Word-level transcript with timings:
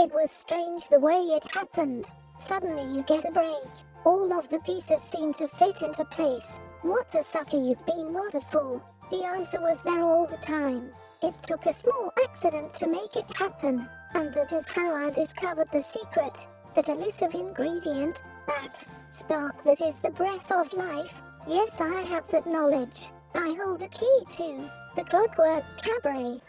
It 0.00 0.14
was 0.14 0.30
strange 0.30 0.86
the 0.86 1.00
way 1.00 1.16
it 1.16 1.50
happened. 1.50 2.04
Suddenly 2.38 2.94
you 2.94 3.02
get 3.02 3.24
a 3.24 3.32
break. 3.32 3.66
All 4.04 4.32
of 4.32 4.48
the 4.48 4.60
pieces 4.60 5.02
seem 5.02 5.34
to 5.34 5.48
fit 5.48 5.82
into 5.82 6.04
place. 6.04 6.60
What 6.82 7.12
a 7.16 7.24
sucker 7.24 7.56
you've 7.56 7.84
been, 7.84 8.14
what 8.14 8.36
a 8.36 8.40
fool. 8.40 8.80
The 9.10 9.24
answer 9.24 9.60
was 9.60 9.82
there 9.82 10.04
all 10.04 10.28
the 10.28 10.36
time. 10.36 10.90
It 11.20 11.34
took 11.42 11.66
a 11.66 11.72
small 11.72 12.12
accident 12.22 12.74
to 12.74 12.86
make 12.86 13.16
it 13.16 13.36
happen. 13.36 13.88
And 14.14 14.32
that 14.34 14.52
is 14.52 14.68
how 14.68 14.94
I 14.94 15.10
discovered 15.10 15.72
the 15.72 15.82
secret. 15.82 16.46
That 16.76 16.88
elusive 16.88 17.34
ingredient, 17.34 18.22
that 18.46 18.86
spark 19.10 19.64
that 19.64 19.80
is 19.80 19.98
the 19.98 20.10
breath 20.10 20.52
of 20.52 20.72
life. 20.74 21.20
Yes, 21.48 21.80
I 21.80 22.02
have 22.02 22.28
that 22.28 22.46
knowledge. 22.46 23.08
I 23.34 23.56
hold 23.60 23.80
the 23.80 23.88
key 23.88 24.20
to 24.36 24.70
the 24.94 25.02
clockwork 25.02 25.64
cabaret. 25.82 26.40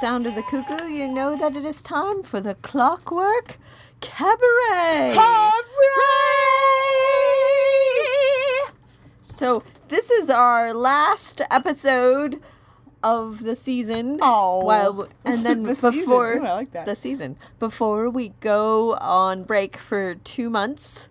Sound 0.00 0.26
of 0.26 0.34
the 0.34 0.42
cuckoo, 0.42 0.86
you 0.88 1.06
know 1.08 1.36
that 1.36 1.56
it 1.56 1.64
is 1.64 1.82
time 1.82 2.22
for 2.22 2.40
the 2.40 2.54
Clockwork 2.56 3.58
Cabaret. 4.00 5.14
So 9.22 9.62
this 9.88 10.10
is 10.10 10.30
our 10.30 10.72
last 10.72 11.40
episode 11.50 12.40
of 13.02 13.42
the 13.42 13.54
season. 13.56 14.18
Oh. 14.22 14.64
Well, 14.64 15.08
and 15.24 15.38
then 15.44 15.62
The 15.64 15.74
season. 15.74 15.92
before 16.00 16.32
Ooh, 16.34 16.44
I 16.46 16.52
like 16.54 16.72
that. 16.72 16.86
the 16.86 16.94
season 16.94 17.36
before 17.58 18.08
we 18.10 18.30
go 18.40 18.94
on 18.96 19.44
break 19.44 19.76
for 19.76 20.14
two 20.16 20.50
months, 20.50 21.08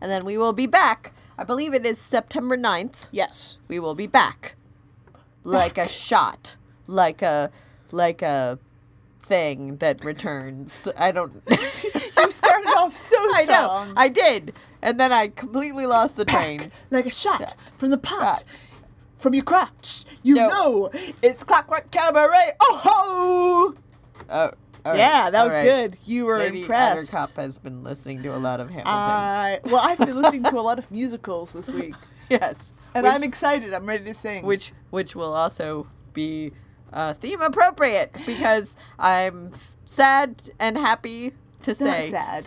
and 0.00 0.10
then 0.10 0.24
we 0.24 0.36
will 0.36 0.52
be 0.52 0.66
back. 0.66 1.12
I 1.38 1.44
believe 1.44 1.74
it 1.74 1.84
is 1.84 1.98
September 1.98 2.56
9th 2.56 3.08
Yes. 3.10 3.58
we 3.66 3.80
will 3.80 3.96
be 3.96 4.06
back 4.06 4.54
like 5.42 5.76
a 5.76 5.88
shot 5.88 6.54
like 6.86 7.20
a 7.22 7.50
like 7.92 8.22
a 8.22 8.58
thing 9.22 9.76
that 9.78 10.04
returns 10.04 10.86
i 10.98 11.10
don't 11.10 11.32
You 11.50 12.30
started 12.30 12.68
off 12.76 12.94
so 12.94 13.16
i 13.18 13.44
know 13.48 13.54
strong. 13.54 13.92
i 13.96 14.08
did 14.08 14.52
and 14.82 15.00
then 15.00 15.12
i 15.12 15.28
completely 15.28 15.86
lost 15.86 16.16
the 16.16 16.24
train 16.24 16.70
like 16.90 17.06
a 17.06 17.10
shot 17.10 17.54
from 17.78 17.90
the 17.90 17.98
pot. 17.98 18.20
Pot. 18.20 18.44
From 19.16 19.32
your 19.32 19.44
crotch. 19.44 20.04
You 20.22 20.34
No. 20.34 20.48
know 20.48 20.90
it's 21.22 21.42
Clockwork 21.44 21.90
Cabaret. 21.90 22.50
Oh 22.60 22.80
ho! 22.84 23.74
oh 24.28 24.50
right, 24.84 24.98
Yeah, 24.98 25.30
that 25.30 25.44
was 25.44 25.54
right. 25.54 25.62
good. 25.64 25.96
You 26.04 26.26
were 26.26 26.38
Lady 26.40 26.60
impressed. 26.60 27.14
Attercop 27.14 27.36
has 27.36 27.56
been 27.56 27.82
listening 27.82 28.22
to 28.24 28.36
a 28.36 28.38
lot 28.38 28.60
of 28.60 28.68
Hamilton. 28.68 28.92
I 28.92 29.60
well, 29.64 29.80
I've 29.82 29.96
been 29.98 30.14
listening 30.20 30.42
to 30.44 30.58
a 30.58 30.60
lot 30.60 30.78
of 30.78 30.90
musicals 30.90 31.54
this 31.54 31.70
week, 31.70 31.94
yes, 32.28 32.74
and 32.94 33.04
which, 33.04 33.14
I'm 33.14 33.22
excited. 33.22 33.72
I'm 33.72 33.86
ready 33.86 34.04
to 34.04 34.12
sing. 34.14 34.44
which 34.44 34.72
which 34.90 35.16
will 35.16 35.32
also 35.32 35.86
be 36.12 36.52
uh, 36.94 37.12
theme 37.12 37.42
appropriate 37.42 38.16
because 38.24 38.76
I'm 38.98 39.50
sad 39.84 40.50
and 40.58 40.78
happy 40.78 41.32
to 41.60 41.70
It's 41.72 41.80
say 41.80 42.10
sad. 42.10 42.46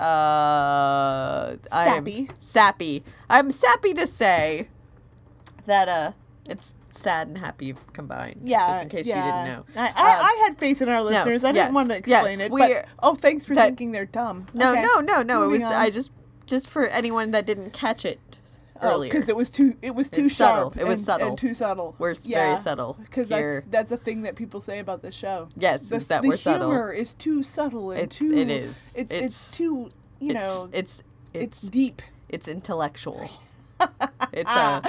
uh 0.00 1.56
Sappy. 1.70 2.28
I'm 2.28 2.36
sappy. 2.40 3.04
I'm 3.30 3.50
sappy 3.50 3.94
to 3.94 4.06
say 4.06 4.68
that 5.66 5.88
uh 5.88 6.12
it's 6.48 6.74
sad 6.90 7.28
and 7.28 7.38
happy 7.38 7.74
combined. 7.92 8.40
Yeah, 8.44 8.66
Just 8.68 8.82
in 8.82 8.88
case 8.90 9.06
yeah. 9.06 9.16
you 9.16 9.32
didn't 9.46 9.66
know. 9.74 9.80
I, 9.80 9.86
I, 9.86 9.88
Uh, 9.88 10.22
I 10.22 10.44
had 10.46 10.58
faith 10.58 10.82
in 10.82 10.88
our 10.88 11.02
listeners. 11.02 11.42
I 11.42 11.48
didn't 11.52 11.66
yes, 11.68 11.74
want 11.74 11.88
to 11.88 11.94
yes, 11.94 12.00
explain 12.26 12.40
it, 12.40 12.52
we're- 12.52 12.74
but 12.74 12.86
oh, 13.02 13.14
thanks 13.14 13.44
for 13.46 13.54
that- 13.54 13.64
thinking 13.68 13.92
they're 13.92 14.04
dumb. 14.04 14.46
no, 14.52 14.72
Okay. 14.72 14.82
no, 14.82 15.00
no, 15.00 15.22
no. 15.22 15.44
It 15.44 15.48
was 15.48 15.62
on. 15.64 15.72
I 15.72 15.90
just 15.90 16.12
just 16.46 16.68
for 16.68 16.86
anyone 16.88 17.30
that 17.30 17.46
didn't 17.46 17.70
catch 17.72 18.04
it 18.04 18.38
Oh, 18.82 18.90
earlier. 18.94 19.08
because 19.10 19.28
it 19.28 19.36
was 19.36 19.50
too 19.50 19.76
it 19.82 19.94
was 19.94 20.10
too 20.10 20.24
It's 20.24 20.36
subtle. 20.36 20.72
It 20.76 20.84
was 20.84 20.98
and, 20.98 21.06
subtle. 21.06 21.28
and 21.28 21.38
too 21.38 21.54
subtle. 21.54 21.94
We're 21.98 22.10
s- 22.10 22.24
very 22.24 22.56
subtle 22.56 22.96
Because 23.00 23.28
that's 23.28 23.66
that's 23.70 23.92
a 23.92 23.96
thing 23.96 24.22
that 24.22 24.34
people 24.34 24.60
say 24.60 24.80
about 24.80 25.00
this 25.02 25.14
show. 25.14 25.48
Yes, 25.56 25.88
the, 25.90 25.96
is 25.96 26.08
that 26.08 26.22
the 26.22 26.28
we're 26.28 26.36
subtle. 26.36 26.68
humor 26.70 26.90
is 26.92 27.14
too 27.14 27.42
subtle 27.44 27.92
and 27.92 28.00
It- 28.02 28.10
too. 28.10 28.32
it 28.34 28.50
is. 28.50 28.94
It's, 28.96 29.12
it's 29.12 29.14
It's- 29.14 29.50
too 29.52 29.90
you 30.18 30.30
it's, 30.30 30.34
know 30.34 30.68
it's 30.72 31.02
it's, 31.32 31.62
it's 31.62 31.62
deep. 31.70 32.02
it's 32.28 32.48
intellectual. 32.48 33.30
it's 34.32 34.50
a 34.54 34.82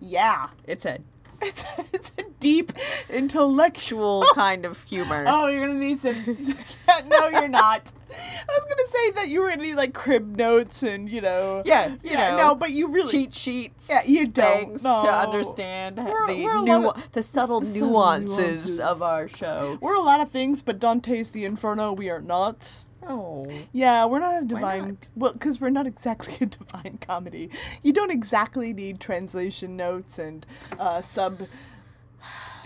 Yeah, 0.00 0.48
it's 0.66 0.84
a 0.86 0.98
it's 1.42 1.64
it's 1.92 2.12
a 2.18 2.22
deep 2.40 2.72
intellectual. 3.10 4.24
kind 4.34 4.64
of 4.64 4.82
humor. 4.84 5.24
Oh, 5.26 5.48
you're 5.48 5.66
gonna 5.66 5.78
need 5.78 5.98
some. 5.98 6.14
no, 7.08 7.28
you're 7.28 7.48
not. 7.48 7.92
I 8.10 8.52
was 8.52 8.64
gonna 8.64 8.88
say 8.88 9.10
that 9.12 9.28
you 9.28 9.40
were 9.40 9.50
gonna 9.50 9.62
need 9.62 9.74
like 9.74 9.92
crib 9.94 10.36
notes 10.36 10.82
and 10.82 11.08
you 11.10 11.20
know. 11.20 11.62
Yeah, 11.64 11.96
you 12.04 12.14
know, 12.14 12.36
No, 12.36 12.54
but 12.54 12.70
you 12.70 12.88
really. 12.88 13.10
cheat 13.10 13.34
sheets. 13.34 13.88
Yeah, 13.90 14.02
you 14.06 14.26
don't. 14.26 14.82
No. 14.82 15.02
to 15.02 15.08
understand 15.12 15.96
We're- 15.98 16.34
the 16.34 16.44
we're 16.44 16.62
nu- 16.62 16.88
of- 16.90 17.10
the 17.12 17.22
subtle 17.22 17.62
subtle 17.62 17.88
nuances, 17.90 18.38
nuances. 18.38 18.80
of 18.80 19.02
our 19.02 19.28
show. 19.28 19.78
We're 19.80 19.96
a 19.96 20.00
lot 20.02 20.20
of 20.20 20.30
things, 20.30 20.62
but 20.62 20.78
Dante's 20.78 21.30
the 21.32 21.44
Inferno, 21.44 21.92
we 21.92 22.10
are 22.10 22.20
not. 22.20 22.84
Oh, 23.08 23.46
Yeah, 23.72 24.04
we're 24.06 24.18
not 24.20 24.42
a 24.42 24.46
divine. 24.46 24.84
not? 24.88 24.96
Well, 25.14 25.32
because 25.32 25.60
we're 25.60 25.70
not 25.70 25.86
exactly 25.94 26.34
a 26.40 26.46
divine 26.46 26.98
comedy. 27.00 27.50
You 27.82 27.92
don't 27.92 28.10
exactly 28.10 28.72
need 28.72 29.00
translation 29.00 29.76
notes 29.76 30.18
and 30.18 30.44
uh, 30.78 31.02
sub. 31.02 31.42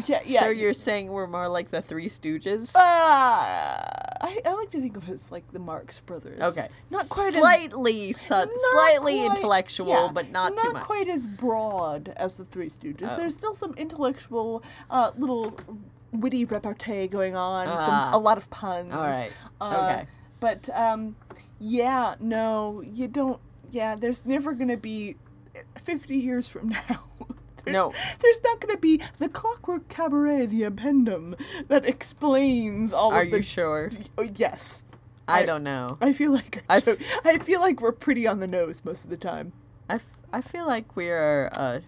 Yeah, 0.06 0.20
yeah. 0.24 0.40
so 0.40 0.48
you're 0.48 0.72
saying 0.72 1.08
we're 1.10 1.26
more 1.26 1.46
like 1.48 1.68
the 1.68 1.82
Three 1.82 2.08
Stooges? 2.08 2.74
Uh, 2.74 2.78
I, 2.80 4.38
I 4.46 4.52
like 4.54 4.70
to 4.70 4.80
think 4.80 4.96
of 4.96 5.04
us 5.04 5.10
as 5.10 5.32
like 5.32 5.50
the 5.52 5.58
Marx 5.58 6.00
Brothers. 6.00 6.40
okay, 6.40 6.68
Not 6.90 7.06
quite 7.10 7.34
as. 7.34 7.40
slightly, 7.42 8.12
su- 8.14 8.32
not 8.34 8.48
slightly 8.72 9.18
quite- 9.18 9.36
intellectual, 9.36 9.88
yeah, 9.88 10.08
but 10.12 10.30
not, 10.30 10.54
not 10.54 10.64
too 10.64 10.72
much. 10.72 10.82
quite 10.84 11.08
as 11.08 11.26
broad 11.26 12.14
as 12.16 12.38
the 12.38 12.46
Three 12.46 12.68
Stooges. 12.68 13.08
Oh. 13.10 13.16
There's 13.16 13.36
still 13.36 13.52
some 13.52 13.74
intellectual, 13.74 14.62
uh, 14.90 15.10
little 15.18 15.54
witty 16.12 16.46
repartee 16.46 17.06
going 17.08 17.36
on. 17.36 17.68
Ah. 17.68 17.84
some 17.84 18.14
a 18.14 18.18
lot 18.24 18.38
of 18.38 18.48
puns. 18.50 18.94
All 18.94 19.02
right. 19.02 19.32
Uh, 19.60 19.90
okay. 19.98 20.06
But 20.40 20.68
um, 20.74 21.16
yeah, 21.60 22.14
no, 22.20 22.82
you 22.82 23.06
don't. 23.08 23.40
Yeah, 23.70 23.94
there's 23.94 24.24
never 24.26 24.52
gonna 24.52 24.76
be. 24.76 25.16
Fifty 25.76 26.16
years 26.16 26.48
from 26.48 26.68
now. 26.88 27.04
There's, 27.64 27.74
No. 27.74 27.92
there's 28.20 28.42
not 28.44 28.60
going 28.60 28.74
to 28.74 28.80
be 28.80 29.02
the 29.18 29.28
Clockwork 29.28 29.88
Cabaret, 29.88 30.46
the 30.46 30.62
appendum 30.62 31.38
that 31.68 31.84
explains 31.84 32.92
all 32.92 33.12
Are 33.12 33.22
of 33.22 33.30
the. 33.30 33.38
you 33.38 33.42
sure? 33.42 33.90
Oh, 34.16 34.22
yes, 34.22 34.82
I 35.28 35.40
I- 35.40 35.46
don't 35.46 35.64
know. 35.64 35.98
I 36.00 36.12
feel 36.14 36.32
like 36.32 36.64
I 36.70 36.76
f- 36.76 36.98
I 37.26 37.38
feel 37.38 37.60
like 37.60 37.80
we're 37.82 37.92
pretty 37.92 38.26
on 38.26 38.38
the 38.40 38.46
nose 38.46 38.82
most 38.84 39.04
of 39.04 39.10
the 39.10 39.16
time. 39.18 39.52
I, 39.90 39.96
f- 39.96 40.06
I 40.32 40.40
feel 40.40 40.66
like 40.66 40.94
we 40.96 41.08
are 41.10 41.50
uh 41.52 41.80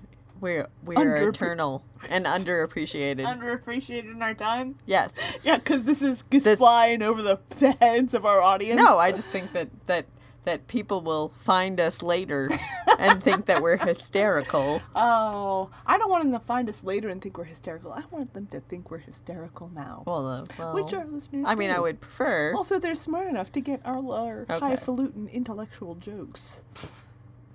we're 0.43 0.67
we 0.85 0.97
are 0.97 0.99
Underappre- 1.05 1.29
eternal 1.31 1.85
and 2.11 2.27
underappreciated. 2.27 3.21
Underappreciated 3.25 4.13
in 4.13 4.21
our 4.23 4.35
time. 4.35 4.77
yes. 4.85 5.15
Yeah, 5.43 5.57
because 5.57 5.85
this 5.85 6.03
is 6.03 6.23
just 6.31 6.45
This- 6.45 6.59
flying 6.59 7.01
over 7.01 7.23
the, 7.23 7.39
the 7.59 7.71
heads 7.81 8.13
of 8.13 8.27
our 8.27 8.43
audience. 8.43 8.79
No, 8.79 8.99
I 8.99 9.13
just 9.13 9.31
think 9.33 9.53
that 9.55 9.69
that 9.87 10.05
that 10.45 10.67
people 10.67 11.01
will 11.03 11.29
find 11.29 11.79
us 11.79 12.03
later 12.03 12.51
and 12.99 13.23
think 13.23 13.47
that 13.47 13.63
we're 13.63 13.77
hysterical. 13.77 14.83
Oh, 14.97 15.71
I 15.87 15.99
don't 15.99 16.11
want 16.11 16.25
them 16.25 16.33
to 16.33 16.41
find 16.45 16.69
us 16.69 16.83
later 16.83 17.09
and 17.09 17.23
think 17.23 17.39
we're 17.39 17.45
hysterical. 17.45 17.93
I 17.93 18.03
want 18.11 18.35
them 18.35 18.49
to 18.49 18.59
think 18.59 18.91
we're 18.91 18.99
hysterical 18.99 19.71
now. 19.73 20.03
Well, 20.05 20.27
uh, 20.27 20.45
well 20.59 20.75
which 20.75 20.93
our 20.95 21.05
listeners 21.07 21.45
I 21.47 21.55
mean, 21.55 21.71
I 21.71 21.79
would 21.79 22.01
prefer. 22.01 22.53
Also, 22.57 22.81
they're 22.81 22.97
smart 22.97 23.29
enough 23.29 23.53
to 23.53 23.61
get 23.61 23.81
our, 23.85 24.05
our 24.13 24.41
Okay. 24.51 24.59
highfalutin 24.59 25.29
intellectual 25.29 25.95
jokes. 25.95 26.63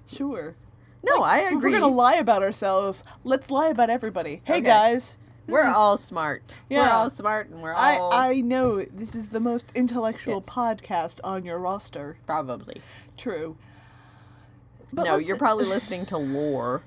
Sure. 0.06 0.56
No, 1.04 1.22
I 1.22 1.40
If 1.40 1.54
agree. 1.54 1.74
we're 1.74 1.80
gonna 1.80 1.94
lie 1.94 2.16
about 2.16 2.44
ourselves, 2.44 3.04
let's 3.24 3.50
lie 3.52 3.68
about 3.70 3.90
everybody. 3.90 4.42
Hey 4.46 4.56
Okay. 4.56 4.62
guys, 4.62 5.18
We're 5.48 5.64
all 5.66 5.96
smart. 5.98 6.56
We're 6.70 6.82
all 6.90 7.10
smart, 7.10 7.50
and 7.50 7.62
we're 7.62 7.74
I 7.74 7.98
all 7.98 8.12
I 8.12 8.30
I 8.32 8.42
know 8.42 8.82
this 8.84 9.16
is 9.16 9.30
the 9.30 9.40
most 9.40 9.72
intellectual 9.76 10.44
Yes. 10.46 10.50
podcast 10.50 11.20
on 11.24 11.46
your 11.46 11.58
roster. 11.58 12.18
probably. 12.26 12.82
True. 13.16 13.56
no, 14.92 15.04
let's- 15.04 15.28
you're 15.28 15.38
probably 15.38 15.66
listening 15.66 16.06
to 16.08 16.18
lore. 16.18 16.82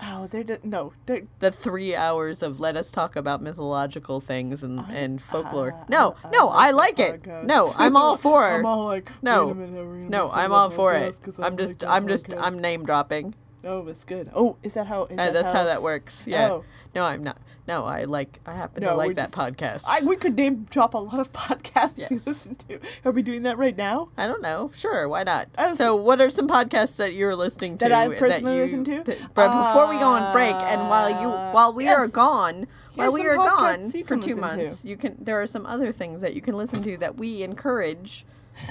Oh, 0.00 0.26
they're 0.26 0.44
d- 0.44 0.56
no, 0.62 0.92
they're 1.06 1.22
The 1.38 1.50
three 1.50 1.94
hours 1.94 2.42
of 2.42 2.60
let 2.60 2.76
us 2.76 2.90
talk 2.90 3.16
about 3.16 3.40
mythological 3.42 4.20
things 4.20 4.62
and, 4.62 4.80
and 4.90 5.20
folklore. 5.22 5.72
uh, 5.72 5.84
no, 5.88 6.16
I 6.22 6.30
no, 6.30 6.46
like 6.46 6.56
I 6.56 6.70
like 6.72 6.98
it. 6.98 7.22
podcast. 7.22 7.44
No, 7.44 7.72
I'm 7.76 7.96
all 7.96 8.16
for 8.26 8.50
it. 8.50 8.58
I'm 8.58 8.66
all 8.66 8.86
like, 8.86 9.10
no, 9.22 9.54
minute, 9.54 9.78
are 9.78 9.90
we 9.90 9.98
gonna 9.98 10.10
no, 10.10 10.30
I'm 10.30 10.52
all 10.52 10.70
for 10.70 10.94
it. 10.94 11.14
I 11.38 11.46
I'm 11.46 11.56
just, 11.56 11.80
that 11.80 11.90
I'm 11.90 12.08
just. 12.08 12.32
I'm 12.36 12.60
name 12.60 12.84
dropping. 12.84 13.34
Oh, 13.66 13.86
it's 13.88 14.04
good. 14.04 14.30
Oh, 14.34 14.56
is 14.62 14.74
that 14.74 14.86
how? 14.86 15.04
Is 15.04 15.12
Uh, 15.12 15.16
that 15.16 15.32
that's 15.34 15.52
how, 15.52 15.64
that 15.64 15.82
works. 15.82 16.26
Yeah. 16.26 16.50
Oh. 16.50 16.64
No, 16.94 17.04
I'm 17.04 17.22
not. 17.22 17.36
No, 17.68 17.84
I 17.84 18.04
like. 18.04 18.40
I 18.46 18.54
happen 18.54 18.82
No, 18.82 18.90
to 18.90 18.94
like 18.96 19.16
that 19.16 19.32
just- 19.32 19.34
podcast. 19.34 19.84
I, 19.88 20.00
we 20.04 20.16
could 20.16 20.36
name 20.36 20.64
drop 20.70 20.94
a 20.94 20.98
lot 20.98 21.18
of 21.20 21.32
podcasts 21.44 21.96
we 21.98 22.04
Yes. 22.16 22.26
listen 22.26 22.54
to. 22.54 22.78
Are 23.04 23.10
we 23.12 23.22
doing 23.22 23.42
that 23.42 23.58
right 23.58 23.76
now? 23.76 24.08
I 24.16 24.26
don't 24.26 24.40
know. 24.40 24.70
Sure, 24.74 25.08
why 25.08 25.24
not? 25.24 25.48
Was- 25.58 25.78
So, 25.78 25.96
what 25.96 26.20
are 26.20 26.30
some 26.30 26.48
podcasts 26.48 26.96
that 26.96 27.14
you're 27.14 27.34
listening 27.36 27.76
to 27.78 27.88
That 27.88 27.92
I 27.92 28.14
personally 28.14 28.56
you- 28.56 28.62
listen 28.62 28.84
to? 28.84 29.02
But 29.34 29.48
before 29.68 29.88
we 29.88 29.98
go 29.98 30.06
on 30.08 30.32
break, 30.32 30.54
and 30.54 30.88
while 30.88 31.10
you 31.10 31.28
Uh, 31.28 31.50
while 31.52 31.72
we 31.72 31.88
are 31.88 32.02
yes. 32.02 32.12
gone, 32.12 32.66
while 32.94 33.12
we 33.12 33.26
are 33.26 33.36
gone 33.36 33.88
for 33.90 34.16
two 34.16 34.16
listen 34.16 34.20
to. 34.20 34.36
months, 34.36 34.84
you 34.84 34.96
can. 34.96 35.16
There 35.20 35.40
are 35.42 35.46
some 35.46 35.66
other 35.66 35.90
things 35.92 36.20
that 36.20 36.34
you 36.34 36.40
can 36.40 36.56
listen 36.56 36.82
to 36.84 36.96
that 36.98 37.16
we 37.16 37.42
encourage, 37.42 38.24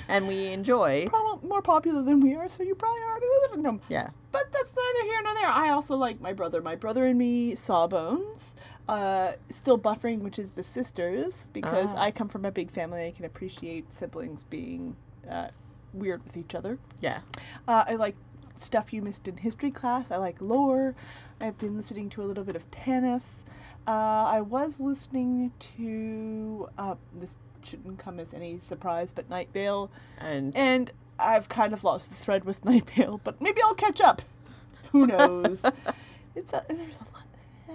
and 0.08 0.28
we 0.28 0.48
enjoy. 0.48 1.06
Probably 1.08 1.48
more 1.48 1.62
popular 1.62 2.02
than 2.02 2.20
we 2.22 2.36
are, 2.36 2.50
so 2.50 2.64
you 2.64 2.76
probably 2.76 3.02
already 3.04 3.26
listen 3.42 3.58
to 3.58 3.64
them. 3.64 3.82
Yeah. 3.90 4.10
But 4.32 4.52
that's 4.52 4.76
neither 4.76 5.08
here 5.08 5.22
nor 5.24 5.34
there. 5.34 5.48
I 5.48 5.70
also 5.70 5.96
like 5.96 6.20
my 6.22 6.34
brother. 6.34 6.62
My 6.62 6.76
brother 6.76 7.06
and 7.06 7.18
me, 7.18 7.56
Sawbones. 7.56 8.56
Uh, 8.88 9.32
still 9.50 9.80
buffering, 9.80 10.20
which 10.20 10.38
is 10.38 10.52
the 10.52 10.62
sisters, 10.64 11.48
because 11.54 11.96
Ah. 11.96 12.04
I 12.04 12.12
come 12.12 12.28
from 12.28 12.46
a 12.46 12.52
big 12.52 12.70
family. 12.70 13.08
I 13.08 13.12
can 13.12 13.26
appreciate 13.26 13.92
siblings 13.92 14.44
being 14.44 14.96
uh, 15.30 15.48
weird 15.94 16.24
with 16.24 16.38
each 16.38 16.54
other. 16.54 16.78
Yeah. 17.02 17.22
Uh, 17.68 17.84
I 17.88 17.96
like 17.96 18.16
stuff 18.54 18.94
you 18.94 19.02
missed 19.02 19.28
in 19.28 19.38
history 19.38 19.72
class. 19.72 20.12
I 20.12 20.18
like 20.18 20.40
lore. 20.40 20.96
I've 21.42 21.58
been 21.58 21.76
listening 21.76 22.10
to 22.12 22.22
a 22.22 22.26
little 22.26 22.44
bit 22.44 22.56
of 22.56 22.70
Tanis. 22.70 23.44
Uh, 23.88 23.92
I 24.28 24.42
was 24.42 24.80
listening 24.80 25.52
to 25.78 26.70
uh, 26.78 26.96
this 27.14 27.38
shouldn't 27.66 28.00
come 28.00 28.20
as 28.20 28.34
any 28.34 28.60
surprise, 28.60 29.12
but 29.12 29.30
Night 29.30 29.50
Vale, 29.54 29.92
And 30.20 30.56
and 30.56 30.92
I've 31.20 31.50
kind 31.50 31.74
of 31.74 31.84
lost 31.84 32.10
the 32.10 32.16
thread 32.16 32.46
with 32.46 32.66
Night 32.72 32.90
Vale, 32.92 33.20
but 33.24 33.42
maybe 33.42 33.62
I'll 33.62 33.76
catch 33.76 34.02
up. 34.02 34.22
Who 34.92 35.08
knows? 35.08 35.66
it's 36.36 36.54
a, 36.54 36.64
there's 36.70 37.00
a 37.00 37.06
lot. 37.14 37.26
Uh, 37.70 37.74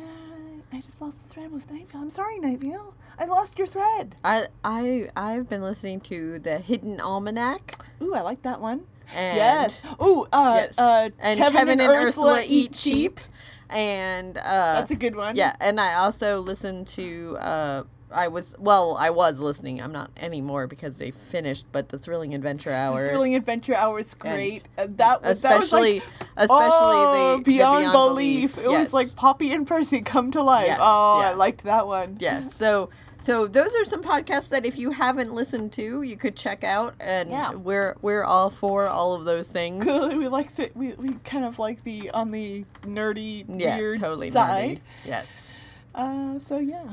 I 0.72 0.80
just 0.80 1.00
lost 1.00 1.22
the 1.22 1.28
thread 1.28 1.52
with 1.52 1.70
Night 1.70 1.90
Vale. 1.90 2.02
I'm 2.02 2.10
sorry, 2.10 2.38
Night 2.38 2.60
Vale. 2.60 2.94
I 3.18 3.24
lost 3.26 3.58
your 3.58 3.66
thread. 3.66 4.16
I 4.24 4.46
I 4.64 5.10
I've 5.16 5.48
been 5.48 5.62
listening 5.62 6.00
to 6.02 6.38
the 6.38 6.58
Hidden 6.58 7.00
Almanac. 7.00 7.84
Ooh, 8.02 8.14
I 8.14 8.20
like 8.22 8.42
that 8.42 8.60
one. 8.60 8.84
And 9.14 9.36
yes. 9.36 9.84
Ooh, 10.00 10.26
uh, 10.32 10.54
yes. 10.56 10.78
uh, 10.78 11.10
and 11.18 11.38
Kevin, 11.38 11.80
and 11.80 11.90
Ursula, 11.90 12.42
eat 12.46 12.72
cheap. 12.72 13.20
And 13.68 14.38
uh, 14.38 14.42
That's 14.74 14.90
a 14.90 14.96
good 14.96 15.16
one. 15.16 15.36
Yeah, 15.36 15.54
and 15.60 15.80
I 15.80 15.94
also 15.94 16.40
listened 16.40 16.86
to. 16.88 17.36
Uh, 17.40 17.82
I 18.12 18.28
was 18.28 18.54
well, 18.58 18.96
I 18.98 19.10
was 19.10 19.40
listening. 19.40 19.80
I'm 19.80 19.92
not 19.92 20.10
anymore 20.16 20.66
because 20.66 20.98
they 20.98 21.10
finished. 21.10 21.64
But 21.72 21.88
the 21.90 21.98
Thrilling 21.98 22.34
Adventure 22.34 22.72
Hour, 22.72 23.02
The 23.02 23.08
Thrilling 23.08 23.34
Adventure 23.34 23.74
Hour 23.74 23.98
is 23.98 24.14
great. 24.14 24.62
And 24.76 24.96
that 24.98 25.22
was 25.22 25.32
especially, 25.32 26.00
that 26.00 26.04
was 26.36 26.50
like, 26.50 26.60
especially 26.66 26.96
oh, 26.96 27.32
the 27.36 27.42
the 27.42 27.42
beyond, 27.58 27.92
belief. 27.92 28.58
It 28.58 28.70
Yes. 28.70 28.84
was 28.86 28.92
like 28.92 29.16
Poppy 29.16 29.52
and 29.52 29.66
Percy 29.66 30.00
come 30.02 30.30
to 30.32 30.42
life. 30.42 30.66
Yes, 30.66 30.78
oh, 30.80 31.20
I 31.20 31.34
liked 31.34 31.64
that 31.64 31.86
one. 31.86 32.16
Yes. 32.20 32.54
So 32.54 32.90
so 33.22 33.46
those 33.46 33.76
are 33.76 33.84
some 33.84 34.02
podcasts 34.02 34.48
that 34.48 34.64
if 34.64 34.78
you 34.78 34.92
haven't 34.92 35.32
listened 35.34 35.72
to, 35.74 36.00
you 36.02 36.16
could 36.16 36.36
check 36.36 36.64
out, 36.64 36.94
and 37.00 37.28
Yeah. 37.30 37.52
we're 37.54 37.94
we're 38.00 38.24
all 38.24 38.48
for 38.48 38.86
all 38.88 39.12
of 39.14 39.24
those 39.26 39.46
things. 39.48 39.84
We 39.86 40.26
like 40.28 40.54
the 40.56 40.70
we, 40.74 40.94
we 40.94 41.12
kind 41.24 41.44
of 41.44 41.58
like 41.58 41.84
the 41.84 42.10
on 42.12 42.30
the 42.30 42.64
nerdy 42.82 43.44
Yeah, 43.48 43.76
weird 43.78 44.00
totally 44.00 44.30
side. 44.30 44.78
nerdy. 44.78 44.80
Yes. 45.06 45.52
Uh, 45.94 46.38
so 46.38 46.58
yeah, 46.58 46.84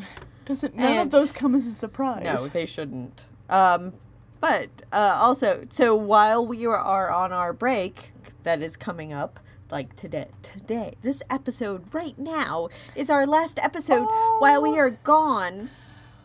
doesn't 0.48 0.76
none 0.76 0.98
of 0.98 1.12
those 1.12 1.32
come 1.32 1.54
as 1.56 1.68
a 1.68 1.74
surprise? 1.74 2.24
No, 2.24 2.48
they 2.48 2.66
shouldn't. 2.66 3.26
Um, 3.50 3.94
but 4.40 4.70
uh, 4.92 5.20
also, 5.22 5.66
so 5.70 5.96
while 5.96 6.46
we 6.46 6.66
are 6.66 7.12
on 7.12 7.32
our 7.34 7.54
break, 7.54 8.12
that 8.44 8.62
is 8.62 8.76
coming 8.78 9.12
up, 9.14 9.40
like 9.70 9.96
today, 9.96 10.28
today, 10.42 10.94
this 11.02 11.22
episode 11.30 11.94
right 11.94 12.18
now 12.18 12.70
is 12.96 13.10
our 13.10 13.26
last 13.28 13.60
episode 13.60 14.06
while 14.40 14.62
we 14.62 14.70
Oh. 14.70 14.78
are 14.78 14.90
gone 14.92 15.70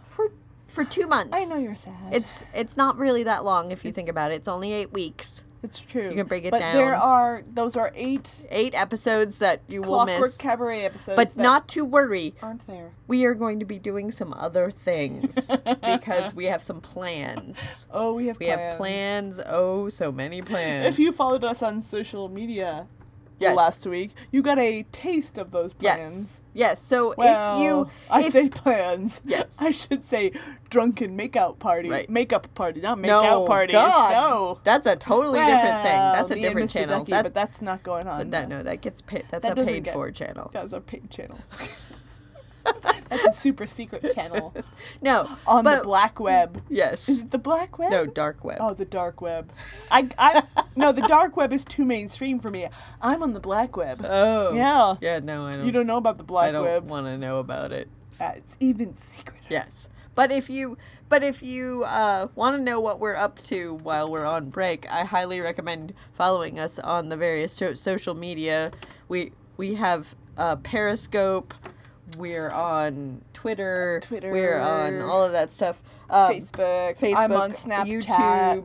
for 0.05 0.33
for 0.67 0.85
two 0.85 1.07
months. 1.07 1.37
I 1.37 1.45
know 1.45 1.57
you're 1.57 1.75
sad. 1.75 2.15
It's 2.15 2.45
it's 2.55 2.77
not 2.77 2.97
really 2.97 3.25
that 3.25 3.45
long 3.45 3.73
if 3.73 3.85
you 3.85 3.93
think 3.93 4.09
about 4.09 4.31
it. 4.31 4.37
It's 4.37 4.49
only 4.49 4.73
eight 4.73 4.93
weeks, 4.93 5.45
it's 5.63 5.81
true. 5.81 6.09
you 6.09 6.17
can 6.17 6.27
break 6.27 6.45
it 6.45 6.51
but 6.51 6.61
there 6.61 6.95
are 6.95 7.43
those 7.55 7.77
are 7.77 7.93
eight 7.95 8.47
eight 8.51 8.75
episodes 8.75 9.39
that 9.39 9.61
you 9.69 9.81
will 9.83 10.05
miss. 10.05 10.19
Clockwork. 10.19 10.39
Cabaret 10.39 10.85
episodes, 10.85 11.17
But 11.17 11.37
not 11.37 11.69
to 11.69 11.85
worry, 11.85 12.35
aren't 12.43 12.67
there. 12.67 12.91
we 13.07 13.25
are 13.25 13.35
going 13.35 13.61
to 13.61 13.65
be 13.67 13.79
doing 13.79 14.11
some 14.13 14.33
other 14.35 14.71
things 14.71 15.51
because 15.85 16.35
we 16.35 16.47
have 16.47 16.63
some 16.63 16.81
plans. 16.81 17.87
Oh, 17.91 18.15
we 18.15 18.27
have 18.27 18.39
plans. 18.39 18.41
We 18.41 18.77
plans. 18.77 19.37
have 19.37 19.47
plans. 19.47 19.49
Oh, 19.49 19.89
so 19.89 20.11
many 20.13 20.43
plans. 20.43 20.87
If 20.87 20.99
you 20.99 21.13
followed 21.13 21.45
us 21.45 21.63
on 21.63 21.81
social 21.83 22.29
media 22.29 22.87
Yes. 23.43 23.57
last 23.57 23.87
week, 23.87 24.13
you 24.31 24.43
got 24.43 24.59
a 24.59 24.85
taste 24.93 25.39
of 25.39 25.51
those 25.51 25.73
plans. 25.75 26.01
yes, 26.01 26.41
yes. 26.55 26.83
So 26.83 27.15
Well, 27.19 27.57
if 27.59 27.63
you, 27.63 27.89
I 28.11 28.29
say 28.31 28.49
plans. 28.49 29.21
Yes. 29.25 29.59
I 29.61 29.71
should 29.71 30.05
say 30.05 30.33
drunken 30.71 31.17
makeout 31.17 31.59
party. 31.59 31.89
Right. 31.91 32.09
Makeup 32.09 32.47
party, 32.55 32.81
not 32.81 32.99
no, 32.99 33.23
makeout 33.23 33.47
party. 33.47 33.73
God, 33.73 34.13
No. 34.13 34.59
that's 34.65 34.87
a 34.87 34.97
totally 34.97 35.39
different 35.41 35.83
thing. 35.83 35.93
That's 36.17 36.31
a 36.31 36.35
different 36.37 36.71
channel. 36.71 36.99
Ducky, 37.01 37.13
that, 37.13 37.23
but 37.25 37.35
that's 37.35 37.61
not 37.63 37.83
going 37.83 38.07
on. 38.09 38.19
but 38.19 38.31
that 38.31 38.49
no, 38.49 38.63
that 38.63 38.81
gets 38.81 39.01
paid. 39.01 39.25
That's 39.31 39.47
That 39.47 39.59
a 39.59 39.65
paid 39.65 39.85
get- 39.85 39.95
for 39.95 40.11
channel. 40.11 40.51
That's 40.53 40.73
a 40.73 40.81
paid 40.81 41.11
channel. 41.11 41.39
That's 43.09 43.27
a 43.27 43.33
super 43.33 43.67
secret 43.67 44.15
channel 44.15 44.55
No, 45.03 45.29
on 45.47 45.65
but 45.65 45.79
the 45.79 45.85
black 45.85 46.19
web. 46.19 46.63
Yes. 46.69 47.09
Is 47.09 47.23
it 47.23 47.31
the 47.31 47.39
black 47.39 47.79
web? 47.79 47.91
no 47.91 48.07
dark 48.07 48.45
web. 48.45 48.59
Oh, 48.61 48.73
the 48.75 48.85
dark 48.85 49.21
web. 49.21 49.53
I, 49.91 50.09
I, 50.19 50.43
no, 50.77 50.93
the 50.93 51.03
dark 51.03 51.37
web 51.37 51.53
is 51.53 51.65
too 51.65 51.85
mainstream 51.85 52.39
for 52.39 52.51
me. 52.51 52.69
I'm 53.01 53.23
on 53.23 53.35
the 53.35 53.41
black 53.41 53.77
web. 53.77 54.05
Oh, 54.09 54.55
yeah. 54.55 54.97
yeah. 55.01 55.19
No, 55.19 55.47
I 55.47 55.53
don't. 55.53 55.67
You 55.67 55.73
don't 55.73 55.87
know 55.87 55.99
about 55.99 56.19
the 56.19 56.25
black 56.25 56.47
web. 56.47 56.55
I 56.55 56.59
don't 56.59 56.65
web. 56.65 56.89
want 56.89 57.07
to 57.07 57.19
know 57.19 57.39
about 57.39 57.73
it. 57.73 57.89
Uh, 58.21 58.33
it's 58.37 58.57
even 58.61 58.95
secret. 58.97 59.41
Yes. 59.51 59.89
But 60.15 60.31
if 60.31 60.49
you 60.51 60.77
but 61.09 61.23
if 61.23 61.43
you 61.43 61.85
uh, 61.87 62.29
want 62.35 62.57
to 62.57 62.63
know 62.63 62.81
what 62.81 62.99
we're 63.01 63.17
up 63.17 63.39
to 63.45 63.75
while 63.83 64.11
we're 64.11 64.25
on 64.25 64.49
break, 64.51 64.91
I 64.91 65.05
highly 65.05 65.41
recommend 65.41 65.93
following 66.15 66.59
us 66.59 66.79
on 66.79 67.09
the 67.09 67.17
various 67.17 67.53
so- 67.53 67.75
social 67.75 68.15
media. 68.15 68.73
We 69.09 69.33
we 69.57 69.75
have 69.75 70.15
uh, 70.37 70.57
Periscope. 70.57 71.55
We're 72.17 72.51
on 72.51 73.23
Twitter. 73.33 74.01
Twitter. 74.03 74.31
We're 74.33 74.59
on 74.61 75.01
all 75.01 75.25
of 75.25 75.33
that 75.33 75.51
stuff. 75.51 75.83
Um, 76.11 76.33
Facebook. 76.33 76.99
Facebook, 76.99 77.17
I'm 77.17 77.33
on 77.33 77.51
Snapchat. 77.53 77.87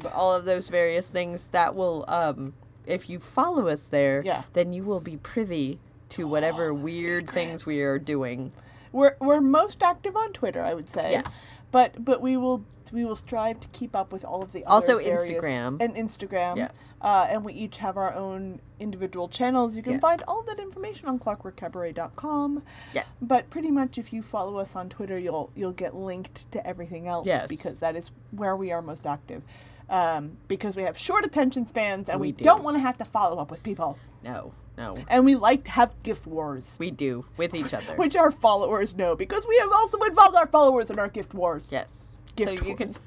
YouTube, 0.01 0.11
all 0.13 0.33
of 0.33 0.45
those 0.45 0.69
various 0.69 1.09
things 1.09 1.47
that 1.49 1.75
will 1.75 2.05
um 2.07 2.53
if 2.85 3.09
you 3.09 3.19
follow 3.19 3.67
us 3.67 3.85
there, 3.89 4.21
Yeah. 4.25 4.43
then 4.53 4.71
you 4.71 4.83
will 4.83 5.01
be 5.01 5.17
privy 5.17 5.79
to 6.09 6.25
whatever 6.27 6.73
weird 6.73 7.29
things 7.29 7.65
we 7.65 7.81
are 7.81 7.99
doing. 7.99 8.53
We're 8.97 9.15
we're 9.19 9.41
most 9.41 9.83
active 9.83 10.15
on 10.17 10.33
Twitter, 10.33 10.61
I 10.63 10.73
would 10.73 10.89
say. 10.89 11.11
Yes. 11.11 11.55
But 11.71 12.03
but 12.03 12.19
we 12.21 12.35
will 12.35 12.65
we 12.93 13.03
will 13.05 13.15
strive 13.17 13.59
to 13.59 13.67
keep 13.69 13.95
up 13.95 14.11
with 14.13 14.23
all 14.25 14.41
of 14.41 14.53
the 14.53 14.63
other 14.65 14.73
Also 14.75 14.97
various- 14.97 15.29
Instagram. 15.29 15.81
and 15.81 15.93
Instagram. 15.95 16.55
Yes. 16.55 16.93
Uh, 17.01 17.27
and 17.29 17.43
we 17.45 17.51
each 17.53 17.77
have 17.77 17.97
our 17.97 18.13
own 18.13 18.59
individual 18.79 19.27
channels. 19.27 19.75
You 19.75 19.83
can 19.83 19.93
Yes. 19.93 20.01
find 20.01 20.23
all 20.27 20.41
that 20.43 20.57
information 20.59 21.09
on 21.09 21.19
clockworkcabaret.com. 21.19 22.63
Yes. 22.93 23.13
But 23.21 23.49
pretty 23.49 23.71
much, 23.71 23.97
if 23.97 24.13
you 24.13 24.21
follow 24.23 24.57
us 24.57 24.75
on 24.75 24.89
Twitter, 24.89 25.19
you'll 25.19 25.51
you'll 25.55 25.73
get 25.73 25.95
linked 25.95 26.51
to 26.53 26.65
everything 26.65 27.07
else 27.07 27.27
Yes. 27.27 27.47
because 27.49 27.79
that 27.79 27.95
is 27.95 28.11
where 28.31 28.55
we 28.55 28.71
are 28.71 28.81
most 28.81 29.05
active. 29.05 29.43
Um, 29.89 30.37
because 30.49 30.75
we 30.75 30.83
have 30.83 30.97
short 30.97 31.25
attention 31.25 31.65
spans 31.65 32.09
and 32.09 32.19
we, 32.19 32.27
We 32.27 32.31
do. 32.33 32.43
don't 32.43 32.61
want 32.63 32.75
to 32.75 32.81
have 32.81 32.97
to 32.97 33.05
follow 33.05 33.37
up 33.39 33.49
with 33.49 33.63
people, 33.63 33.97
No. 34.23 34.51
No. 34.77 34.97
and 35.07 35.23
we 35.25 35.35
like 35.35 35.63
to 35.63 35.71
have 35.71 35.93
gift 36.03 36.27
wars, 36.27 36.75
We 36.79 36.91
do 36.91 37.25
with 37.37 37.55
each 37.55 37.73
other. 37.73 37.93
which 37.95 38.15
our 38.17 38.29
followers 38.29 38.95
know 38.97 39.15
because 39.15 39.47
we 39.47 39.57
have 39.59 39.71
also 39.71 39.97
involved 39.99 40.35
our 40.35 40.45
followers 40.47 40.89
in 40.91 40.99
our 40.99 41.07
gift 41.07 41.33
wars. 41.33 41.69
yes. 41.71 42.17
Gift 42.35 42.59
so 42.59 42.65
you 42.65 42.75
can. 42.75 42.87
wars. 42.89 42.99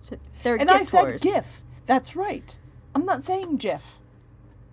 So 0.00 0.16
they're 0.42 0.56
And 0.56 0.68
gift 0.68 0.80
I 0.80 0.82
said 0.84 1.00
wars. 1.00 1.22
GIF. 1.22 1.62
That's 1.86 2.14
right. 2.14 2.56
I'm 2.94 3.04
not 3.06 3.24
saying 3.24 3.56
GIF. 3.56 3.98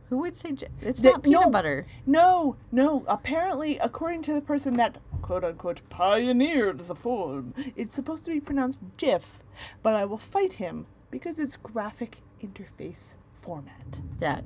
Who 0.10 0.18
would 0.20 0.36
say 0.38 0.52
j- 0.52 0.68
it's 0.82 1.02
That- 1.02 1.14
not 1.14 1.24
peanut 1.24 1.42
no. 1.46 1.50
butter? 1.52 1.86
No, 2.06 2.56
no. 2.74 3.04
Apparently, 3.08 3.78
according 3.78 4.22
to 4.24 4.34
the 4.34 4.42
person 4.42 4.76
that 4.78 4.98
quote 5.22 5.44
unquote 5.44 5.82
pioneered 5.90 6.80
the 6.82 6.96
form, 6.96 7.54
it's 7.76 7.96
supposed 7.96 8.24
to 8.26 8.32
be 8.32 8.40
pronounced 8.40 8.80
GIF, 8.98 9.40
but 9.82 9.96
I 9.96 10.06
will 10.06 10.18
fight 10.18 10.54
him 10.54 10.86
because 11.12 11.40
it's 11.40 11.56
graphic 11.58 12.20
interface 12.42 13.18
format. 13.36 14.00
Yeah. 14.22 14.42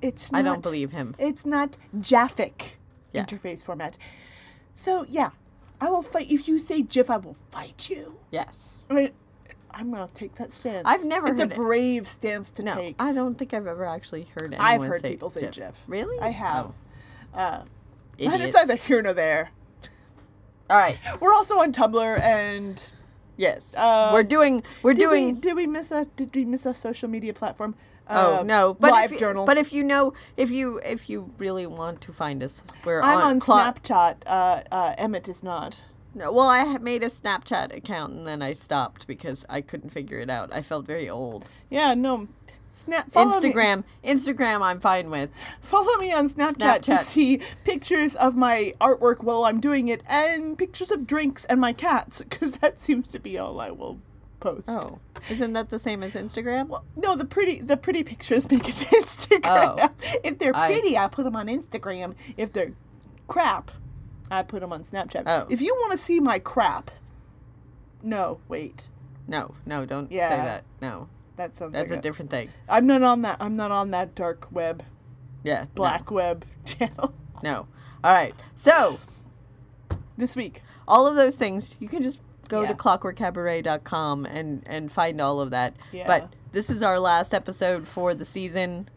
It's 0.00 0.30
not, 0.32 0.38
I 0.38 0.42
don't 0.42 0.62
believe 0.62 0.92
him. 0.92 1.14
It's 1.18 1.44
not 1.44 1.76
Jaffic 2.00 2.78
Yeah. 3.12 3.24
interface 3.24 3.64
format. 3.64 3.98
So 4.74 5.04
yeah, 5.08 5.30
I 5.80 5.88
will 5.90 6.02
fight. 6.02 6.30
If 6.30 6.46
you 6.48 6.58
say 6.58 6.82
GIF, 6.82 7.10
I 7.10 7.16
will 7.16 7.36
fight 7.50 7.90
you. 7.90 8.18
Yes. 8.30 8.78
I 8.90 8.94
mean, 8.94 9.10
I'm 9.70 9.90
gonna 9.90 10.08
take 10.14 10.34
that 10.36 10.50
stance. 10.52 10.82
I've 10.86 11.04
never 11.04 11.28
It's 11.28 11.40
a 11.40 11.44
it. 11.44 11.54
brave 11.54 12.06
stance 12.08 12.50
to 12.52 12.62
No, 12.62 12.74
take. 12.74 12.96
I 13.00 13.12
don't 13.12 13.36
think 13.36 13.54
I've 13.54 13.66
ever 13.66 13.84
actually 13.84 14.24
heard 14.36 14.54
anyone 14.54 14.60
I've 14.64 14.82
heard 14.82 15.00
say 15.02 15.10
people 15.10 15.30
say 15.30 15.42
GIF. 15.42 15.54
GIF. 15.54 15.82
Really? 15.86 16.18
I 16.20 16.30
have. 16.30 16.66
Oh, 17.34 17.38
Uh, 17.38 17.62
idiots. 18.16 18.52
That's 18.54 18.54
neither 18.68 18.76
here 18.76 19.02
nor 19.02 19.12
there. 19.12 19.50
All 20.70 20.76
right. 20.76 20.98
We're 21.20 21.32
also 21.32 21.58
on 21.60 21.72
Tumblr, 21.72 22.20
and 22.20 22.92
Yes. 23.38 23.74
Uh, 23.76 24.10
we're 24.12 24.24
doing. 24.24 24.62
We're 24.82 24.92
did 24.92 25.00
doing. 25.00 25.34
We, 25.34 25.40
did 25.40 25.56
we 25.56 25.66
miss 25.66 25.90
a? 25.90 26.04
Did 26.04 26.34
we 26.34 26.44
miss 26.44 26.66
a 26.66 26.74
social 26.74 27.08
media 27.08 27.32
platform? 27.32 27.74
Oh 28.10 28.40
uh, 28.40 28.42
no! 28.42 28.74
But 28.74 28.90
live 28.90 29.12
if, 29.12 29.20
journal. 29.20 29.46
But 29.46 29.56
if 29.56 29.72
you 29.72 29.84
know, 29.84 30.12
if 30.36 30.50
you 30.50 30.80
if 30.84 31.08
you 31.08 31.32
really 31.38 31.66
want 31.66 32.00
to 32.02 32.12
find 32.12 32.42
us, 32.42 32.64
we're 32.84 33.00
I'm 33.00 33.20
on 33.20 33.40
Cla- 33.40 33.72
Snapchat. 33.74 34.16
Uh, 34.26 34.62
uh, 34.70 34.94
Emmett 34.98 35.28
is 35.28 35.42
not. 35.42 35.84
No, 36.14 36.32
well, 36.32 36.48
I 36.48 36.78
made 36.78 37.02
a 37.02 37.06
Snapchat 37.06 37.76
account 37.76 38.12
and 38.12 38.26
then 38.26 38.42
I 38.42 38.52
stopped 38.52 39.06
because 39.06 39.44
I 39.48 39.60
couldn't 39.60 39.90
figure 39.90 40.18
it 40.18 40.30
out. 40.30 40.52
I 40.52 40.62
felt 40.62 40.86
very 40.86 41.08
old. 41.08 41.48
Yeah, 41.70 41.94
no. 41.94 42.28
Snap. 42.78 43.10
Follow 43.10 43.40
Me, 43.40 43.52
Instagram, 43.52 43.84
Instagram, 44.04 44.62
I'm 44.62 44.80
fine 44.80 45.10
with. 45.10 45.30
follow 45.60 45.96
me 45.98 46.12
on 46.12 46.28
Snapchat, 46.28 46.82
to 46.82 46.96
see 46.96 47.40
pictures 47.64 48.14
of 48.14 48.36
my 48.36 48.72
artwork 48.80 49.22
while 49.22 49.44
I'm 49.44 49.60
doing 49.60 49.88
it, 49.88 50.02
and 50.08 50.56
pictures 50.56 50.90
of 50.90 51.06
drinks 51.06 51.44
and 51.46 51.60
my 51.60 51.72
cats, 51.72 52.22
because 52.22 52.52
that 52.58 52.80
seems 52.80 53.10
to 53.12 53.18
be 53.18 53.36
all 53.38 53.60
I 53.60 53.70
will 53.70 54.00
post. 54.40 54.68
Oh, 54.68 55.00
isn't 55.30 55.52
that 55.54 55.68
the 55.70 55.78
same 55.78 56.02
as 56.02 56.14
Instagram? 56.14 56.68
Well, 56.68 56.84
no, 56.96 57.16
the 57.16 57.24
pretty 57.24 57.60
the 57.60 57.76
pretty 57.76 58.04
pictures 58.04 58.50
make 58.50 58.68
it 58.68 58.74
Instagram. 58.74 59.42
Oh. 59.44 59.88
If 60.22 60.38
they're 60.38 60.52
pretty, 60.52 60.96
I, 60.96 61.08
put 61.08 61.24
them 61.24 61.36
on 61.36 61.48
Instagram. 61.48 62.14
If 62.36 62.52
they're 62.52 62.72
crap, 63.26 63.70
I 64.30 64.42
put 64.42 64.60
them 64.60 64.72
on 64.72 64.82
Snapchat. 64.82 65.24
Oh. 65.26 65.46
If 65.50 65.60
you 65.60 65.74
want 65.80 65.92
to 65.92 65.98
see 65.98 66.20
my 66.20 66.38
crap, 66.38 66.90
no, 68.02 68.38
wait, 68.48 68.88
No, 69.26 69.54
no, 69.66 69.84
don't 69.84 70.08
say 70.10 70.16
that. 70.18 70.64
No, 70.80 71.08
that 71.38 71.56
sounds 71.56 71.72
that's 71.72 71.90
like 71.90 71.98
a 72.00 72.02
different 72.02 72.30
thing. 72.30 72.50
I'm 72.68 72.86
not 72.86 73.02
on 73.02 73.22
that. 73.22 73.38
I'm 73.40 73.56
not 73.56 73.70
on 73.70 73.90
that 73.92 74.14
dark 74.14 74.46
web, 74.52 74.82
Yeah, 75.42 75.62
no, 75.62 75.68
black 75.74 76.10
web 76.10 76.44
channel 76.66 77.14
No. 77.42 77.66
All 78.04 78.12
right. 78.12 78.34
So 78.54 78.98
this 80.16 80.36
week. 80.36 80.62
all 80.86 81.06
of 81.06 81.16
those 81.16 81.36
things 81.36 81.76
you 81.80 81.88
can 81.88 82.02
just 82.02 82.20
go 82.48 82.62
Yeah. 82.62 82.68
to 82.68 82.74
clockworkcabaret.com 82.74 84.26
and 84.26 84.62
and 84.66 84.92
find 84.92 85.20
all 85.20 85.40
of 85.40 85.50
that. 85.50 85.74
Yeah. 85.92 86.06
But 86.06 86.32
this 86.52 86.70
is 86.70 86.82
our 86.82 86.98
last 87.00 87.32
episode 87.34 87.86
for 87.88 88.14
the 88.14 88.24
season. 88.24 88.88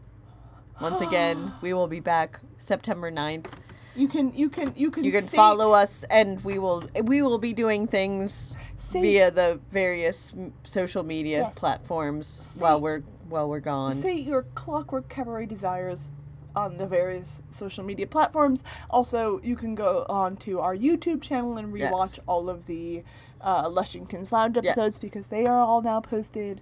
Once 0.80 1.00
again, 1.00 1.52
we 1.62 1.72
will 1.72 1.86
be 1.88 2.00
back 2.00 2.40
September 2.58 3.10
9th. 3.10 3.52
You 3.94 4.08
can 4.08 4.32
you 4.34 4.48
can 4.48 4.72
you 4.76 4.90
can 4.90 5.04
You 5.04 5.12
can 5.12 5.24
say- 5.24 5.36
follow 5.36 5.72
us 5.72 6.04
and 6.10 6.42
we 6.44 6.58
will 6.58 6.84
we 7.04 7.22
will 7.22 7.38
be 7.38 7.52
doing 7.52 7.86
things 7.86 8.54
Say- 8.76 9.02
via 9.02 9.30
the 9.30 9.60
various 9.70 10.32
m- 10.32 10.52
social 10.64 11.02
media 11.02 11.40
Yes. 11.42 11.54
platforms 11.54 12.54
while 12.58 12.80
we're 12.80 13.00
while 13.28 13.48
we're 13.48 13.60
gone. 13.60 13.92
Say 13.94 14.14
your 14.16 14.42
clockwork 14.54 15.08
cabaret 15.08 15.46
desires 15.46 16.10
on 16.54 16.76
the 16.76 16.86
various 16.86 17.40
social 17.48 17.82
media 17.84 18.06
platforms. 18.06 18.62
Also, 18.90 19.40
you 19.42 19.56
can 19.56 19.74
go 19.74 20.04
on 20.08 20.36
to 20.36 20.60
our 20.60 20.76
YouTube 20.76 21.22
channel 21.22 21.56
and 21.56 21.74
Yes. 21.76 21.90
rewatch 21.92 22.18
all 22.26 22.48
of 22.50 22.66
the 22.66 23.02
uh, 23.40 23.68
Lushington's 23.68 24.30
Lounge 24.32 24.56
Yes. 24.56 24.66
episodes 24.66 24.98
because 24.98 25.28
they 25.28 25.46
are 25.46 25.60
all 25.60 25.80
now 25.82 26.00
posted. 26.00 26.60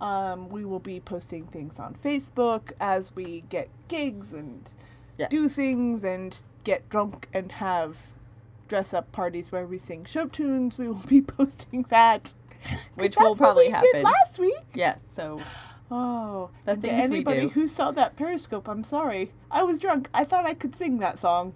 Um, 0.00 0.48
we 0.48 0.64
will 0.64 0.78
be 0.80 0.98
posting 1.00 1.46
things 1.46 1.78
on 1.78 1.94
Facebook 1.94 2.72
as 2.80 3.14
we 3.14 3.42
get 3.48 3.68
gigs 3.88 4.32
and 4.32 4.70
Yes. 5.18 5.28
do 5.28 5.48
things 5.48 6.04
and 6.04 6.40
get 6.64 6.88
drunk 6.88 7.28
and 7.32 7.52
have 7.52 8.12
dress 8.68 8.94
up 8.94 9.12
parties 9.12 9.52
where 9.52 9.66
we 9.66 9.78
sing 9.78 10.04
show 10.04 10.26
tunes. 10.26 10.78
We 10.78 10.88
will 10.88 11.02
be 11.08 11.20
posting 11.38 11.82
that, 11.90 12.34
Which 12.96 13.16
will 13.16 13.36
probably 13.36 13.66
we 13.66 13.70
happen. 13.72 13.88
Did 13.92 14.04
last 14.04 14.38
week. 14.38 14.64
Yes, 14.74 15.04
so 15.06 15.40
Oh, 15.90 16.48
The 16.64 16.72
and 16.72 16.82
to 16.84 16.90
anybody 16.90 17.48
who 17.48 17.66
saw 17.66 17.90
that 17.92 18.16
Periscope, 18.16 18.66
I'm 18.66 18.82
sorry. 18.82 19.30
I 19.50 19.62
was 19.62 19.78
drunk. 19.78 20.08
I 20.14 20.24
thought 20.24 20.46
I 20.46 20.54
could 20.54 20.74
sing 20.74 20.98
that 20.98 21.18
song. 21.18 21.52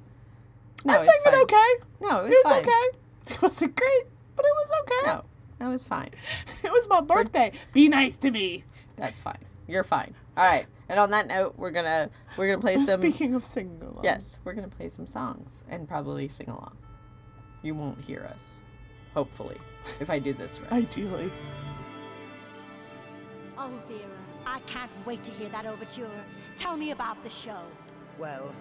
no, 0.85 0.93
I 0.93 0.97
it's 0.99 1.07
sang 1.07 1.21
fine. 1.25 1.35
it 1.35 1.43
okay. 1.45 1.73
No, 2.03 2.21
it 2.21 2.23
was, 2.25 2.31
It 2.33 2.45
was 2.45 2.53
okay. 2.63 2.99
It 3.35 3.43
wasn't 3.43 3.77
great, 3.77 4.05
but 4.37 4.45
it 4.45 4.53
was 4.55 4.71
okay. 4.83 5.07
No, 5.07 5.25
that 5.59 5.69
was 5.69 5.85
fine. 5.85 6.11
It 6.65 6.71
was 6.71 6.87
my 6.89 7.01
birthday. 7.01 7.53
Be 7.73 7.89
nice 7.89 8.17
to 8.19 8.31
me. 8.31 8.65
That's 8.97 9.19
fine. 9.21 9.39
You're 9.67 9.85
fine. 9.85 10.15
All 10.37 10.45
right. 10.45 10.67
And 10.89 11.01
on 11.01 11.11
that 11.11 11.27
note, 11.27 11.55
we're 11.57 11.71
gonna 11.71 12.11
we're 12.37 12.49
gonna 12.49 12.61
play 12.61 12.77
some. 12.79 13.01
Speaking 13.01 13.35
of 13.35 13.45
singing 13.45 13.83
along. 13.83 14.05
Yes, 14.05 14.39
we're 14.45 14.55
gonna 14.55 14.69
play 14.69 14.89
some 14.89 15.07
songs 15.07 15.65
and 15.69 15.89
probably 15.89 16.29
sing 16.29 16.49
along. 16.49 16.77
You 17.63 17.75
won't 17.75 18.05
hear 18.05 18.29
us, 18.33 18.61
hopefully, 19.15 19.57
if 20.01 20.11
I 20.11 20.19
do 20.19 20.33
this 20.33 20.61
right. 20.61 20.73
Ideally. 20.85 21.33
Oh, 23.59 23.71
Vera, 23.89 24.01
I 24.47 24.61
can't 24.61 24.91
wait 25.05 25.25
to 25.25 25.31
hear 25.33 25.49
that 25.49 25.67
overture. 25.67 26.11
Tell 26.55 26.77
me 26.77 26.93
about 26.93 27.23
the 27.25 27.31
show. 27.31 27.63
Well, 28.19 28.55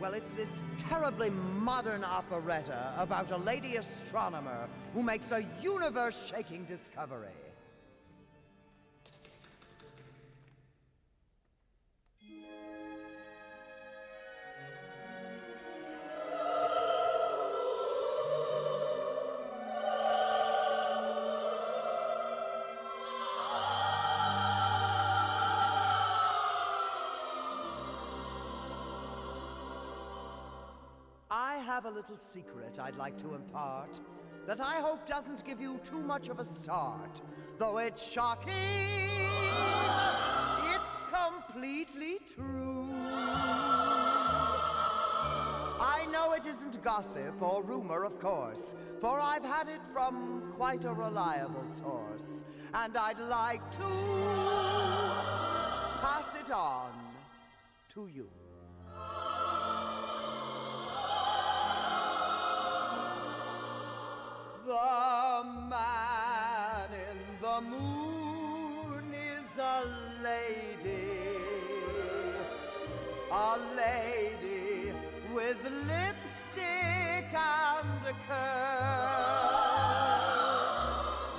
well, 0.00 0.14
it's 0.14 0.30
this 0.30 0.64
terribly 0.78 1.28
modern 1.28 2.04
operetta 2.04 2.94
about 2.96 3.30
a 3.32 3.36
lady 3.36 3.76
astronomer 3.76 4.66
who 4.94 5.02
makes 5.02 5.30
a 5.30 5.44
universe 5.60 6.32
shaking 6.34 6.64
discovery. 6.64 7.28
Have 31.82 31.94
a 31.94 31.96
little 31.96 32.18
secret 32.18 32.78
I'd 32.78 32.96
like 32.96 33.16
to 33.16 33.34
impart 33.34 34.00
that 34.46 34.60
I 34.60 34.82
hope 34.82 35.08
doesn't 35.08 35.46
give 35.46 35.62
you 35.62 35.80
too 35.82 36.02
much 36.02 36.28
of 36.28 36.38
a 36.38 36.44
start. 36.44 37.22
Though 37.58 37.78
it's 37.78 38.06
shocking, 38.06 38.52
it's 40.74 41.02
completely 41.10 42.18
true. 42.34 42.92
I 45.80 46.06
know 46.12 46.34
it 46.34 46.44
isn't 46.44 46.82
gossip 46.84 47.40
or 47.40 47.62
rumor, 47.62 48.04
of 48.04 48.20
course, 48.20 48.74
for 49.00 49.18
I've 49.18 49.44
had 49.44 49.68
it 49.68 49.80
from 49.90 50.52
quite 50.54 50.84
a 50.84 50.92
reliable 50.92 51.66
source. 51.66 52.44
And 52.74 52.94
I'd 52.94 53.18
like 53.20 53.72
to 53.72 53.90
pass 56.02 56.36
it 56.38 56.50
on 56.50 56.92
to 57.94 58.06
you. 58.06 58.28
The 64.70 65.44
man 65.68 66.90
in 66.92 67.18
the 67.42 67.60
moon 67.60 69.04
is 69.12 69.58
a 69.58 69.82
lady, 70.22 71.08
a 73.32 73.58
lady 73.76 74.92
with 75.34 75.58
lipstick 75.64 77.34
and 77.34 78.14
curls. 78.28 78.60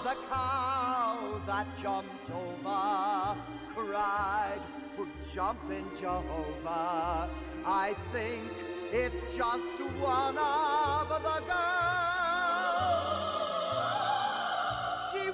The 0.04 0.16
cow 0.30 1.42
that 1.48 1.68
jumped 1.82 2.30
over 2.32 3.38
cried, 3.74 4.62
"Oh, 5.00 5.08
Jumping 5.34 5.90
Jehovah. 5.96 7.30
I 7.66 7.96
think 8.12 8.52
it's 8.92 9.24
just 9.38 9.80
one 10.02 10.38
of 10.38 11.08
the 11.08 11.40
girls. 11.48 12.01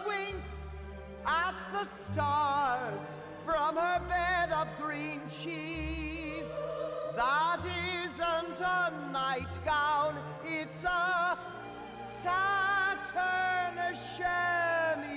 Winks 0.07 0.93
at 1.25 1.53
the 1.71 1.83
stars 1.83 3.17
from 3.45 3.75
her 3.75 4.01
bed 4.07 4.51
of 4.51 4.67
green 4.79 5.21
cheese. 5.29 6.51
That 7.15 7.61
isn't 8.03 8.61
a 8.61 8.93
nightgown, 9.11 10.17
it's 10.43 10.83
a 10.83 11.37
Saturn 11.97 13.77
chemise. 14.15 15.07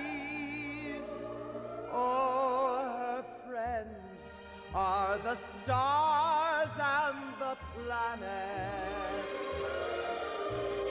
Oh, 1.93 2.83
her 2.99 3.25
friends 3.47 4.41
are 4.75 5.19
the 5.19 5.35
stars 5.35 6.79
and 6.79 7.35
the 7.39 7.57
planets. 7.75 9.11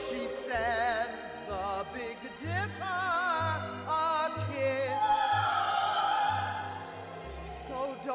She 0.07 0.27
sends 0.27 1.33
the 1.47 1.85
Big 1.93 2.17
Dipper 2.39 3.28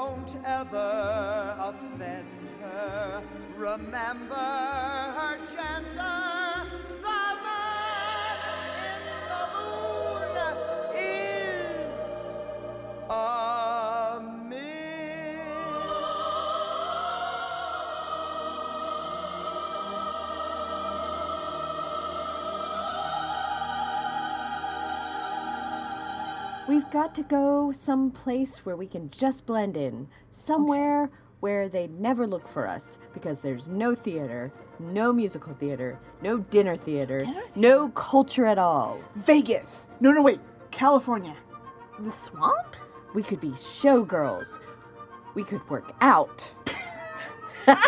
So 0.05 0.11
don't 0.11 0.37
ever 0.45 1.57
offend 1.59 2.27
her. 2.61 3.23
Remember 3.57 4.35
her 4.35 5.39
gender. 5.47 6.44
Got 26.95 27.13
to 27.13 27.25
go 27.25 27.73
someplace 27.73 28.65
where 28.65 28.77
we 28.77 28.87
can 28.87 29.11
just 29.11 29.47
blend 29.47 29.77
in. 29.77 30.07
Somewhere 30.31 31.11
where 31.41 31.69
they 31.69 31.89
never 31.89 32.25
look 32.25 32.47
for 32.47 32.69
us 32.69 33.01
because 33.13 33.41
there's 33.41 33.69
no 33.69 33.97
theater, 33.97 34.53
no 34.79 35.13
musical 35.13 35.53
theater, 35.53 35.99
no 36.23 36.39
dinner 36.39 36.77
theater, 36.77 37.21
no 37.57 37.89
culture 37.89 38.47
at 38.47 38.61
all. 38.61 39.01
Vegas. 39.17 39.91
No, 39.99 40.13
no, 40.13 40.23
wait. 40.23 40.39
California. 40.71 41.35
The 41.99 42.13
swamp? 42.13 42.77
We 43.13 43.25
could 43.25 43.41
be 43.41 43.51
showgirls. 43.51 44.61
We 45.35 45.43
could 45.43 45.69
work 45.69 45.91
out. 46.01 46.49
oh, 47.67 47.81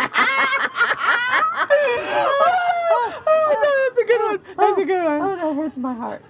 that's 3.88 4.00
a 4.00 4.04
good 4.04 4.20
one. 4.20 4.40
That's 4.56 4.80
a 4.80 4.84
good 4.84 5.04
one. 5.04 5.20
Oh, 5.22 5.36
that 5.36 5.54
hurts 5.54 5.78
my 5.78 5.94
heart. 5.94 6.24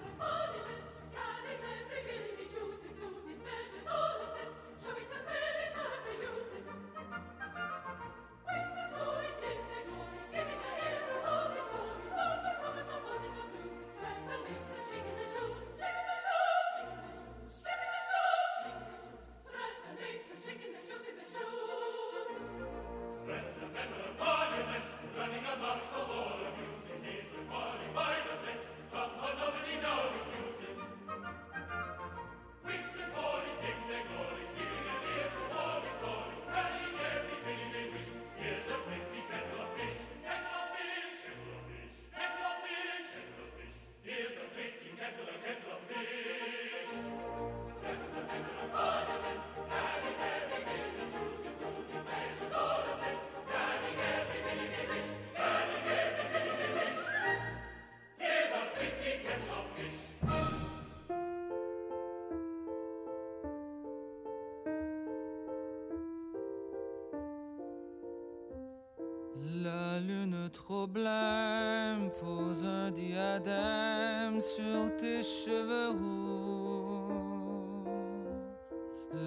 La 69.44 70.00
lune 70.00 70.48
trop 70.52 70.86
blême 70.86 72.10
pose 72.20 72.64
un 72.64 72.90
diadème 72.90 74.40
sur 74.40 74.96
tes 74.96 75.22
cheveux 75.22 75.90
roux. 75.90 77.84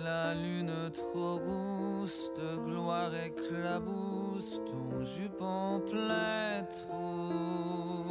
La 0.03 0.33
lune 0.33 0.91
trop 0.91 1.37
rousse 1.37 2.31
de 2.37 2.57
gloire 2.57 3.13
éclabousse 3.13 4.61
ton 4.65 5.03
jupon 5.03 5.81
plein 5.89 6.63
trou. 6.63 8.09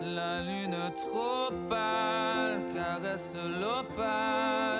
La 0.00 0.42
lune 0.42 0.76
trop 0.96 1.50
pâle 1.68 2.60
caresse 2.74 3.34
l'opale 3.60 4.77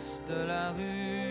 Princesse 0.00 0.22
de 0.28 0.46
la 0.46 0.70
rue, 0.72 1.29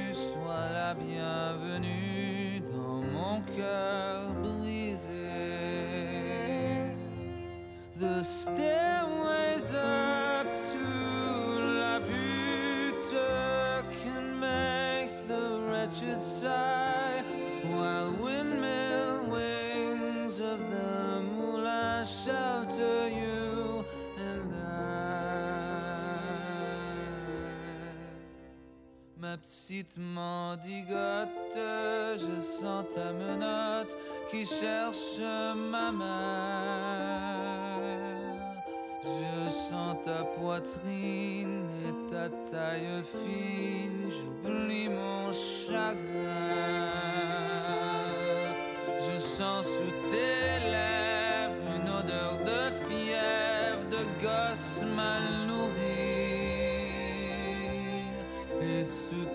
petite 29.69 29.97
mendigote, 29.97 31.29
je 32.17 32.41
sens 32.41 32.85
ta 32.95 33.11
menotte 33.13 33.95
qui 34.31 34.43
cherche 34.45 35.21
ma 35.71 35.91
main. 35.91 37.29
Je 39.03 39.49
sens 39.51 39.95
ta 40.05 40.23
poitrine 40.39 41.69
et 41.85 42.11
ta 42.11 42.29
taille 42.49 43.03
fine, 43.03 44.09
j'oublie 44.09 44.89
mon 44.89 45.31
chagrin. 45.31 47.18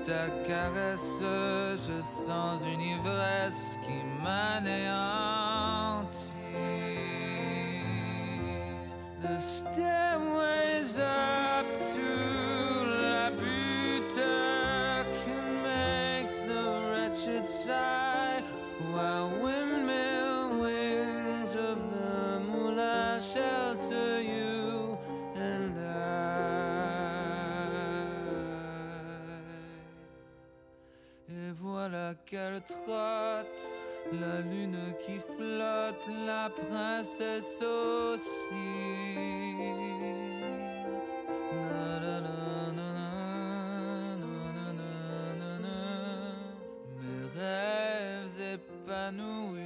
Ta 0.05 0.29
caresse, 0.47 1.19
je 1.87 2.01
sens 2.03 2.61
une 2.73 2.81
ivresse 2.81 3.79
qui 3.85 3.99
m'anéantit. 4.23 5.25
Qu'elle 32.27 32.61
trotte, 32.63 33.63
la 34.13 34.41
lune 34.41 34.79
qui 35.05 35.21
flotte, 35.37 36.07
la 36.27 36.51
princesse 36.51 37.61
aussi. 37.63 38.55
La 41.53 42.01
la 42.01 42.21
la. 42.21 42.35
Mes 47.01 47.25
rêves 47.37 48.41
épanouis. 48.55 49.65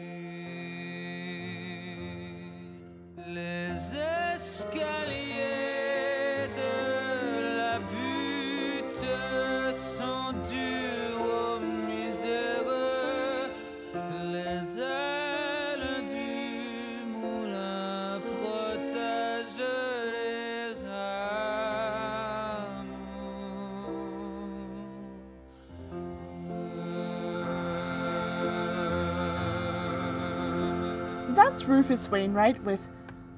That's 31.59 31.69
Rufus 31.69 32.09
Wainwright 32.09 32.63
with 32.63 32.87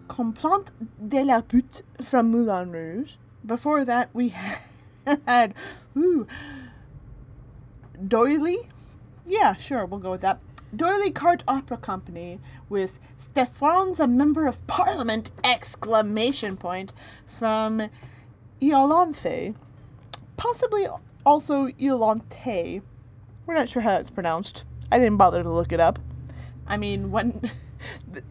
Complainte 0.08 0.72
de 1.08 1.24
la 1.24 1.40
Butte 1.40 1.80
from 2.02 2.30
Moulin 2.30 2.70
Rouge. 2.70 3.14
Before 3.46 3.82
that, 3.82 4.10
we 4.12 4.34
had 5.26 5.54
ooh, 5.96 6.26
D'Oyly. 8.06 8.58
Yeah, 9.24 9.54
sure, 9.54 9.86
we'll 9.86 10.00
go 10.00 10.10
with 10.10 10.20
that. 10.20 10.38
D'Oyly 10.76 11.12
Carte 11.12 11.44
Opera 11.48 11.78
Company 11.78 12.40
with 12.68 12.98
Strephon's 13.18 13.98
a 13.98 14.06
member 14.06 14.46
of 14.46 14.66
Parliament! 14.66 15.30
Exclamation 15.42 16.58
point 16.58 16.92
from 17.26 17.88
Iolanthe. 18.60 19.56
Possibly 20.36 20.86
also 21.24 21.68
Iolanthe. 21.68 22.82
We're 23.46 23.54
not 23.54 23.70
sure 23.70 23.80
how 23.80 23.96
it's 23.96 24.10
pronounced. 24.10 24.66
I 24.92 24.98
didn't 24.98 25.16
bother 25.16 25.42
to 25.42 25.50
look 25.50 25.72
it 25.72 25.80
up. 25.80 25.98
I 26.66 26.76
mean, 26.76 27.10
when 27.10 27.50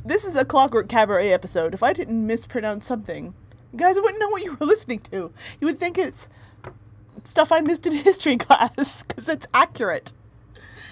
this 0.06 0.26
is 0.26 0.36
a 0.36 0.46
Clockwork 0.46 0.90
Cabaret 0.90 1.32
episode. 1.32 1.74
If 1.74 1.84
I 1.84 1.94
didn't 1.94 2.26
mispronounce 2.26 2.86
something, 2.86 3.34
you 3.72 3.80
guys 3.80 3.96
wouldn't 3.96 4.20
know 4.20 4.30
what 4.30 4.44
you 4.44 4.56
were 4.56 4.66
listening 4.66 5.00
to. 5.12 5.32
You 5.60 5.68
would 5.68 5.80
think 5.80 5.98
it's 5.98 6.30
stuff 7.24 7.52
I 7.52 7.62
missed 7.62 7.86
in 7.88 7.94
history 7.96 8.38
class 8.38 9.04
because 9.04 9.30
it's 9.30 9.48
accurate. 9.54 10.14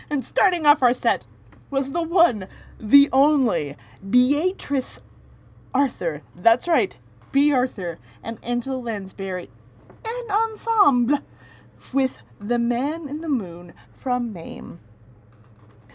And 0.09 0.25
starting 0.25 0.65
off 0.65 0.81
our 0.83 0.93
set 0.93 1.27
was 1.69 1.91
the 1.91 2.01
one, 2.01 2.47
the 2.79 3.09
only 3.11 3.75
Beatrice 4.07 4.99
Arthur. 5.73 6.21
That's 6.35 6.67
right, 6.67 6.97
Bea 7.31 7.51
Arthur 7.51 7.99
and 8.23 8.39
Angela 8.41 8.77
Lansbury, 8.77 9.49
and 10.05 10.31
ensemble 10.31 11.19
with 11.91 12.19
the 12.39 12.57
Man 12.57 13.09
in 13.09 13.21
the 13.21 13.29
Moon 13.29 13.73
from 13.93 14.31
Mame. 14.31 14.79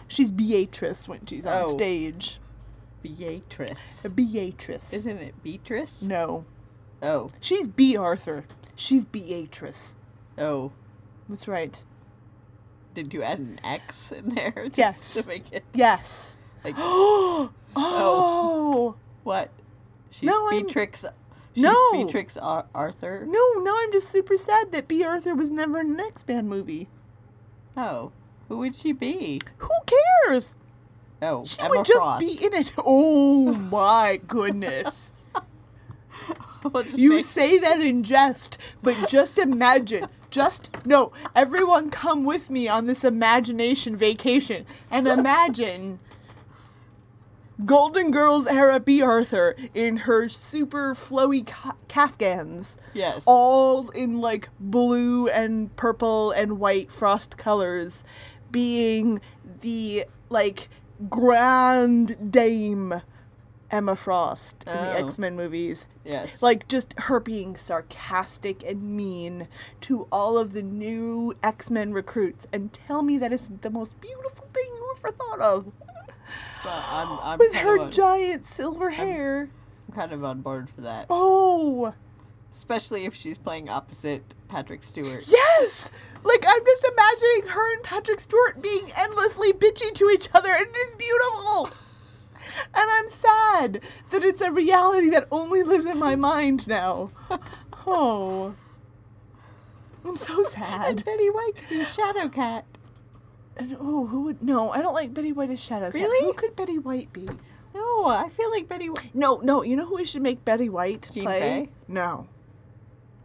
She's 0.07 0.31
Beatrice 0.31 1.07
when 1.07 1.25
she's 1.25 1.45
on 1.45 1.63
Oh. 1.63 1.67
stage. 1.67 2.39
Beatrice. 3.03 4.05
Beatrice. 4.15 4.93
Isn't 4.93 5.17
it 5.19 5.43
Beatrice? 5.43 6.01
No, 6.01 6.45
Oh. 7.01 7.29
she's 7.39 7.67
Bea 7.67 7.97
Arthur. 7.97 8.45
She's 8.75 9.05
Beatrice. 9.05 9.95
Oh. 10.37 10.71
That's 11.29 11.47
right. 11.47 11.83
Did 12.95 13.13
you 13.13 13.21
add 13.23 13.39
an 13.39 13.59
X 13.63 14.11
in 14.11 14.29
there? 14.35 14.53
Just 14.73 14.77
Yes. 14.77 15.13
To 15.15 15.27
make 15.27 15.51
it 15.51 15.63
Yes. 15.73 16.39
like 16.63 16.75
Oh. 17.75 18.95
what? 19.23 19.49
She's 20.09 20.23
No, 20.23 20.47
I'm- 20.49 20.67
She's 20.69 21.05
No. 21.63 21.75
Beatrix 21.91 22.35
Ar- 22.37 22.65
Arthur. 22.73 23.25
No, 23.27 23.51
no, 23.59 23.75
I'm 23.79 23.91
just 23.91 24.09
super 24.09 24.35
sad 24.35 24.71
that 24.71 24.87
Bea 24.87 25.03
Arthur 25.03 25.35
was 25.35 25.51
never 25.51 25.79
in 25.81 25.91
an 25.91 25.99
X 25.99 26.27
Man 26.27 26.47
movie. 26.47 26.87
Oh. 27.77 28.11
Who 28.47 28.57
would 28.59 28.75
she 28.75 28.91
be? 28.91 29.39
Who 29.57 29.69
cares? 30.25 30.55
Oh, 31.23 31.45
She 31.45 31.59
Emma 31.59 31.69
would 31.69 31.85
just 31.85 31.99
Frost. 31.99 32.19
be 32.19 32.45
in 32.45 32.53
it. 32.53 32.73
Oh 32.85 33.53
my 33.53 34.19
goodness. 34.27 35.11
We'll 36.71 36.85
You 36.87 37.15
make- 37.15 37.25
say 37.25 37.57
that 37.57 37.81
in 37.81 38.03
jest, 38.03 38.57
but 38.81 38.95
just 39.09 39.37
imagine. 39.37 40.07
Just 40.29 40.69
no, 40.85 41.11
everyone 41.35 41.89
come 41.91 42.23
with 42.23 42.49
me 42.49 42.69
on 42.69 42.85
this 42.85 43.03
imagination 43.03 43.97
vacation 43.97 44.65
and 44.89 45.05
imagine 45.07 45.99
Golden 47.65 48.11
Girls 48.11 48.47
era 48.47 48.79
Bea 48.79 49.01
Arthur 49.01 49.55
in 49.73 49.97
her 49.97 50.27
super 50.27 50.93
flowy 50.95 51.45
ca- 51.45 51.75
Kafgans. 51.87 52.77
Yes. 52.93 53.23
All 53.25 53.89
in 53.89 54.19
like 54.21 54.49
blue 54.59 55.27
and 55.27 55.73
purple 55.75 56.31
and 56.31 56.59
white 56.59 56.91
frost 56.91 57.37
colors, 57.37 58.03
being 58.51 59.19
the 59.61 60.05
like 60.29 60.67
grand 61.09 62.31
dame 62.31 63.01
Emma 63.71 63.95
Frost 63.95 64.63
in 64.67 64.73
the 64.73 64.93
Oh. 64.93 65.05
X 65.05 65.17
Men 65.17 65.35
movies. 65.35 65.87
Yes. 66.05 66.41
Like 66.43 66.67
just 66.67 66.93
her 66.99 67.19
being 67.19 67.55
sarcastic 67.55 68.63
and 68.63 68.83
mean 68.95 69.47
to 69.81 70.07
all 70.11 70.37
of 70.37 70.53
the 70.53 70.61
new 70.61 71.33
X 71.41 71.71
Men 71.71 71.91
recruits 71.91 72.47
and 72.53 72.71
tell 72.71 73.01
me 73.01 73.17
that 73.17 73.33
isn't 73.33 73.61
the 73.63 73.69
most 73.71 73.99
beautiful 73.99 74.47
thing 74.53 74.65
you 74.75 74.93
ever 74.97 75.09
thought 75.11 75.39
of. 75.41 75.71
Well, 76.63 76.83
I'm, 76.87 77.19
I'm 77.33 77.39
With 77.39 77.55
her 77.55 77.79
on, 77.79 77.91
giant 77.91 78.45
silver 78.45 78.91
hair. 78.91 79.49
I'm 79.87 79.93
kind 79.95 80.11
of 80.11 80.23
on 80.23 80.41
board 80.41 80.69
for 80.69 80.81
that. 80.81 81.07
Oh, 81.09 81.93
Especially 82.53 83.05
if 83.05 83.15
she's 83.15 83.37
playing 83.39 83.67
opposite 83.67 84.23
Patrick 84.53 84.83
Stewart. 84.83 85.25
yes! 85.27 85.89
Like, 86.23 86.45
I'm 86.47 86.63
just 86.63 86.87
imagining 86.93 87.51
her 87.53 87.73
and 87.73 87.81
Patrick 87.83 88.19
Stewart 88.19 88.61
being 88.61 88.85
endlessly 88.95 89.51
bitchy 89.51 89.91
to 89.95 90.09
each 90.11 90.29
other, 90.31 90.51
and 90.53 90.67
it 90.67 90.77
is 90.77 90.93
beautiful! 90.93 91.69
And 92.75 92.91
I'm 92.91 93.07
sad 93.07 93.81
that 94.11 94.23
it's 94.23 94.41
a 94.41 94.51
reality 94.51 95.09
that 95.09 95.27
only 95.31 95.63
lives 95.63 95.87
in 95.87 95.97
my 95.97 96.15
mind 96.15 96.67
now. 96.67 97.09
Oh. 97.87 98.53
I'm 100.05 100.15
so 100.15 100.43
sad. 100.49 100.89
And 100.97 101.03
Betty 101.05 101.29
White 101.31 101.55
could 101.55 101.69
be 101.69 101.85
Shadow 101.85 102.29
Cat. 102.29 102.65
And, 103.57 103.75
oh, 103.79 104.05
who 104.05 104.21
would? 104.25 104.43
No, 104.43 104.69
I 104.71 104.83
don't 104.83 104.93
like 104.93 105.15
Betty 105.15 105.31
White 105.31 105.49
as 105.49 105.63
Shadow 105.63 105.85
Cat. 105.87 105.95
Really? 105.95 106.25
Who 106.27 106.33
could 106.33 106.55
Betty 106.55 106.77
White 106.77 107.11
be? 107.11 107.27
No, 107.73 108.05
I 108.05 108.29
feel 108.29 108.51
like 108.51 108.67
Betty 108.69 108.89
White. 108.91 109.15
No, 109.15 109.37
no. 109.37 109.63
You 109.63 109.75
know 109.75 109.87
who 109.87 109.95
we 109.95 110.05
should 110.05 110.21
make 110.21 110.45
Betty 110.45 110.69
White 110.69 111.09
Jean 111.11 111.23
play? 111.23 111.69
No. 111.87 112.27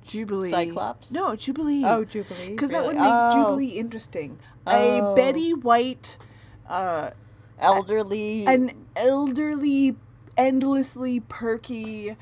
Jubilee. 0.09 0.51
Cyclops? 0.51 1.13
No, 1.13 1.37
Jubilee. 1.37 1.83
Oh, 1.85 2.05
Jubilee. 2.05 2.51
Because 2.51 2.71
that 2.71 2.85
would 2.85 2.97
make 2.97 3.05
Oh. 3.07 3.31
Jubilee 3.33 3.79
interesting. 3.79 4.39
A 4.67 5.01
Oh. 5.01 5.15
Betty 5.15 5.53
White, 5.55 6.19
uh, 6.69 7.11
Elderly. 7.61 8.45
an 8.47 8.73
elderly, 8.97 9.97
endlessly 10.37 11.21
perky 11.21 12.17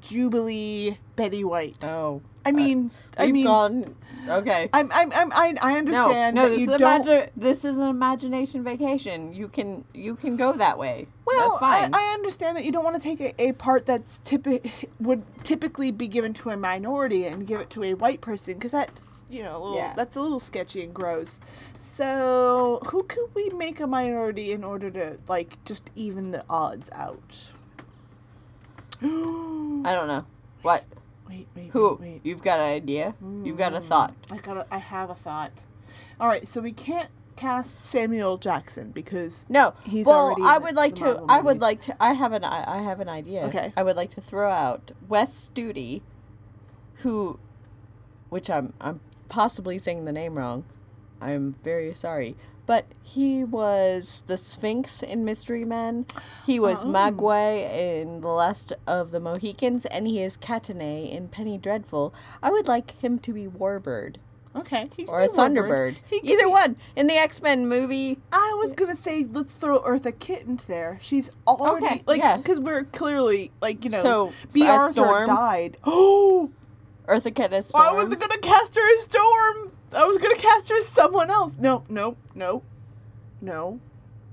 Jubilee 0.00 0.98
Betty 1.16 1.44
White. 1.44 1.84
oh. 1.84 2.22
I 2.44 2.50
uh, 2.50 2.52
mean, 2.52 2.90
I 3.16 3.26
We've 3.26 3.34
mean, 3.34 3.44
gone. 3.46 3.96
Okay. 4.28 4.70
I'm, 4.72 4.90
I'm, 4.92 5.12
I'm, 5.12 5.32
I, 5.32 5.54
I 5.60 5.72
No, 5.72 5.78
understand 5.78 6.36
no. 6.36 6.42
that 6.44 6.48
This 6.50 6.58
you 6.60 6.72
is, 6.72 6.78
don't. 6.78 7.04
imagi- 7.04 7.30
this 7.36 7.64
is 7.64 7.76
an 7.76 7.86
imagination 7.88 8.64
vacation. 8.64 9.34
You 9.34 9.48
can 9.48 9.84
you 9.92 10.16
can 10.16 10.36
go 10.36 10.52
that 10.54 10.78
way. 10.78 11.08
Well, 11.26 11.50
That's 11.50 11.60
fine. 11.60 11.94
I, 11.94 12.10
I 12.10 12.14
understand 12.14 12.56
that 12.56 12.64
you 12.64 12.72
don't 12.72 12.84
want 12.84 12.96
to 12.96 13.02
take 13.02 13.20
a, 13.20 13.42
a 13.42 13.52
part 13.52 13.84
that's 13.86 14.20
typi- 14.24 14.70
would 15.00 15.22
typically 15.44 15.90
be 15.90 16.08
given 16.08 16.32
to 16.34 16.50
a 16.50 16.56
minority 16.56 17.26
and 17.26 17.46
give 17.46 17.60
it 17.60 17.68
to 17.70 17.82
a 17.84 17.94
white 17.94 18.20
person 18.22 18.54
because 18.54 18.72
that's 18.72 19.24
you 19.28 19.42
know 19.42 19.56
a 19.56 19.60
little, 19.60 19.76
Yeah. 19.76 19.92
that's 19.94 20.16
a 20.16 20.20
little 20.22 20.40
sketchy 20.40 20.82
and 20.82 20.94
gross. 20.94 21.40
So 21.76 22.80
who 22.86 23.02
could 23.02 23.28
we 23.34 23.50
make 23.50 23.78
a 23.80 23.86
minority 23.86 24.52
in 24.52 24.64
order 24.64 24.90
to 24.92 25.18
like 25.28 25.62
just 25.66 25.90
even 25.94 26.30
the 26.30 26.44
odds 26.48 26.88
out? 26.94 27.50
I 29.02 29.06
don't 29.92 30.08
know. 30.08 30.24
What? 30.62 30.84
Wait, 31.28 31.48
wait, 31.56 31.70
Who? 31.70 31.98
wait, 32.00 32.00
wait. 32.00 32.20
You've 32.24 32.42
got 32.42 32.58
an 32.58 32.66
idea? 32.66 33.14
You've 33.42 33.58
got 33.58 33.72
a 33.74 33.80
hmm. 33.80 33.86
thought. 33.86 34.14
I 34.30 34.36
got. 34.38 34.54
to 34.54 34.66
I 34.70 34.78
have 34.78 35.10
a 35.10 35.14
thought. 35.14 35.64
All 36.20 36.28
right, 36.28 36.46
so 36.46 36.60
we 36.60 36.72
can't 36.72 37.10
cast 37.36 37.84
Samuel 37.84 38.36
Jackson 38.38 38.90
because 38.90 39.46
No. 39.48 39.74
He's 39.84 40.06
well, 40.06 40.26
already 40.26 40.42
I 40.42 40.58
would 40.58 40.74
the- 40.74 40.80
like 40.80 40.94
the 40.96 41.14
to. 41.14 41.24
I 41.28 41.40
would 41.40 41.60
like 41.60 41.80
to. 41.82 42.02
I 42.02 42.12
have 42.12 42.32
an. 42.32 42.44
I, 42.44 42.78
I 42.78 42.82
have 42.82 43.00
an 43.00 43.08
idea. 43.08 43.44
Okay. 43.46 43.72
I 43.76 43.82
would 43.82 43.96
like 43.96 44.10
to 44.10 44.20
throw 44.20 44.50
out 44.50 44.92
Wes 45.08 45.48
Studi, 45.48 46.02
who, 46.96 47.38
which 48.28 48.50
I'm 48.50 48.72
I'm 48.80 49.00
possibly 49.28 49.78
saying 49.78 50.04
the 50.04 50.12
name 50.12 50.36
wrong. 50.36 50.64
I'm 51.20 51.54
very 51.64 51.94
sorry, 51.94 52.36
but 52.66 52.86
he 53.02 53.44
was 53.44 54.22
the 54.26 54.36
Sphinx 54.36 55.02
in 55.02 55.24
Mystery 55.24 55.64
Men. 55.64 56.06
He 56.46 56.58
was 56.58 56.84
Oh. 56.84 56.88
Magua 56.88 57.70
in 57.72 58.20
The 58.20 58.28
Last 58.28 58.72
of 58.86 59.10
the 59.10 59.20
Mohicans, 59.20 59.84
and 59.86 60.06
he 60.06 60.22
is 60.22 60.36
Kaetenay 60.36 61.10
in 61.12 61.28
Penny 61.28 61.58
Dreadful. 61.58 62.14
I 62.42 62.50
would 62.50 62.66
like 62.68 62.98
him 63.02 63.18
to 63.20 63.32
be 63.32 63.46
Warbird 63.46 64.16
okay, 64.56 64.88
or 65.08 65.20
a. 65.20 65.28
Thunderbird. 65.28 65.96
He 66.08 66.18
Either 66.32 66.44
be- 66.44 66.50
one 66.50 66.76
in 66.96 67.06
the 67.08 67.14
X 67.16 67.42
Men 67.42 67.66
movie. 67.68 68.18
I 68.32 68.54
was 68.58 68.72
gonna 68.72 68.94
say 68.96 69.24
let's 69.30 69.52
throw 69.54 69.80
Eartha 69.80 70.16
Kitt 70.18 70.42
into 70.46 70.66
there. 70.66 70.98
She's 71.02 71.30
already 71.46 71.86
Okay, 71.86 72.02
like 72.06 72.20
yeah. 72.20 72.36
because 72.36 72.60
we're 72.60 72.84
clearly 72.84 73.50
like 73.60 73.84
you 73.84 73.90
know 73.90 74.02
So, 74.02 74.32
Bea 74.52 74.66
Arthur 74.68 74.92
Storm? 74.92 75.26
died. 75.26 75.76
Oh, 75.84 76.50
Eartha 77.08 77.34
Kitt 77.34 77.52
as 77.52 77.66
Storm. 77.66 77.84
I 77.86 77.92
wasn't 77.94 78.20
gonna 78.20 78.38
cast 78.38 78.74
her 78.76 78.88
as 78.92 79.00
Storm. 79.02 79.72
I 79.94 80.04
was 80.04 80.18
gonna 80.18 80.34
cast 80.36 80.68
her 80.68 80.76
as 80.76 80.86
someone 80.88 81.30
else. 81.30 81.56
No, 81.58 81.84
no, 81.88 82.16
no, 82.34 82.62
no, 83.40 83.80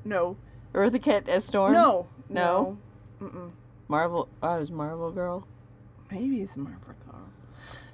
no, 0.05 0.37
Eartha 0.73 1.01
Kitt 1.01 1.27
as 1.27 1.45
Storm? 1.45 1.73
no, 1.73 2.07
No? 2.29 2.77
no. 3.19 3.27
Mm-mm. 3.27 3.51
Marvel. 3.87 4.27
Oh, 4.41 4.55
it 4.55 4.59
was 4.61 4.71
Marvel 4.71 5.11
Girl. 5.11 5.45
Maybe 6.11 6.41
it's 6.41 6.55
Marvel 6.57 6.79
Girl. 7.05 7.19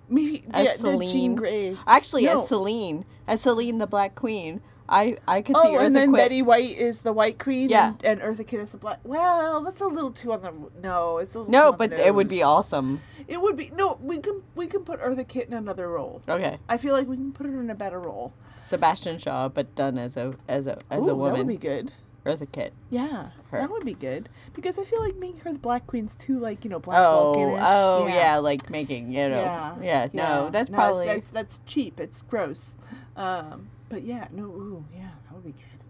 Maybe 0.09 0.45
As 0.51 0.65
yeah, 0.65 0.73
Selene. 0.75 1.09
Jean 1.09 1.35
Grey. 1.35 1.75
Actually, 1.85 2.25
No. 2.25 2.39
as 2.41 2.47
Selene. 2.47 3.03
As 3.27 3.41
Selene 3.41 3.77
the 3.79 3.87
Black 3.87 4.15
Queen. 4.15 4.61
I, 4.89 5.17
I 5.27 5.41
could 5.41 5.55
see 5.57 5.61
Oh, 5.67 5.77
Eartha 5.77 5.85
and 5.85 5.95
then 5.95 6.09
Kitt. 6.11 6.17
Betty 6.17 6.41
White 6.41 6.77
is 6.77 7.01
the 7.01 7.11
White 7.13 7.39
Queen. 7.39 7.69
Yeah. 7.69 7.93
and, 8.03 8.19
and 8.19 8.21
Eartha 8.21 8.47
Kitt 8.47 8.59
is 8.61 8.71
the 8.71 8.77
Black. 8.77 8.99
Well, 9.03 9.61
that's 9.61 9.81
a 9.81 9.87
little 9.87 10.11
too 10.11 10.31
on 10.33 10.41
the 10.41 10.53
no. 10.81 11.17
It's 11.17 11.35
a 11.35 11.39
little 11.39 11.51
No, 11.51 11.71
but 11.73 11.91
it 11.93 12.13
would 12.15 12.29
be 12.29 12.41
awesome. 12.43 13.01
It 13.27 13.41
would 13.41 13.57
be 13.57 13.69
no. 13.75 13.97
We 14.01 14.19
can 14.19 14.43
we 14.55 14.67
can 14.67 14.81
put 14.83 14.99
Eartha 15.01 15.27
Kitt 15.27 15.47
in 15.47 15.53
another 15.53 15.89
role. 15.89 16.21
Okay. 16.29 16.57
I 16.69 16.77
feel 16.77 16.93
like 16.93 17.07
we 17.07 17.15
can 17.17 17.31
put 17.33 17.45
her 17.47 17.59
in 17.59 17.69
a 17.69 17.75
better 17.75 17.99
role. 17.99 18.33
Sebastian 18.63 19.17
Shaw, 19.17 19.47
but 19.49 19.75
done 19.75 19.97
as 19.97 20.15
a 20.17 20.35
as 20.47 20.67
a 20.67 20.77
as 20.89 21.05
Ooh, 21.07 21.11
a 21.11 21.15
woman. 21.15 21.33
That 21.33 21.37
would 21.39 21.47
be 21.47 21.57
good. 21.57 21.91
Eartha 22.25 22.51
Kitt. 22.51 22.73
Yeah, 22.89 23.29
Her. 23.51 23.59
that 23.59 23.69
would 23.71 23.85
be 23.85 23.93
good 23.93 24.27
because 24.53 24.77
I 24.77 24.83
feel 24.83 25.01
like 25.01 25.15
making 25.15 25.39
her 25.41 25.53
the 25.53 25.59
Black 25.59 25.87
Queen's 25.87 26.13
too 26.17 26.37
like 26.37 26.65
you 26.65 26.69
know 26.69 26.77
Black 26.79 26.97
Oh, 26.99 27.33
Vulcanish. 27.37 27.63
oh 27.65 28.07
yeah. 28.07 28.35
like 28.37 28.69
making 28.69 29.13
you 29.13 29.29
know. 29.29 29.39
yeah, 29.41 29.75
Yeah, 29.81 30.07
no, 30.11 30.49
that's 30.49 30.69
No, 30.69 30.75
probably 30.75 31.05
that's, 31.05 31.29
that's 31.29 31.59
cheap. 31.65 32.01
It's 32.01 32.21
gross. 32.23 32.75
Um, 33.15 33.69
but 33.89 34.03
yeah, 34.03 34.27
no, 34.31 34.43
ooh, 34.43 34.85
yeah, 34.93 35.09
that 35.25 35.35
would 35.35 35.45
be 35.45 35.51
good. 35.51 35.83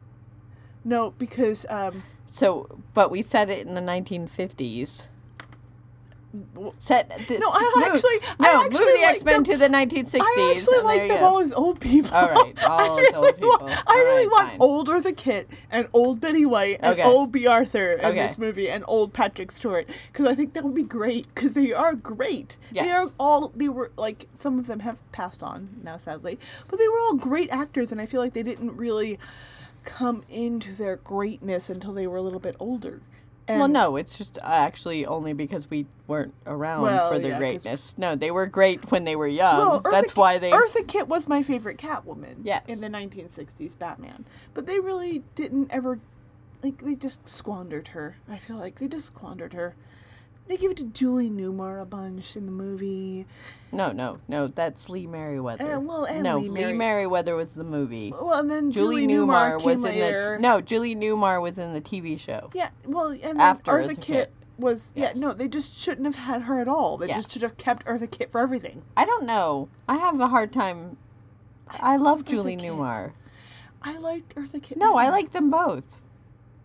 No, 0.84 1.12
because 1.12 1.66
um, 1.70 2.04
so. 2.26 2.80
But 2.94 3.12
we 3.12 3.22
said 3.22 3.50
it 3.50 3.68
in 3.68 3.74
the 3.74 3.82
1950s. 3.82 5.08
Set 6.78 7.10
this. 7.28 7.40
No, 7.40 7.50
I 7.52 7.72
move- 7.76 7.86
actually- 7.86 8.20
no, 8.40 8.48
I 8.62 8.66
actually 8.66 8.86
move 8.86 8.96
the 8.96 9.02
like 9.02 9.16
X 9.16 9.24
Men 9.24 9.44
to 9.46 9.58
the 9.58 9.68
1960s. 9.70 10.20
I 10.22 10.54
actually 10.56 10.80
like 10.82 11.08
them 11.08 11.20
go. 11.20 11.26
all 11.26 11.40
as 11.40 11.54
old 11.54 11.80
people. 11.80 12.14
All 12.16 12.28
right, 12.30 12.64
all 12.70 13.00
I 13.00 13.02
as 13.02 13.16
old 13.16 13.26
really 13.26 13.48
want- 13.48 13.66
people. 13.68 13.70
I 13.70 13.84
All 13.88 13.96
really 13.96 14.26
right, 14.28 14.32
want 14.32 14.50
fine. 14.50 14.58
old 14.60 14.88
Eartha 14.90 15.16
Kitt 15.18 15.50
and 15.72 15.88
old 15.94 16.20
Betty 16.22 16.46
White 16.46 16.80
and 16.82 17.00
Okay. 17.00 17.04
old 17.08 17.32
Bea 17.32 17.48
Arthur 17.48 17.94
in 17.94 18.06
Okay. 18.06 18.18
this 18.18 18.38
movie 18.38 18.70
and 18.70 18.84
old 18.88 19.14
Patrick 19.14 19.52
Stewart 19.52 19.88
because 20.12 20.26
I 20.28 20.36
think 20.36 20.54
that 20.54 20.64
would 20.64 20.76
be 20.76 20.84
great 20.84 21.34
because 21.34 21.54
they 21.54 21.72
are 21.72 21.96
great. 21.96 22.58
They 22.72 22.92
are 22.92 23.08
all 23.20 23.52
they 23.56 23.70
were 23.70 23.92
like 23.98 24.28
some 24.34 24.60
of 24.60 24.68
them 24.68 24.82
have 24.82 25.00
passed 25.12 25.42
on 25.42 25.70
now 25.84 25.98
sadly, 25.98 26.38
but 26.68 26.78
they 26.78 26.88
were 26.88 27.00
all 27.00 27.16
great 27.16 27.50
actors 27.52 27.92
and 27.92 28.00
I 28.02 28.06
feel 28.06 28.22
like 28.22 28.34
they 28.34 28.44
didn't 28.44 28.76
really 28.78 29.18
come 29.86 30.24
into 30.30 30.74
their 30.74 30.98
greatness 30.98 31.70
until 31.70 31.94
they 31.94 32.06
were 32.06 32.18
a 32.18 32.22
little 32.22 32.42
bit 32.42 32.56
older. 32.60 33.00
And 33.48 33.60
Well, 33.60 33.68
no, 33.70 33.96
it's 33.96 34.18
just 34.18 34.38
uh, 34.40 34.46
actually 34.46 35.06
only 35.06 35.34
because 35.34 35.70
we 35.70 35.86
weren't 36.06 36.34
around 36.46 36.82
Well, 36.82 37.12
for 37.12 37.20
their 37.20 37.32
yeah, 37.32 37.38
greatness. 37.38 37.98
No, 37.98 38.16
they 38.16 38.30
were 38.30 38.46
great 38.46 38.92
when 38.92 39.06
they 39.06 39.16
were 39.16 39.28
young. 39.28 39.58
Well, 39.58 39.82
That's 39.90 40.16
why 40.16 40.38
they. 40.38 40.52
Eartha 40.52 40.86
Kitt 40.88 41.08
was 41.08 41.28
my 41.28 41.44
favorite 41.44 41.78
Catwoman. 41.78 42.38
Yes. 42.44 42.64
In 42.68 42.82
the 42.82 42.90
1960s 42.90 43.78
Batman, 43.80 44.26
but 44.54 44.66
they 44.66 44.80
really 44.80 45.24
didn't 45.36 45.72
ever, 45.72 46.00
like 46.62 46.80
they 46.80 46.96
just 46.96 47.28
squandered 47.28 47.90
her. 47.90 48.18
I 48.30 48.38
feel 48.38 48.58
like 48.58 48.80
they 48.80 48.88
just 48.88 49.08
squandered 49.08 49.54
her. 49.54 49.76
They 50.48 50.58
gave 50.58 50.72
it 50.72 50.78
to 50.78 50.86
Julie 50.86 51.30
Newmar 51.30 51.82
a 51.82 51.86
bunch 51.86 52.36
in 52.36 52.46
the 52.46 52.52
movie. 52.52 53.26
No, 53.72 53.92
no, 53.92 54.20
no. 54.30 54.48
That's 54.48 54.90
Lee 54.90 55.06
Meriwether. 55.08 55.76
Uh, 55.76 55.80
well, 55.82 56.06
and 56.06 56.24
no, 56.24 56.38
Lee 56.40 56.48
Merri- 56.50 56.74
Meriwether 56.74 57.36
was 57.36 57.54
the 57.54 57.66
movie. 57.66 58.12
Well, 58.20 58.40
and 58.40 58.50
then 58.50 58.72
Julie, 58.72 59.02
Julie, 59.06 59.14
Newmar, 59.14 59.58
came 59.60 59.66
was 59.66 59.84
in 59.84 59.92
later. 60.00 60.36
the 60.38 60.42
no. 60.42 60.62
Julie 60.62 60.96
Newmar 60.96 61.42
was 61.42 61.60
in 61.60 61.74
the 61.74 61.82
TV 61.82 62.18
show. 62.18 62.50
Yeah, 62.54 62.70
well, 62.86 63.10
and 63.10 63.22
then 63.22 63.40
After 63.42 63.72
Eartha 63.74 63.88
Eartha 63.90 63.96
Kitt, 63.96 64.02
Kitt. 64.02 64.32
was 64.58 64.94
yeah. 64.96 65.12
No, 65.18 65.34
they 65.34 65.50
just 65.50 65.78
shouldn't 65.82 66.06
have 66.06 66.16
had 66.16 66.44
her 66.44 66.62
at 66.62 66.70
all. 66.70 66.96
They 66.98 67.08
Yeah. 67.08 67.16
just 67.16 67.32
should 67.34 67.42
have 67.42 67.58
kept 67.58 67.86
Eartha 67.86 68.10
Kitt 68.10 68.32
for 68.32 68.40
everything. 68.40 68.84
I 68.96 69.04
don't 69.06 69.26
know. 69.26 69.68
I 69.90 69.98
have 69.98 70.18
a 70.20 70.28
hard 70.30 70.54
time. 70.54 70.96
I 71.82 71.98
love 71.98 72.24
Julie 72.24 72.56
Kitt. 72.56 72.72
Newmar. 72.72 73.12
I 73.82 73.98
liked 73.98 74.34
Eartha 74.36 74.64
Kitt. 74.64 74.78
No, 74.78 74.96
I 74.96 75.10
like 75.10 75.32
them 75.32 75.50
both. 75.50 76.00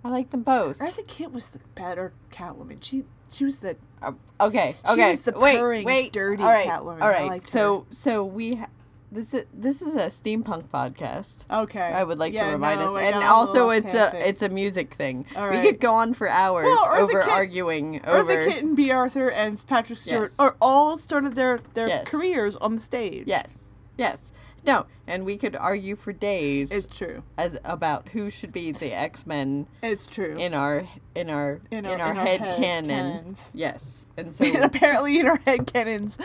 I 0.04 0.08
like 0.08 0.30
them 0.30 0.42
both. 0.42 0.78
Eartha 0.78 1.04
Kitt 1.06 1.32
was 1.32 1.50
the 1.50 1.58
better 1.74 2.12
Catwoman. 2.30 2.82
She 2.82 3.04
she 3.32 3.44
was 3.44 3.58
the 3.58 3.76
Uh, 4.02 4.12
okay, 4.40 4.74
She 4.86 4.92
okay. 4.92 5.10
was 5.10 5.22
the 5.22 5.32
wait, 5.32 5.56
purring, 5.56 5.84
wait. 5.84 6.12
dirty 6.12 6.42
all 6.42 6.50
right, 6.50 6.68
Catwoman. 6.68 7.00
All 7.02 7.28
liked 7.28 7.46
so, 7.46 7.86
so 7.90 8.24
we. 8.24 8.56
Ha- 8.56 8.66
this 9.12 9.34
is 9.34 9.44
this 9.52 9.82
is 9.82 9.94
a 9.94 10.06
steampunk 10.06 10.68
podcast. 10.68 11.44
okay. 11.50 11.78
I 11.80 12.02
would 12.02 12.18
like 12.18 12.32
Yeah, 12.32 12.46
to 12.46 12.52
remind 12.52 12.80
no, 12.80 12.96
us, 12.96 13.02
and 13.02 13.16
a 13.16 13.26
also 13.26 13.68
it's 13.68 13.92
a 13.92 14.10
it's 14.28 14.40
a 14.40 14.48
music 14.48 14.94
thing. 14.94 15.26
All 15.36 15.50
We 15.50 15.56
right. 15.56 15.66
could 15.66 15.80
go 15.80 15.92
on 15.94 16.14
for 16.14 16.28
hours 16.30 16.64
Well, 16.64 17.02
over 17.02 17.20
Kitt- 17.20 17.28
arguing 17.30 18.00
over. 18.06 18.34
Eartha 18.34 18.48
Kitt 18.48 18.64
and 18.64 18.74
Bea 18.74 18.90
Arthur 18.90 19.30
and 19.30 19.62
Patrick 19.66 19.98
Stewart 19.98 20.30
Yes. 20.30 20.36
are 20.38 20.56
all 20.62 20.96
started 20.96 21.34
their 21.34 21.60
their 21.74 21.88
Yes. 21.88 22.08
careers 22.08 22.56
on 22.56 22.76
the 22.76 22.80
stage. 22.80 23.24
Yes, 23.26 23.74
yes, 23.98 24.32
no, 24.64 24.87
and 25.07 25.25
we 25.25 25.37
could 25.37 25.57
argue 25.57 25.96
for 25.96 26.12
days 26.12 26.70
it's 26.70 26.87
true. 26.87 27.22
as 27.37 27.59
about 27.64 28.09
who 28.11 28.31
should 28.31 28.53
be 28.53 28.72
the 28.72 28.92
X 28.92 29.27
Men 29.27 29.66
It's 29.83 30.07
true. 30.07 30.37
in 30.38 30.55
our 30.55 30.87
in 31.14 31.29
our 31.31 31.61
In 31.70 31.85
in 31.85 31.87
our- 31.87 31.92
our, 32.01 32.11
in 32.12 32.16
our 32.18 32.27
head, 32.27 32.40
head 32.40 32.57
canon. 32.59 32.88
canons. 32.88 33.53
Yes, 33.57 34.07
and 34.16 34.33
so 34.35 34.44
and 34.44 34.64
apparently, 34.64 35.18
in 35.18 35.27
our 35.29 35.38
head 35.38 35.72
canons, 35.72 36.16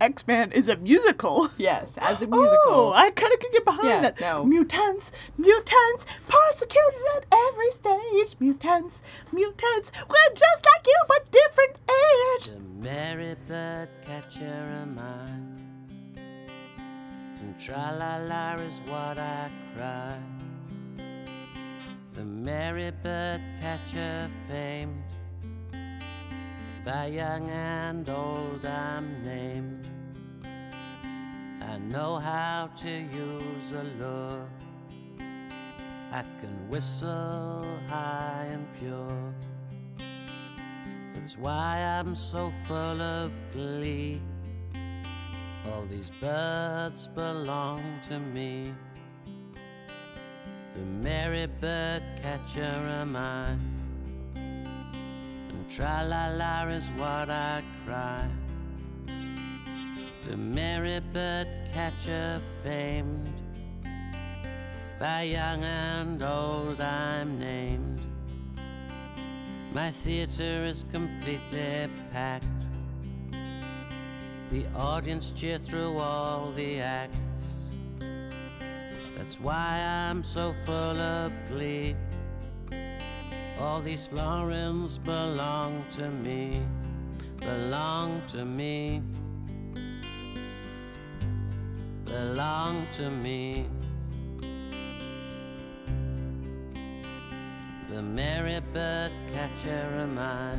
X 0.00 0.26
Men 0.26 0.50
is 0.52 0.68
a 0.68 0.76
musical. 0.76 1.48
yes, 1.58 1.96
as 2.00 2.22
a 2.22 2.26
musical. 2.26 2.58
Oh, 2.66 2.92
I 2.94 3.10
kind 3.10 3.32
of 3.32 3.38
could 3.40 3.52
get 3.52 3.64
behind 3.64 3.86
Yeah, 3.88 4.00
that. 4.02 4.20
no. 4.20 4.44
Mutants, 4.44 5.12
mutants, 5.38 6.06
persecuted 6.26 7.00
at 7.16 7.26
every 7.32 7.70
stage. 7.70 8.36
Mutants, 8.40 9.02
mutants, 9.32 9.92
we're 10.08 10.34
just 10.34 10.66
like 10.66 10.86
you 10.86 11.02
but 11.08 11.30
different 11.30 11.78
age. 11.88 12.46
The 12.48 12.60
merry 12.82 13.36
bird 13.46 13.88
catcher 14.04 14.44
am 14.44 14.98
I, 14.98 15.51
and 17.52 17.60
tra 17.60 17.94
la 17.98 18.16
la 18.16 18.54
is 18.62 18.80
what 18.86 19.18
I 19.18 19.50
cry. 19.74 20.16
The 22.14 22.24
merry 22.24 22.90
bird 23.02 23.40
catcher 23.60 24.30
famed, 24.48 25.04
by 26.84 27.06
young 27.06 27.50
and 27.50 28.08
old 28.08 28.64
I'm 28.64 29.24
named. 29.24 29.86
I 31.60 31.78
know 31.78 32.16
how 32.16 32.70
to 32.76 32.90
use 32.90 33.72
a 33.72 33.84
lure. 34.00 34.48
I 36.12 36.24
can 36.40 36.68
whistle 36.68 37.66
high 37.88 38.48
and 38.50 38.66
pure. 38.78 39.34
That's 41.14 41.36
why 41.38 41.78
I'm 41.78 42.14
so 42.14 42.50
full 42.66 43.00
of 43.00 43.32
glee. 43.52 44.20
All 45.70 45.86
these 45.88 46.10
birds 46.10 47.08
belong 47.08 47.82
to 48.08 48.18
me. 48.18 48.74
The 50.74 50.80
merry 50.80 51.46
bird 51.46 52.02
catcher 52.20 52.62
am 52.62 53.14
I. 53.14 53.50
And 54.34 55.70
tra 55.70 56.04
la 56.04 56.26
la 56.28 56.66
is 56.66 56.90
what 56.96 57.30
I 57.30 57.62
cry. 57.84 58.28
The 60.28 60.36
merry 60.36 61.00
bird 61.12 61.46
catcher 61.72 62.40
famed. 62.62 63.28
By 64.98 65.22
young 65.22 65.62
and 65.62 66.22
old 66.22 66.80
I'm 66.80 67.38
named. 67.38 68.00
My 69.72 69.90
theater 69.90 70.64
is 70.64 70.84
completely 70.92 71.88
packed. 72.12 72.61
The 74.52 74.66
audience 74.76 75.32
cheer 75.32 75.56
through 75.56 75.96
all 75.96 76.52
the 76.54 76.78
acts. 76.78 77.74
That's 79.16 79.40
why 79.40 79.78
I'm 79.80 80.22
so 80.22 80.52
full 80.66 80.98
of 81.00 81.32
glee. 81.48 81.96
All 83.58 83.80
these 83.80 84.06
Florins 84.06 84.98
belong 84.98 85.82
to 85.92 86.10
me, 86.10 86.60
belong 87.40 88.20
to 88.28 88.44
me, 88.44 89.00
belong 92.04 92.86
to 92.92 93.08
me. 93.08 93.64
The 97.88 98.02
merry 98.02 98.60
bird 98.74 99.12
catcher 99.32 99.88
am 99.96 100.18
I, 100.18 100.58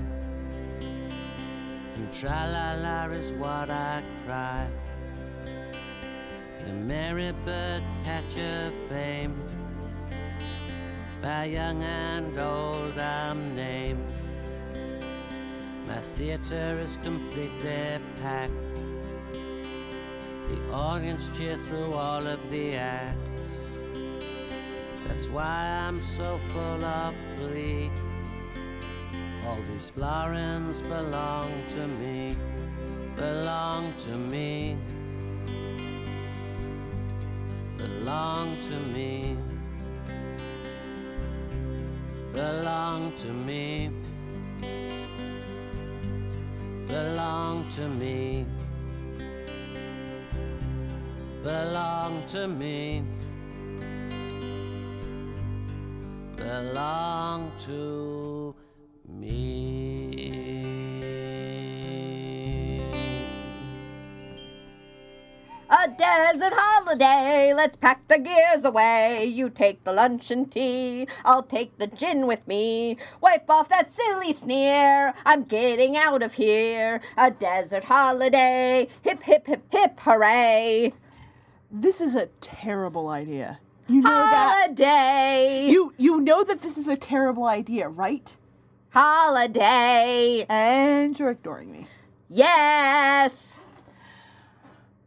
and 1.96 2.12
tra 2.12 2.48
la 2.52 2.74
la 2.74 3.06
is 3.14 3.32
what 3.34 3.70
I 3.70 4.02
cry. 4.26 4.68
The 6.66 6.74
merry 6.74 7.32
bird 7.46 7.84
catcher 8.04 8.72
famed, 8.90 9.50
by 11.22 11.46
young 11.46 11.84
and 11.84 12.38
old 12.38 12.98
I'm 12.98 13.56
named. 13.56 14.12
My 15.88 16.00
theater 16.00 16.80
is 16.80 16.98
completely 17.04 18.00
packed. 18.22 18.84
The 20.50 20.72
audience 20.72 21.30
cheer 21.38 21.58
through 21.58 21.94
all 21.94 22.26
of 22.26 22.40
the 22.50 22.76
acts. 22.76 23.86
That's 25.08 25.28
why 25.28 25.86
I'm 25.86 26.02
so 26.02 26.38
full 26.38 26.84
of 26.84 27.14
glee. 27.38 27.92
All 29.46 29.58
these 29.70 29.90
Florins 29.90 30.82
belong 30.82 31.52
to 31.70 31.88
me, 31.88 32.36
belong 33.16 33.94
to 34.00 34.12
me, 34.12 34.78
belong 37.78 38.58
to 38.62 38.80
me, 38.96 39.38
belong 42.34 43.12
to 43.18 43.28
me, 43.28 43.92
belong 46.88 47.68
to 47.70 47.88
me, 47.90 48.46
belong 51.44 52.24
to 52.28 52.48
me. 52.48 53.04
belong 56.44 57.52
to 57.58 58.33
me. 59.20 59.54
A 65.70 65.88
desert 65.88 66.54
holiday, 66.56 67.52
let's 67.56 67.76
pack 67.76 68.08
the 68.08 68.20
gears 68.20 68.64
away. 68.64 69.26
You 69.26 69.50
take 69.50 69.84
the 69.84 69.92
lunch 69.92 70.30
and 70.30 70.52
tea, 70.52 71.08
I'll 71.26 71.42
take 71.42 71.78
the 71.80 71.88
gin 71.88 72.28
with 72.28 72.48
me. 72.48 72.98
Wipe 73.22 73.50
off 73.50 73.70
that 73.70 73.92
silly 73.92 74.34
sneer, 74.34 75.14
I'm 75.26 75.44
getting 75.44 75.98
out 75.98 76.22
of 76.22 76.34
here. 76.36 77.02
A 77.18 77.32
desert 77.32 77.86
holiday, 77.86 78.88
hip 79.02 79.24
hip 79.24 79.48
hip 79.48 79.64
hip 79.72 80.00
hooray. 80.02 80.94
This 81.72 82.02
is 82.02 82.16
a 82.16 82.28
terrible 82.40 83.08
idea. 83.10 83.60
You 83.88 84.02
know 84.02 84.10
that. 84.10 84.56
Holiday, 84.68 85.68
You 85.70 85.94
you 85.98 86.22
know 86.22 86.44
that 86.44 86.62
this 86.62 86.78
is 86.78 86.88
a 86.88 86.96
terrible 86.96 87.46
idea, 87.46 87.90
right? 87.90 88.38
Holiday. 88.94 90.46
And 90.50 91.18
you're 91.20 91.32
ignoring 91.32 91.72
me. 91.72 91.88
Yes. 92.30 93.66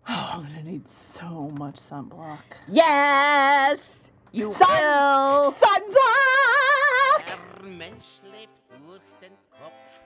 Oh, 0.09 0.31
I'm 0.35 0.43
gonna 0.45 0.63
need 0.63 0.89
so 0.89 1.51
much 1.59 1.77
sunblock. 1.77 2.39
Yes. 2.69 4.11
You 4.33 4.53
Sun- 4.53 4.69
will. 4.69 5.51
Sunblock! 5.53 7.25
Der 7.61 7.67
Mensch 7.67 8.21
lebt 8.31 8.59
durch 8.87 9.03
den 9.21 9.33
Kopf, 9.51 10.01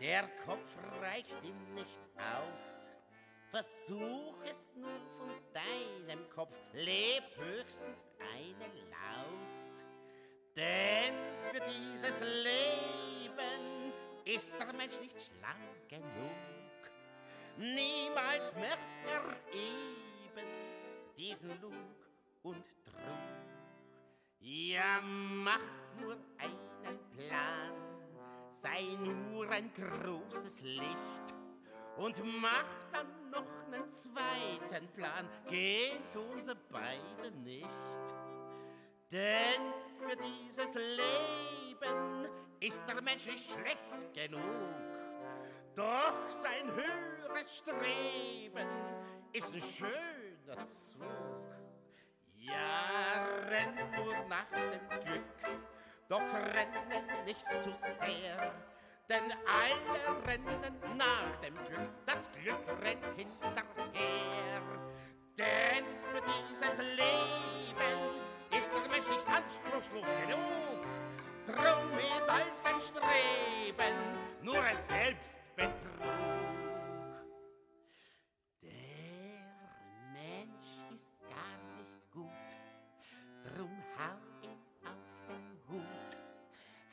der 0.00 0.24
Kopf 0.46 0.76
reicht 1.02 1.32
ihm 1.42 1.74
nicht 1.74 1.98
aus. 2.18 2.90
Versuch 3.50 4.34
es 4.44 4.72
nur 4.76 4.90
von 5.18 5.30
deinem 5.54 6.20
Kopf, 6.34 6.56
lebt 6.74 7.36
höchstens 7.38 8.08
eine 8.20 8.66
Laus. 8.90 9.65
Denn 10.56 11.14
für 11.52 11.60
dieses 11.60 12.18
Leben 12.20 13.92
ist 14.24 14.52
der 14.58 14.72
Mensch 14.72 14.98
nicht 15.00 15.16
schlank 15.22 15.88
genug. 15.88 16.02
Niemals 17.58 18.54
merkt 18.54 18.78
er 19.06 19.36
eben 19.52 20.46
diesen 21.16 21.50
Lug 21.60 21.74
und 22.42 22.64
Trug. 22.84 23.36
Ja, 24.40 25.00
mach 25.02 25.60
nur 26.00 26.16
einen 26.38 26.98
Plan, 27.18 27.72
sei 28.50 28.82
nur 29.00 29.50
ein 29.50 29.70
großes 29.74 30.62
Licht 30.62 31.34
und 31.98 32.22
mach 32.40 32.64
dann 32.92 33.30
noch 33.30 33.46
einen 33.66 33.90
zweiten 33.90 34.88
Plan, 34.94 35.28
gehen 35.50 36.02
tun 36.12 36.42
sie 36.42 36.54
beide 36.70 37.30
nicht. 37.42 37.68
Denn 39.10 39.85
für 39.98 40.16
dieses 40.16 40.74
Leben 40.74 42.28
ist 42.60 42.82
der 42.88 43.02
Mensch 43.02 43.26
nicht 43.26 43.50
schlecht 43.50 44.14
genug. 44.14 44.42
Doch 45.74 46.30
sein 46.30 46.72
höheres 46.74 47.58
Streben 47.58 48.68
ist 49.32 49.54
ein 49.54 49.60
schöner 49.60 50.66
Zug. 50.66 51.02
Ja, 52.34 53.24
renn 53.48 53.74
nur 53.96 54.14
nach 54.28 54.46
dem 54.50 54.88
Glück, 55.04 55.24
doch 56.08 56.22
rennen 56.32 57.24
nicht 57.24 57.44
zu 57.62 57.72
sehr. 57.98 58.54
Denn 59.08 59.32
alle 59.46 60.26
rennen 60.26 60.80
nach 60.96 61.36
dem 61.42 61.54
Glück, 61.54 61.90
das 62.06 62.30
Glück 62.32 62.66
rennt 62.82 63.04
hinterher. 63.16 64.62
Denn 65.38 65.84
für 66.00 66.22
dieses 66.22 66.78
Leben 66.78 68.15
Mensch 68.90 69.08
nicht 69.08 69.28
anspruchslos 69.28 70.04
genug. 70.26 70.86
Drum 71.46 71.98
ist 71.98 72.28
all 72.28 72.54
sein 72.54 72.80
Streben 72.80 73.96
nur 74.42 74.60
ein 74.60 74.80
Selbstbetrug. 74.80 76.02
Der 78.62 79.40
Mensch 80.12 80.94
ist 80.94 81.08
gar 81.22 81.56
nicht 81.76 82.12
gut, 82.12 82.48
drum 83.44 83.70
hau 83.96 84.18
ihn 84.42 84.60
auf 84.84 85.06
den 85.28 85.60
Hut. 85.68 86.16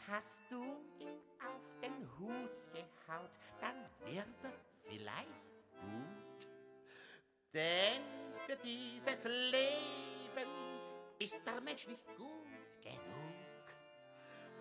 Hast 0.08 0.42
du 0.50 0.64
ihn 1.00 1.20
auf 1.40 1.64
den 1.82 2.08
Hut 2.20 2.52
gehaut, 2.72 3.32
dann 3.60 3.78
wird 4.06 4.28
er 4.44 4.54
vielleicht 4.90 5.28
gut. 5.82 6.48
Denn 7.54 8.04
für 8.46 8.56
dieses 8.58 9.24
Leben 9.24 10.13
ist 11.24 11.40
der 11.46 11.62
Mensch 11.62 11.88
nicht 11.88 12.06
gut 12.18 12.82
genug. 12.82 13.00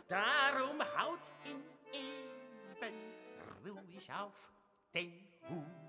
Darum 0.06 0.80
haut 0.96 1.18
ihn 1.44 1.64
eben 1.92 2.94
ruhig 3.64 4.12
auf 4.12 4.52
den 4.94 5.28
Hut. 5.48 5.82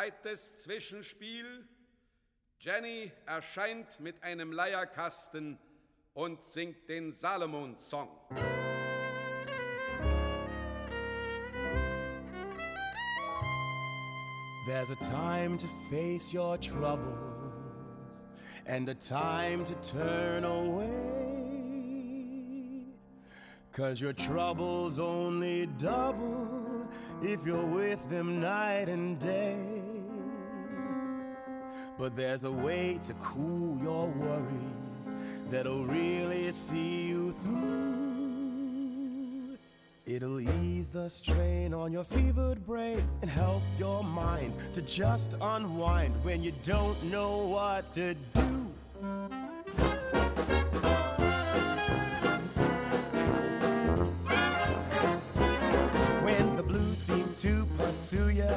Zweites 0.00 0.56
Zwischenspiel. 0.56 1.68
Jenny 2.58 3.12
erscheint 3.26 4.00
mit 4.00 4.22
einem 4.22 4.50
Leierkasten 4.50 5.58
und 6.14 6.42
singt 6.42 6.88
den 6.88 7.12
Salomon-Song. 7.12 8.08
There's 14.66 14.90
a 14.90 14.96
time 15.04 15.58
to 15.58 15.66
face 15.90 16.32
your 16.32 16.56
troubles 16.56 18.24
and 18.64 18.88
a 18.88 18.94
time 18.94 19.64
to 19.66 19.74
turn 19.82 20.44
away. 20.44 21.10
Cause 23.72 24.00
your 24.00 24.14
troubles 24.14 24.98
only 24.98 25.66
double 25.76 26.88
if 27.22 27.44
you're 27.44 27.66
with 27.66 28.00
them 28.08 28.40
night 28.40 28.88
and 28.88 29.18
day. 29.18 29.69
But 32.00 32.16
there's 32.16 32.44
a 32.44 32.50
way 32.50 32.98
to 33.04 33.12
cool 33.20 33.78
your 33.82 34.06
worries 34.08 35.12
that'll 35.50 35.84
really 35.84 36.50
see 36.50 37.08
you 37.08 37.32
through. 37.42 37.98
It'll 40.06 40.40
ease 40.40 40.88
the 40.88 41.10
strain 41.10 41.74
on 41.74 41.92
your 41.92 42.04
fevered 42.04 42.66
brain 42.66 43.06
and 43.20 43.30
help 43.30 43.60
your 43.78 44.02
mind 44.02 44.54
to 44.72 44.80
just 44.80 45.36
unwind 45.42 46.14
when 46.24 46.42
you 46.42 46.52
don't 46.62 46.96
know 47.10 47.46
what 47.48 47.90
to 47.90 48.14
do. 48.14 48.40
When 56.24 56.56
the 56.56 56.62
blues 56.62 56.96
seem 56.96 57.34
to 57.40 57.66
pursue 57.76 58.30
you 58.30 58.48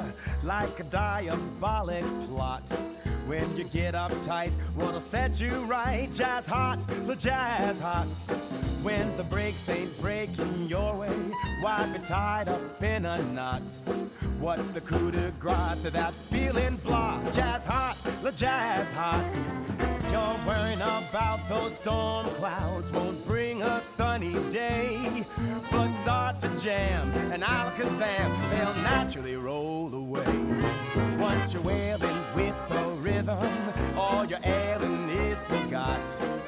like 0.43 0.79
a 0.79 0.83
diabolic 0.83 2.05
plot. 2.29 2.63
When 3.27 3.55
you 3.55 3.63
get 3.65 3.93
uptight, 3.93 4.51
what'll 4.75 4.99
set 4.99 5.39
you 5.39 5.63
right? 5.65 6.09
Jazz 6.13 6.45
hot, 6.45 6.81
the 7.07 7.15
jazz 7.15 7.79
hot. 7.79 8.05
When 8.83 9.15
the 9.15 9.23
brakes 9.23 9.69
ain't 9.69 10.01
breaking 10.01 10.67
your 10.67 10.97
way, 10.97 11.15
why 11.61 11.87
be 11.87 11.99
tied 11.99 12.49
up 12.49 12.83
in 12.83 13.05
a 13.05 13.21
knot? 13.31 13.61
What's 14.41 14.67
the 14.67 14.81
coup 14.81 15.09
de 15.09 15.31
grace 15.39 15.83
to 15.83 15.91
that 15.91 16.13
feeling 16.13 16.75
blah? 16.83 17.21
Jazz 17.31 17.65
hot, 17.65 17.95
the 18.21 18.33
jazz 18.33 18.91
hot. 18.91 19.23
You're 20.11 20.45
worrying 20.45 20.81
about 20.81 21.39
those 21.47 21.75
storm 21.75 22.27
clouds 22.35 22.91
won't 22.91 23.25
bring 23.25 23.61
a 23.61 23.79
sunny 23.79 24.33
day. 24.51 25.25
But 25.71 25.89
start 26.01 26.39
to 26.39 26.49
jam 26.61 27.09
and 27.31 27.41
Alakazam, 27.41 28.49
they'll 28.51 28.83
naturally 28.83 29.37
roll 29.37 29.95
away. 29.95 30.25
Once 31.17 31.53
you're 31.53 31.63
wailing 31.63 32.19
with 32.35 32.55
the 32.69 32.92
rhythm, 33.23 33.97
all 33.97 34.25
your 34.25 34.39
ailing 34.43 35.09
is 35.09 35.41
forgot. 35.43 35.99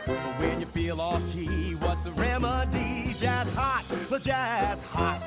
But 0.06 0.18
when 0.40 0.60
you 0.60 0.66
feel 0.66 1.02
off 1.02 1.22
key, 1.32 1.74
what's 1.76 2.04
the 2.04 2.12
remedy? 2.12 3.14
Jazz 3.18 3.54
hot, 3.54 3.86
the 4.10 4.20
jazz 4.20 4.84
hot. 4.86 5.25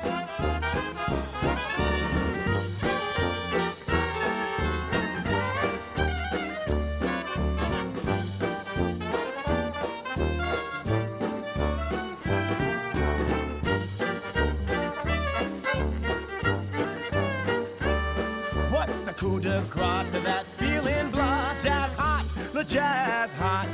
Jazz 22.69 23.33
hot. 23.33 23.67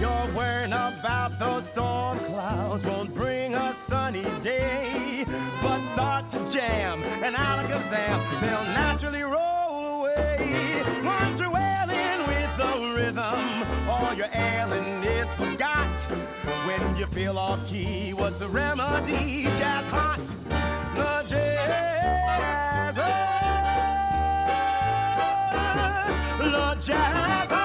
You're 0.00 0.36
worrying 0.36 0.74
about 0.74 1.38
those 1.38 1.66
storm 1.66 2.18
clouds 2.18 2.84
won't 2.84 3.14
bring 3.14 3.54
a 3.54 3.72
sunny 3.72 4.26
day. 4.42 5.24
But 5.62 5.80
start 5.94 6.28
to 6.30 6.38
jam 6.52 7.02
and 7.24 7.34
alakazam, 7.34 8.40
they'll 8.40 8.64
naturally 8.74 9.22
roll 9.22 10.02
away. 10.02 10.82
Once 11.02 11.40
you're 11.40 11.50
wailing 11.50 12.20
with 12.28 12.56
the 12.58 12.92
rhythm, 12.94 13.64
all 13.88 14.12
your 14.12 14.28
ailing 14.34 15.02
is 15.04 15.32
forgot. 15.32 15.96
When 16.66 16.96
you 16.98 17.06
feel 17.06 17.38
off 17.38 17.66
key, 17.66 18.12
what's 18.12 18.38
the 18.38 18.48
remedy? 18.48 19.44
Jazz 19.56 19.88
hot, 19.88 20.20
the 20.94 21.24
jazz 21.30 22.96
hot, 22.98 23.24
the 26.38 26.76
jazz 26.80 27.57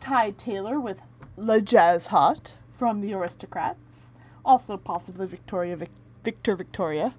Ty 0.00 0.30
Taylor 0.32 0.80
with 0.80 1.02
La 1.36 1.60
Jazz 1.60 2.06
Hot 2.08 2.54
from 2.72 3.00
The 3.00 3.12
Aristocrats. 3.12 4.08
Also, 4.44 4.76
possibly 4.76 5.26
Victoria 5.26 5.76
Vic- 5.76 5.90
Victor 6.24 6.56
Victoria. 6.56 7.14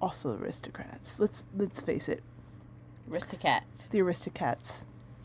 Also 0.00 0.36
aristocrats. 0.36 1.18
Let's 1.18 1.46
let's 1.56 1.80
face 1.80 2.08
it. 2.08 2.22
Aristocats. 3.10 3.88
The 3.88 4.02
aristocrats. 4.02 4.86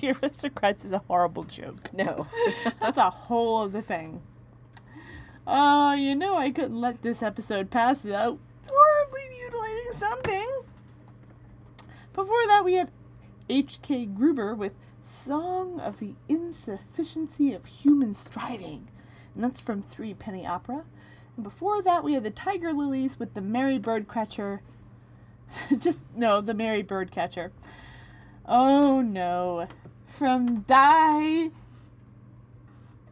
the 0.00 0.10
aristocrats 0.10 0.84
is 0.84 0.92
a 0.92 0.98
horrible 0.98 1.44
joke. 1.44 1.92
No. 1.94 2.26
That's 2.80 2.98
a 2.98 3.08
whole 3.08 3.62
other 3.62 3.80
thing. 3.80 4.20
Oh, 5.46 5.92
you 5.94 6.14
know 6.14 6.36
I 6.36 6.50
couldn't 6.50 6.80
let 6.80 7.02
this 7.02 7.22
episode 7.22 7.70
pass 7.70 8.04
without 8.04 8.38
horribly 8.68 9.20
mutilating 9.30 9.92
something. 9.92 10.48
Before 12.12 12.46
that, 12.48 12.64
we 12.64 12.74
had 12.74 12.90
H.K. 13.48 14.06
Gruber 14.06 14.54
with 14.54 14.72
Song 15.04 15.80
of 15.80 15.98
the 15.98 16.14
Insufficiency 16.28 17.52
of 17.52 17.66
Human 17.66 18.14
Striving. 18.14 18.88
And 19.34 19.44
that's 19.44 19.60
from 19.60 19.82
Three 19.82 20.14
Penny 20.14 20.46
Opera. 20.46 20.84
And 21.36 21.44
before 21.44 21.82
that, 21.82 22.02
we 22.04 22.14
had 22.14 22.24
the 22.24 22.30
Tiger 22.30 22.72
Lillies 22.72 23.18
with 23.18 23.34
the 23.34 23.40
Merry 23.40 23.78
Bird 23.78 24.08
Catcher. 24.08 24.62
Just, 25.78 26.00
no, 26.16 26.40
the 26.40 26.54
Merry 26.54 26.82
Bird 26.82 27.10
Catcher. 27.10 27.52
Oh 28.46 29.00
no. 29.00 29.68
From 30.06 30.60
Die 30.60 31.50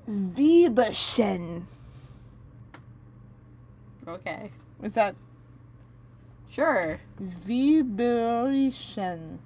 Wieberchen. 0.09 1.64
okay. 4.07 4.51
Was 4.80 4.95
that 4.95 5.14
Sure. 6.49 7.01
Wieberchen? 7.47 9.38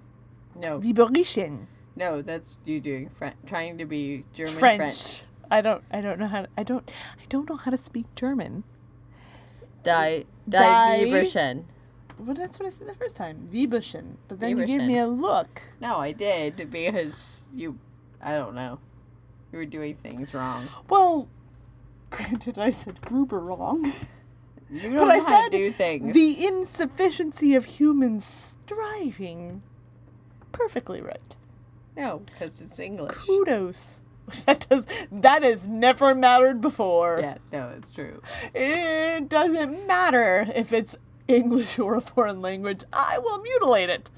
No. 0.65 0.81
Wieberchen. 0.81 1.67
No, 1.97 2.21
that's 2.23 2.59
you 2.65 2.81
doing 2.81 3.09
French, 3.09 3.37
trying 3.47 3.79
to 3.79 3.87
be 3.87 4.25
German 4.35 4.53
French. 4.55 4.79
French. 4.79 5.23
I 5.51 5.61
don't. 5.61 5.83
I 5.91 6.01
don't 6.01 6.19
know 6.19 6.27
how. 6.27 6.43
To, 6.43 6.49
I 6.57 6.63
don't. 6.63 6.89
I 7.19 7.25
don't 7.29 7.49
know 7.49 7.57
how 7.57 7.71
to 7.71 7.77
speak 7.77 8.07
German. 8.15 8.65
Die, 9.83 10.25
Die- 10.49 11.05
die. 11.09 11.65
Well, 12.19 12.35
that's 12.35 12.59
what 12.59 12.67
I 12.67 12.71
said 12.71 12.89
the 12.89 12.95
first 12.95 13.17
time. 13.17 13.49
Wieberchen. 13.53 14.17
But 14.29 14.41
then 14.41 14.59
you 14.59 14.67
gave 14.67 14.83
me 14.83 14.99
a 14.99 15.07
look. 15.07 15.63
No, 15.81 15.97
I 15.97 16.13
did 16.13 16.71
because 16.71 17.43
you. 17.55 17.79
I 18.23 18.33
don't 18.33 18.55
know. 18.55 18.79
You 19.53 19.59
were 19.59 19.67
doing 19.67 19.95
things 19.95 20.35
wrong. 20.35 20.67
Well, 20.89 21.29
granted, 22.11 22.59
I 22.59 22.71
said 22.71 23.01
Gruber 23.03 23.39
wrong. 23.39 23.93
You 24.69 24.81
don't 24.83 24.97
but 24.97 25.05
know 25.05 25.11
I 25.11 25.19
how 25.21 25.29
said 25.29 25.53
to 25.53 25.59
do 25.59 25.71
things. 25.71 26.13
the 26.13 26.45
insufficiency 26.45 27.55
of 27.55 27.65
human 27.65 28.19
striving. 28.19 29.63
Perfectly 30.51 31.01
right. 31.01 31.37
No, 31.97 32.19
because 32.27 32.61
it's 32.61 32.79
English. 32.79 33.15
Kudos. 33.15 34.03
That 34.47 34.67
does. 34.69 34.87
That 35.13 35.45
has 35.45 35.69
never 35.69 36.13
mattered 36.13 36.61
before. 36.61 37.21
Yeah, 37.23 37.39
no, 37.53 37.73
it's 37.77 37.93
true. 37.93 38.21
It 38.55 39.29
doesn't 39.29 39.87
matter 39.87 40.47
if 40.53 40.73
it's 40.73 40.97
English 41.29 41.79
or 41.79 41.95
a 41.95 42.01
foreign 42.01 42.43
language. 42.43 42.83
I 42.93 43.19
will 43.19 43.39
mutilate 43.41 43.89
it. 43.89 44.11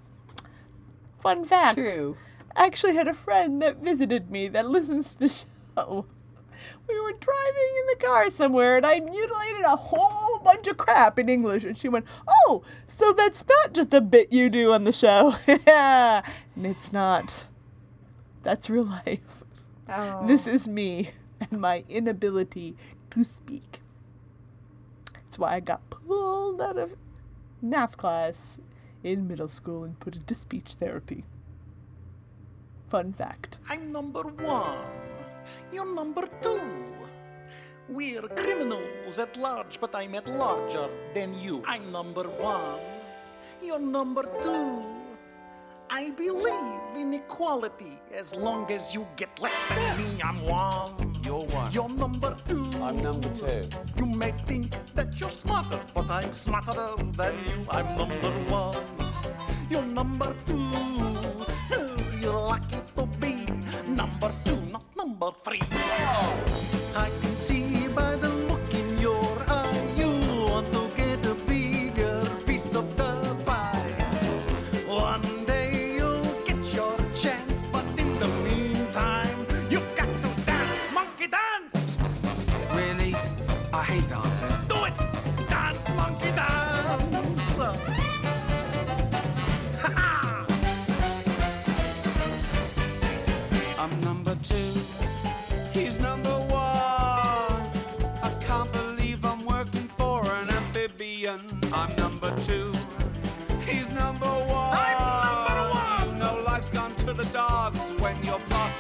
Fun 1.21 1.45
fact. 1.45 1.77
True. 1.77 2.17
I 2.57 2.65
actually 2.65 2.95
had 2.95 3.07
a 3.07 3.13
friend 3.15 3.61
that 3.61 3.79
visited 3.83 4.31
me 4.31 4.49
that 4.49 4.67
listens 4.69 5.13
to 5.13 5.19
the 5.19 5.29
show. 5.77 6.07
We 6.89 7.01
were 7.01 7.13
driving 7.13 7.73
in 7.81 7.87
the 7.99 8.05
car 8.07 8.31
somewhere 8.31 8.79
and 8.79 8.87
I 8.87 9.01
mutilated 9.01 9.65
a 9.65 9.77
whole 9.77 10.39
bunch 10.41 10.67
of 10.67 10.77
crap 10.77 11.19
in 11.19 11.29
English. 11.29 11.65
And 11.65 11.77
she 11.77 11.89
went, 11.89 12.07
Oh, 12.27 12.63
so 12.87 13.13
that's 13.13 13.45
not 13.47 13.75
just 13.75 13.93
a 13.95 14.01
bit 14.01 14.33
you 14.33 14.49
do 14.49 14.73
on 14.73 14.85
the 14.85 14.93
show. 14.93 15.35
and 15.47 16.25
it's 16.67 16.93
not. 16.93 17.47
That's 18.43 18.71
real 18.71 18.85
life. 18.85 19.43
Oh. 19.89 20.27
This 20.27 20.47
is 20.47 20.69
me 20.69 21.11
and 21.41 21.61
my 21.61 21.85
inability 21.89 22.77
to 23.11 23.25
speak. 23.25 23.81
That's 25.13 25.39
why 25.39 25.55
I 25.55 25.61
got 25.61 25.89
pulled 25.91 26.61
out 26.61 26.79
of 26.79 26.95
math 27.61 27.97
class 27.97 28.59
in 29.03 29.29
middle 29.29 29.49
school 29.49 29.85
and 29.85 29.99
put 30.01 30.17
into 30.17 30.35
speech 30.35 30.75
therapy. 30.75 31.25
Fun 32.89 33.13
fact. 33.13 33.59
I'm 33.69 33.93
number 33.93 34.23
one. 34.23 34.79
You're 35.73 35.95
number 35.95 36.27
two. 36.41 36.61
We're 37.89 38.23
criminals 38.23 39.19
at 39.19 39.37
large, 39.37 39.81
but 39.81 39.95
I'm 39.95 40.15
at 40.15 40.27
larger 40.27 40.89
than 41.15 41.39
you. 41.39 41.63
I'm 41.67 41.91
number 41.91 42.25
one. 42.25 42.81
You're 43.63 43.79
number 43.79 44.25
two. 44.43 44.98
I 45.91 46.11
believe 46.11 46.97
in 46.97 47.15
equality 47.15 47.99
as 48.15 48.35
long 48.35 48.71
as 48.71 48.95
you 48.95 49.07
get 49.17 49.31
less 49.41 49.57
than 49.69 49.97
me. 49.97 50.21
I'm 50.23 50.43
one. 50.43 51.19
You're 51.25 51.45
one. 51.47 51.73
You're 51.73 51.89
number 51.89 52.37
two. 52.45 52.71
I'm 52.83 53.03
number 53.03 53.29
two. 53.35 53.69
You 53.97 54.07
may 54.07 54.33
think 54.47 54.75
that 54.95 55.19
you're 55.19 55.31
smarter, 55.31 55.81
but 55.95 56.11
I'm 56.11 56.33
smarter 56.35 56.95
than 57.17 57.35
you. 57.47 57.67
I'm 57.71 57.97
number 57.97 58.31
one. 58.53 58.77
You're 59.71 59.87
number 59.87 60.35
two. 60.45 60.63
You're 62.21 62.33
lucky 62.33 62.81
to 62.97 63.07
be 63.21 63.47
number 63.89 64.31
two, 64.45 64.61
not 64.71 64.85
number 64.95 65.31
three. 65.43 65.63
I 66.95 67.11
can 67.23 67.35
see 67.35 67.89
by 67.89 68.17
the 68.17 68.38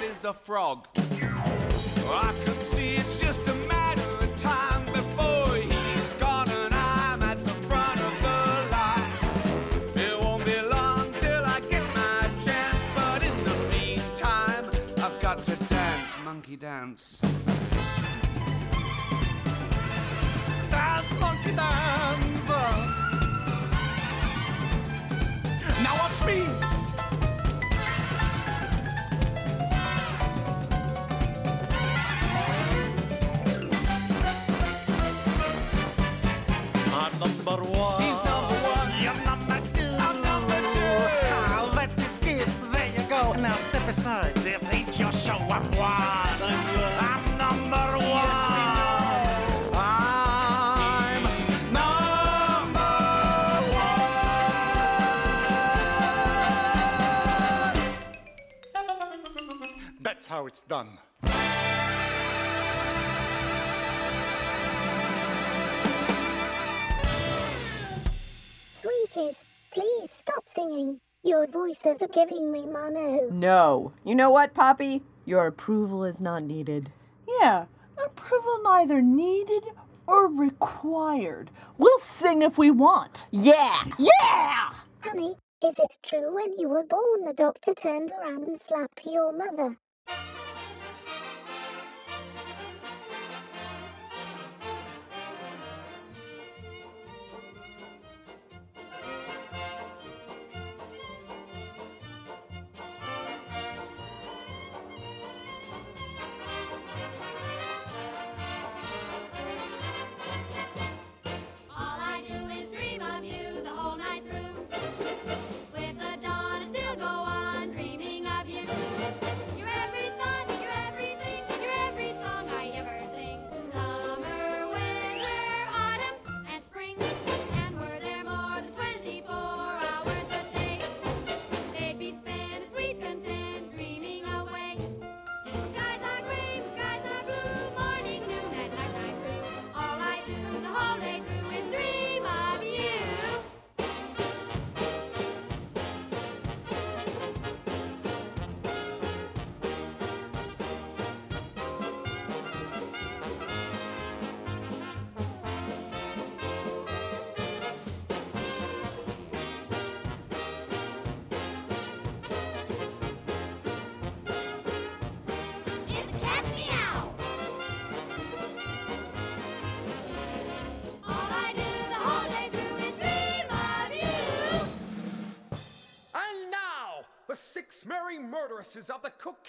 is 0.03 0.24
a 0.24 0.32
frog. 0.32 0.86
I 0.96 2.34
can 2.44 2.55
see 2.62 2.94
it's 2.94 3.18
just 3.18 3.49
a 3.49 3.55
matter 3.66 4.03
of 4.20 4.36
time 4.36 4.84
before 4.86 5.57
he's 5.57 6.12
gone 6.14 6.49
and 6.49 6.74
I'm 6.74 7.22
at 7.22 7.44
the 7.44 7.53
front 7.68 8.01
of 8.01 8.14
the 8.22 8.38
line. 8.70 9.12
It 9.96 10.20
won't 10.20 10.44
be 10.44 10.61
long 10.61 11.12
till 11.18 11.44
I 11.44 11.61
get 11.68 11.82
my 11.94 12.30
chance, 12.44 12.82
but 12.94 13.22
in 13.22 13.44
the 13.44 13.57
meantime, 13.70 14.70
I've 14.99 15.20
got 15.20 15.42
to 15.44 15.57
dance, 15.57 16.16
monkey 16.24 16.57
dance. 16.57 17.20
Dance, 20.70 21.20
monkey, 21.20 21.55
dance! 21.57 22.17
Voices 72.09 72.30
giving 72.30 72.52
me 72.52 72.66
mono. 72.66 73.28
No. 73.30 73.92
You 74.04 74.14
know 74.14 74.30
what, 74.30 74.54
Poppy? 74.54 75.02
Your 75.24 75.46
approval 75.46 76.04
is 76.04 76.20
not 76.20 76.42
needed. 76.42 76.90
Yeah, 77.40 77.66
approval 78.02 78.61
neither 78.62 79.02
needed 79.02 79.64
or 80.06 80.26
required. 80.26 81.50
We'll 81.76 81.98
sing 81.98 82.42
if 82.42 82.56
we 82.56 82.70
want. 82.70 83.26
Yeah. 83.30 83.82
Yeah! 83.98 84.72
Honey, 85.00 85.36
is 85.62 85.78
it 85.78 85.98
true 86.02 86.34
when 86.34 86.59
you 86.59 86.68
were 86.68 86.84
born 86.84 87.24
the 87.26 87.34
doctor 87.34 87.74
turned 87.74 88.12
around 88.12 88.48
and 88.48 88.61
slapped 88.61 89.04
your 89.04 89.32
mother? 89.32 89.76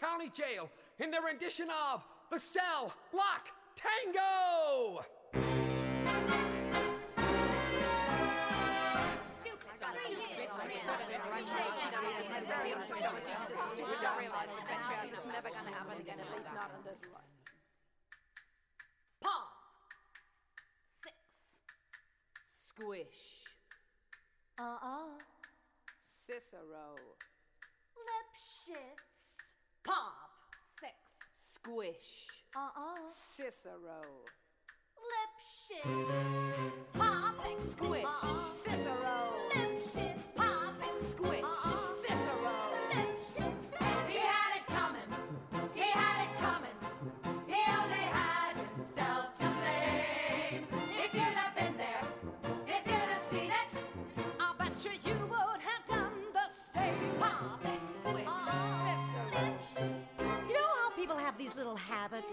County 0.10 0.32
Jail 0.34 0.70
in 0.98 1.12
their 1.12 1.22
rendition 1.22 1.68
of 1.94 2.04
The 2.32 2.40
Cell 2.40 2.94
Block 3.12 3.50
Tango! 3.76 5.06
never 15.32 15.50
gonna 15.50 15.78
happen 15.78 16.02
again, 16.02 16.18
at 16.20 16.36
least 16.36 16.50
not 16.56 16.72
in 16.76 16.84
this 16.84 17.02
life. 17.14 17.22
Paw. 19.22 19.48
Six. 21.04 21.14
Squish. 22.48 23.46
Uh-uh. 24.60 25.20
Cicero. 26.04 26.96
Lipschitz. 27.96 28.76
Pop. 28.76 29.09
Squish. 31.66 32.28
Uh-uh. 32.56 32.96
Cicero. 33.10 34.02
Lipschitz. 35.10 35.84
Pop. 36.94 37.36
Squish. 37.70 38.06
Uh-uh. 38.06 38.52
Cicero. 38.64 38.89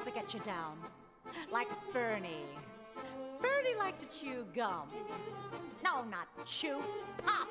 That 0.06 0.14
get 0.14 0.32
you 0.32 0.40
down? 0.40 0.78
Like 1.52 1.68
Bernie. 1.92 2.46
Bernie 3.42 3.76
liked 3.76 3.98
to 3.98 4.06
chew 4.06 4.46
gum. 4.54 4.88
No, 5.84 6.04
not 6.04 6.28
chew, 6.46 6.80
pop. 7.26 7.48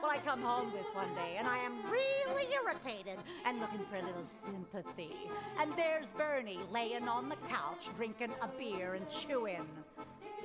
Well, 0.00 0.10
I 0.10 0.18
come 0.18 0.40
home 0.40 0.72
this 0.74 0.86
one 0.94 1.12
day 1.14 1.36
and 1.36 1.46
I 1.46 1.58
am 1.58 1.74
really 1.90 2.46
irritated 2.54 3.18
and 3.44 3.60
looking 3.60 3.84
for 3.90 3.96
a 3.96 4.06
little 4.06 4.24
sympathy. 4.24 5.14
And 5.60 5.70
there's 5.76 6.06
Bernie 6.12 6.60
laying 6.72 7.06
on 7.06 7.28
the 7.28 7.36
couch 7.50 7.90
drinking 7.96 8.32
a 8.40 8.48
beer 8.48 8.94
and 8.94 9.08
chewing. 9.10 9.66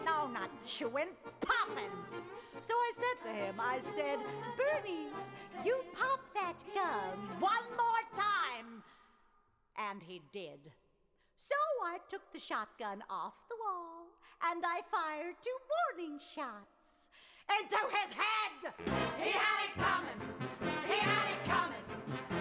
No, 0.05 0.27
not 0.27 0.49
chewing, 0.65 1.07
popping. 1.39 1.91
So 2.59 2.73
I 2.73 2.91
said 2.95 3.31
to 3.31 3.37
him, 3.37 3.55
I 3.59 3.79
said, 3.79 4.19
Bernie, 4.57 5.07
you 5.63 5.79
pop 5.97 6.19
that 6.33 6.55
gum 6.75 7.39
one 7.39 7.63
more 7.77 8.03
time. 8.13 8.83
And 9.77 10.01
he 10.03 10.21
did. 10.33 10.59
So 11.43 11.59
I 11.83 11.97
took 12.07 12.21
the 12.31 12.39
shotgun 12.39 13.03
off 13.09 13.33
the 13.49 13.57
wall 13.59 14.07
and 14.47 14.63
I 14.63 14.79
fired 14.87 15.35
two 15.43 15.57
warning 15.75 16.17
shots 16.17 17.11
into 17.51 17.75
his 17.91 18.15
head. 18.15 18.71
He 19.19 19.31
had 19.31 19.59
it 19.67 19.75
coming. 19.75 20.19
He 20.87 20.99
had 21.03 21.27
it 21.35 21.43
coming. 21.43 21.83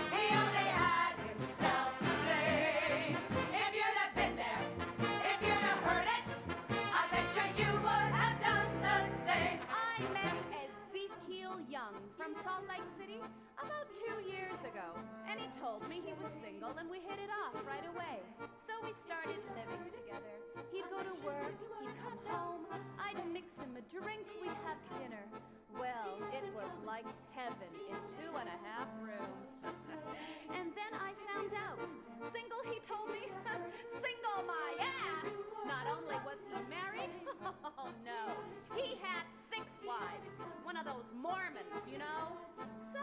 He 0.06 0.22
only 0.38 0.68
had 0.70 1.18
himself 1.18 1.98
to 1.98 2.12
blame. 2.22 3.18
If 3.50 3.74
you'd 3.74 3.98
have 4.06 4.14
been 4.14 4.36
there, 4.38 4.62
if 5.02 5.38
you'd 5.42 5.66
have 5.66 5.82
heard 5.82 6.06
it, 6.06 6.28
I 6.70 7.02
bet 7.10 7.26
you 7.58 7.72
would 7.82 8.12
have 8.22 8.38
done 8.38 8.70
the 8.86 8.98
same. 9.26 9.58
I 9.66 9.98
met 10.14 10.36
Ezekiel 10.62 11.58
Young 11.68 11.98
from 12.16 12.38
Salt 12.44 12.70
Lake 12.70 12.86
City 13.00 13.18
two 13.92 14.24
years 14.24 14.56
ago, 14.64 14.88
and 15.28 15.36
he 15.36 15.44
told 15.60 15.84
me 15.84 16.00
he 16.00 16.16
was 16.16 16.32
single 16.40 16.72
and 16.80 16.88
we 16.88 16.96
hit 17.04 17.20
it 17.20 17.28
off 17.28 17.52
right 17.68 17.84
away. 17.92 18.24
So 18.64 18.72
we 18.80 18.96
started 19.04 19.36
living 19.52 19.84
together. 19.92 20.32
He'd 20.72 20.88
go 20.88 21.04
to 21.04 21.12
work, 21.20 21.52
he'd 21.76 21.96
come 22.00 22.16
home, 22.24 22.64
I'd 22.96 23.20
mix 23.28 23.52
him 23.60 23.76
a 23.76 23.84
drink, 23.92 24.24
we'd 24.40 24.56
have 24.64 24.80
dinner. 24.96 25.20
Well, 25.76 26.24
it 26.32 26.44
was 26.56 26.72
like 26.88 27.04
heaven 27.36 27.68
in 27.88 28.00
two 28.16 28.32
and 28.32 28.48
a 28.48 28.58
half 28.64 28.88
rooms. 28.96 29.48
and 30.56 30.72
then 30.72 30.92
I 30.96 31.12
found 31.28 31.52
out. 31.52 31.88
Single, 32.32 32.64
he 32.72 32.80
told 32.80 33.12
me. 33.12 33.28
Single 34.00 34.40
my 34.48 34.68
ass! 34.80 35.36
Not 35.68 35.84
only 35.84 36.16
was 36.24 36.40
he 36.48 36.56
married, 36.72 37.12
oh 37.76 37.92
no, 38.04 38.22
he 38.72 38.96
had 39.04 39.28
six 39.52 39.68
wives. 39.84 40.32
One 40.64 40.76
of 40.76 40.84
those 40.84 41.12
Mormons, 41.12 41.84
you 41.90 41.98
know? 41.98 42.32
So, 42.92 43.00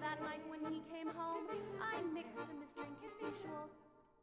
that 0.00 0.13
night 0.22 0.42
when 0.48 0.60
he 0.72 0.82
came 0.92 1.08
home, 1.16 1.46
I 1.80 2.02
mixed 2.12 2.38
him 2.38 2.60
his 2.60 2.70
drink 2.76 2.94
as 3.02 3.14
usual. 3.18 3.66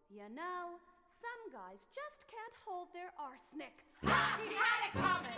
You 0.10 0.28
know, 0.36 0.80
some 1.20 1.52
guys 1.52 1.88
just 1.92 2.28
can't 2.28 2.56
hold 2.66 2.88
their 2.94 3.12
arsenic. 3.20 3.84
He 4.02 4.08
had 4.08 4.82
it 4.88 4.94
coming. 4.96 5.32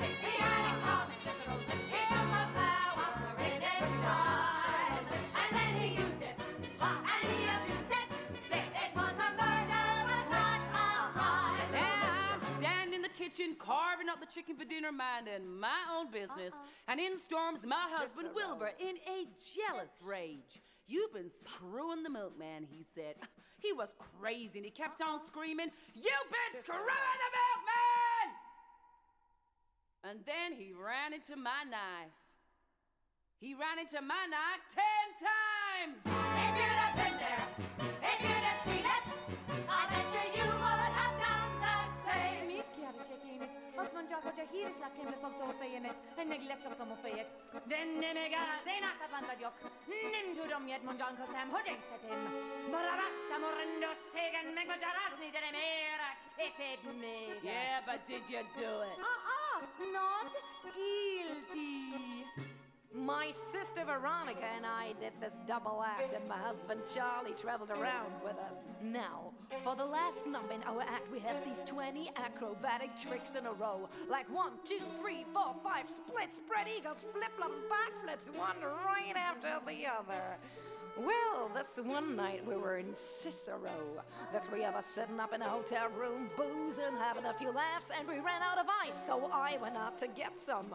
He 0.00 0.34
had 0.38 0.64
it 0.70 0.78
coming. 0.86 1.18
Cicero's 1.22 1.66
a 1.66 1.78
chicken 1.90 2.28
of 2.30 2.48
power 2.54 3.38
in 3.44 3.60
his 3.60 3.86
stride. 3.98 5.04
And 5.10 5.50
then 5.56 5.72
he 5.80 5.88
used 6.00 6.22
it. 6.22 6.36
And 6.80 7.24
he 7.28 7.44
abused 7.44 7.90
it. 7.90 7.99
Kitchen 13.20 13.54
carving 13.58 14.08
up 14.08 14.18
the 14.18 14.26
chicken 14.26 14.56
for 14.56 14.64
dinner, 14.64 14.90
minding 14.90 15.60
my 15.60 15.76
own 15.92 16.10
business. 16.10 16.54
And 16.88 16.98
in 16.98 17.18
storms 17.18 17.60
my 17.66 17.84
husband 17.92 18.28
Wilbur 18.34 18.72
in 18.80 18.96
a 18.96 19.28
jealous 19.36 19.92
rage. 20.00 20.64
You've 20.88 21.12
been 21.12 21.30
screwing 21.30 22.02
the 22.02 22.10
milkman, 22.10 22.66
he 22.70 22.84
said. 22.94 23.16
He 23.60 23.74
was 23.74 23.94
crazy 24.18 24.58
and 24.58 24.64
he 24.64 24.70
kept 24.70 25.02
on 25.02 25.20
screaming, 25.26 25.68
You've 25.92 26.30
been 26.32 26.60
Cicero. 26.62 26.80
screwing 26.80 27.18
the 27.20 27.30
milkman! 27.36 28.28
And 30.08 30.18
then 30.24 30.58
he 30.58 30.72
ran 30.72 31.12
into 31.12 31.36
my 31.36 31.68
knife. 31.68 32.16
He 33.38 33.52
ran 33.52 33.78
into 33.78 34.00
my 34.00 34.24
knife 34.32 34.64
ten 34.72 35.12
times! 35.20 36.79
Monjak, 44.00 44.22
hogy 44.22 44.40
a 44.40 44.50
híres 44.52 44.76
koca 44.96 45.16
fogta 45.22 45.44
a 45.44 45.54
fejemet, 45.60 45.96
ennek 46.16 46.58
csaptam 46.62 46.90
a 46.90 46.96
fejet. 47.02 47.28
De 47.66 47.76
nem 48.04 48.16
igaz, 48.26 48.66
én 48.76 48.84
átadlan 48.90 49.24
vagyok. 49.32 49.54
Nem 50.14 50.26
tudom 50.36 50.62
miért 50.62 50.82
mondjon 50.82 51.16
hozzám, 51.16 51.48
hogy 51.48 51.66
engedhetem. 51.72 52.22
Barabattam 52.70 53.42
a 53.48 53.52
rendőrségen, 53.60 54.46
megmagyarázni, 54.58 55.28
de 55.34 55.40
nem 55.46 55.56
értetted 55.78 56.82
még. 57.04 57.38
Yeah, 57.42 57.84
but 57.86 58.00
did 58.06 58.24
you 58.32 58.42
do 58.60 58.70
it? 58.88 58.98
Ah, 59.10 59.20
ah, 59.38 59.60
not 59.96 60.32
guilty. 60.74 62.19
My 62.92 63.30
sister 63.30 63.84
Veronica 63.84 64.46
and 64.56 64.66
I 64.66 64.94
did 65.00 65.12
this 65.20 65.38
double 65.46 65.80
act, 65.80 66.12
and 66.12 66.28
my 66.28 66.36
husband 66.36 66.80
Charlie 66.92 67.34
traveled 67.40 67.70
around 67.70 68.10
with 68.24 68.36
us. 68.36 68.56
Now, 68.82 69.32
for 69.62 69.76
the 69.76 69.84
last 69.84 70.26
number 70.26 70.54
in 70.54 70.62
our 70.64 70.82
act, 70.82 71.10
we 71.12 71.20
had 71.20 71.44
these 71.44 71.62
20 71.66 72.10
acrobatic 72.16 72.90
tricks 72.96 73.36
in 73.36 73.46
a 73.46 73.52
row. 73.52 73.88
Like 74.08 74.28
one, 74.28 74.54
two, 74.64 74.80
three, 75.00 75.24
four, 75.32 75.54
five, 75.62 75.88
split, 75.88 76.34
spread 76.34 76.66
eagles, 76.66 77.06
flip 77.12 77.30
flops, 77.36 77.58
backflips, 77.70 78.36
one 78.36 78.56
right 78.60 79.14
after 79.16 79.64
the 79.64 79.86
other. 79.86 80.36
Well, 80.98 81.48
this 81.54 81.78
one 81.82 82.16
night 82.16 82.44
we 82.44 82.56
were 82.56 82.78
in 82.78 82.92
Cicero. 82.92 84.02
The 84.32 84.40
three 84.50 84.64
of 84.64 84.74
us 84.74 84.86
sitting 84.86 85.20
up 85.20 85.32
in 85.32 85.42
a 85.42 85.48
hotel 85.48 85.88
room, 85.96 86.28
boozing, 86.36 86.96
having 86.98 87.24
a 87.24 87.34
few 87.34 87.52
laughs, 87.52 87.90
and 87.96 88.08
we 88.08 88.16
ran 88.16 88.42
out 88.42 88.58
of 88.58 88.66
ice, 88.84 89.06
so 89.06 89.30
I 89.32 89.58
went 89.62 89.76
out 89.76 89.96
to 90.00 90.08
get 90.08 90.36
some. 90.36 90.74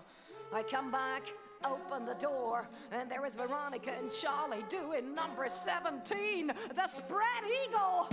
I 0.53 0.63
come 0.63 0.89
back, 0.91 1.33
open 1.65 2.05
the 2.05 2.15
door, 2.15 2.69
and 2.91 3.09
there 3.09 3.25
is 3.25 3.35
Veronica 3.35 3.91
and 3.99 4.11
Charlie 4.11 4.65
doing 4.69 5.13
number 5.13 5.47
17, 5.49 6.47
the 6.47 6.87
spread 6.87 7.43
eagle. 7.65 8.09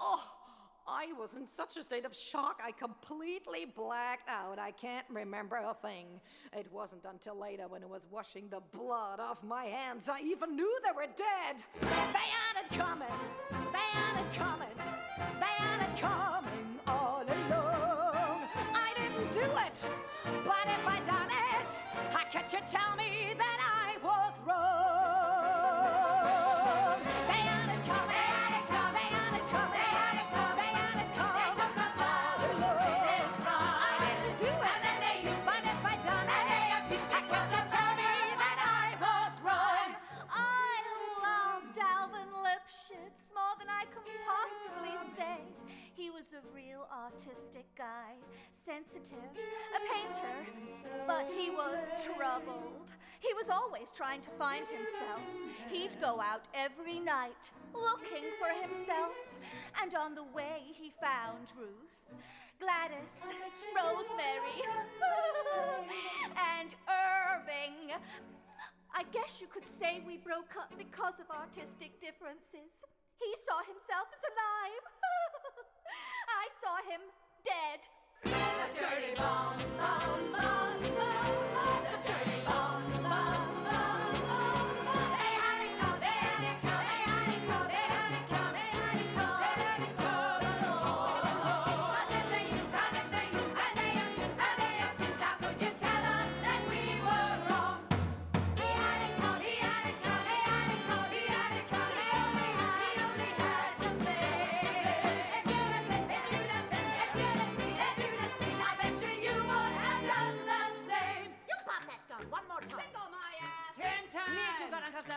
Oh, 0.00 0.22
I 0.86 1.12
was 1.18 1.30
in 1.34 1.46
such 1.46 1.76
a 1.78 1.82
state 1.82 2.04
of 2.04 2.14
shock, 2.14 2.60
I 2.62 2.70
completely 2.72 3.64
blacked 3.64 4.28
out. 4.28 4.58
I 4.58 4.70
can't 4.70 5.06
remember 5.08 5.56
a 5.56 5.74
thing. 5.74 6.20
It 6.52 6.70
wasn't 6.70 7.04
until 7.10 7.38
later 7.38 7.68
when 7.68 7.82
I 7.82 7.86
was 7.86 8.06
washing 8.10 8.48
the 8.50 8.60
blood 8.72 9.18
off 9.18 9.42
my 9.42 9.64
hands 9.64 10.08
I 10.08 10.20
even 10.20 10.56
knew 10.56 10.78
they 10.84 10.92
were 10.94 11.06
dead. 11.06 11.62
They 11.80 11.88
had 11.88 12.64
it 12.64 12.70
coming. 12.76 13.08
They 13.72 13.78
had 13.78 14.20
it 14.20 14.32
coming. 14.34 14.76
They 15.40 15.46
had 15.46 15.88
it 15.88 15.96
coming 15.96 16.78
all 16.86 17.22
along. 17.22 18.48
I 18.74 18.92
didn't 18.96 19.32
do 19.32 19.40
it, 19.40 19.86
but 20.44 20.66
if 20.66 20.86
I 20.86 21.00
done 21.04 21.30
it, 21.30 21.43
how 22.10 22.24
could 22.32 22.52
you 22.52 22.60
tell 22.68 22.96
me 22.96 23.34
that 23.36 23.58
I 23.60 23.98
was 24.02 24.40
wrong? 24.46 25.23
A 46.34 46.54
real 46.54 46.88
artistic 46.90 47.64
guy, 47.78 48.18
sensitive, 48.66 49.30
a 49.70 49.80
painter, 49.86 50.34
but 51.06 51.30
he 51.30 51.50
was 51.50 51.78
troubled. 52.02 52.90
He 53.20 53.32
was 53.34 53.48
always 53.48 53.86
trying 53.94 54.20
to 54.22 54.30
find 54.30 54.66
himself. 54.66 55.22
He'd 55.70 55.94
go 56.00 56.20
out 56.20 56.42
every 56.52 56.98
night 56.98 57.52
looking 57.72 58.26
for 58.42 58.50
himself, 58.50 59.14
and 59.80 59.94
on 59.94 60.16
the 60.16 60.26
way 60.34 60.58
he 60.74 60.90
found 61.00 61.54
Ruth, 61.54 62.02
Gladys, 62.58 63.14
Rosemary, 63.70 64.58
and 66.58 66.74
Irving. 66.90 67.94
I 68.90 69.04
guess 69.12 69.40
you 69.40 69.46
could 69.46 69.66
say 69.78 70.02
we 70.04 70.18
broke 70.18 70.58
up 70.58 70.74
because 70.78 71.14
of 71.22 71.30
artistic 71.30 72.00
differences. 72.00 72.74
He 73.22 73.30
saw 73.46 73.62
himself 73.62 74.10
as 74.10 74.22
alive. 74.26 75.66
I 76.44 76.48
saw 76.60 76.76
him 76.90 77.00
dead. 77.48 77.80
Dirty 78.74 79.14
bomb, 79.16 79.43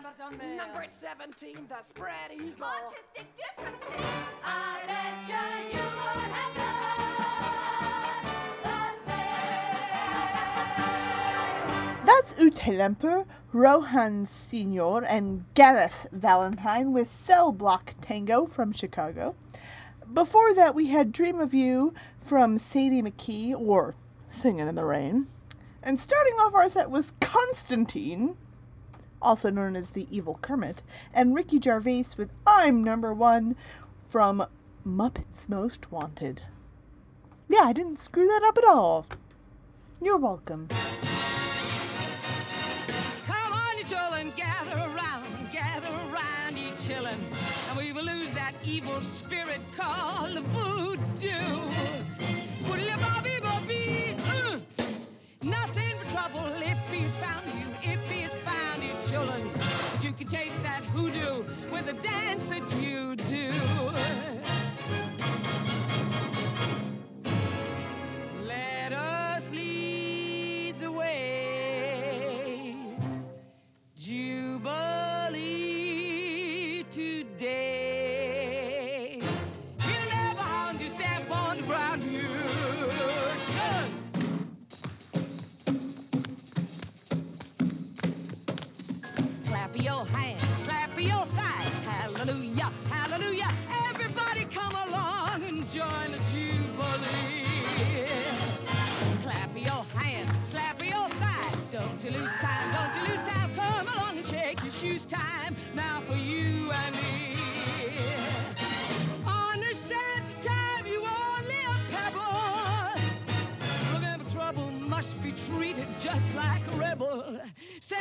Number 0.07 0.85
17, 1.01 1.67
the 1.67 1.83
spread 1.85 2.31
eagle. 2.31 2.65
Artistic 2.65 3.27
differences. 3.35 4.05
I 4.41 4.79
bet 4.87 5.15
you 5.27 5.35
you 5.77 5.83
would 5.83 6.31
have 6.31 6.55
done 6.55 8.23
the 8.63 8.79
same. 11.99 12.05
That's 12.05 12.39
Ute 12.39 12.77
Lemper, 12.77 13.25
Rohan 13.51 14.25
Senior, 14.25 15.03
and 15.03 15.43
Gareth 15.53 16.07
Valentine 16.13 16.93
with 16.93 17.09
Cell 17.09 17.51
Block 17.51 17.95
Tango 17.99 18.45
from 18.45 18.71
Chicago. 18.71 19.35
Before 20.13 20.53
that, 20.53 20.73
we 20.73 20.87
had 20.87 21.11
Dream 21.11 21.41
of 21.41 21.53
You 21.53 21.93
from 22.21 22.57
Sadie 22.57 23.01
McKee, 23.01 23.53
or 23.53 23.93
Singing 24.25 24.69
in 24.69 24.75
the 24.75 24.85
Rain. 24.85 25.27
And 25.83 25.99
starting 25.99 26.35
off 26.35 26.53
our 26.53 26.69
set 26.69 26.89
was 26.89 27.11
Constantine, 27.19 28.37
also 29.21 29.49
known 29.49 29.75
as 29.75 29.91
the 29.91 30.07
Evil 30.09 30.39
Kermit, 30.41 30.83
and 31.13 31.35
Ricky 31.35 31.59
Gervais 31.59 32.05
with 32.17 32.29
I'm 32.45 32.83
Number 32.83 33.13
One 33.13 33.55
from 34.07 34.45
Muppets 34.85 35.49
Most 35.49 35.91
Wanted. 35.91 36.43
Yeah, 37.49 37.61
I 37.63 37.73
didn't 37.73 37.99
screw 37.99 38.25
that 38.25 38.43
up 38.43 38.57
at 38.57 38.65
all. 38.65 39.05
You're 40.01 40.17
welcome. 40.17 40.67
Come 43.25 43.53
on, 43.53 43.77
you 43.77 43.83
children, 43.83 44.31
gather 44.35 44.77
around, 44.77 45.51
gather 45.51 45.89
around, 45.89 46.57
you 46.57 46.71
children, 46.77 47.19
and 47.69 47.77
we 47.77 47.93
will 47.93 48.03
lose 48.03 48.31
that 48.33 48.53
evil 48.63 49.01
spirit 49.01 49.61
called 49.75 50.37
voodoo. 50.39 51.76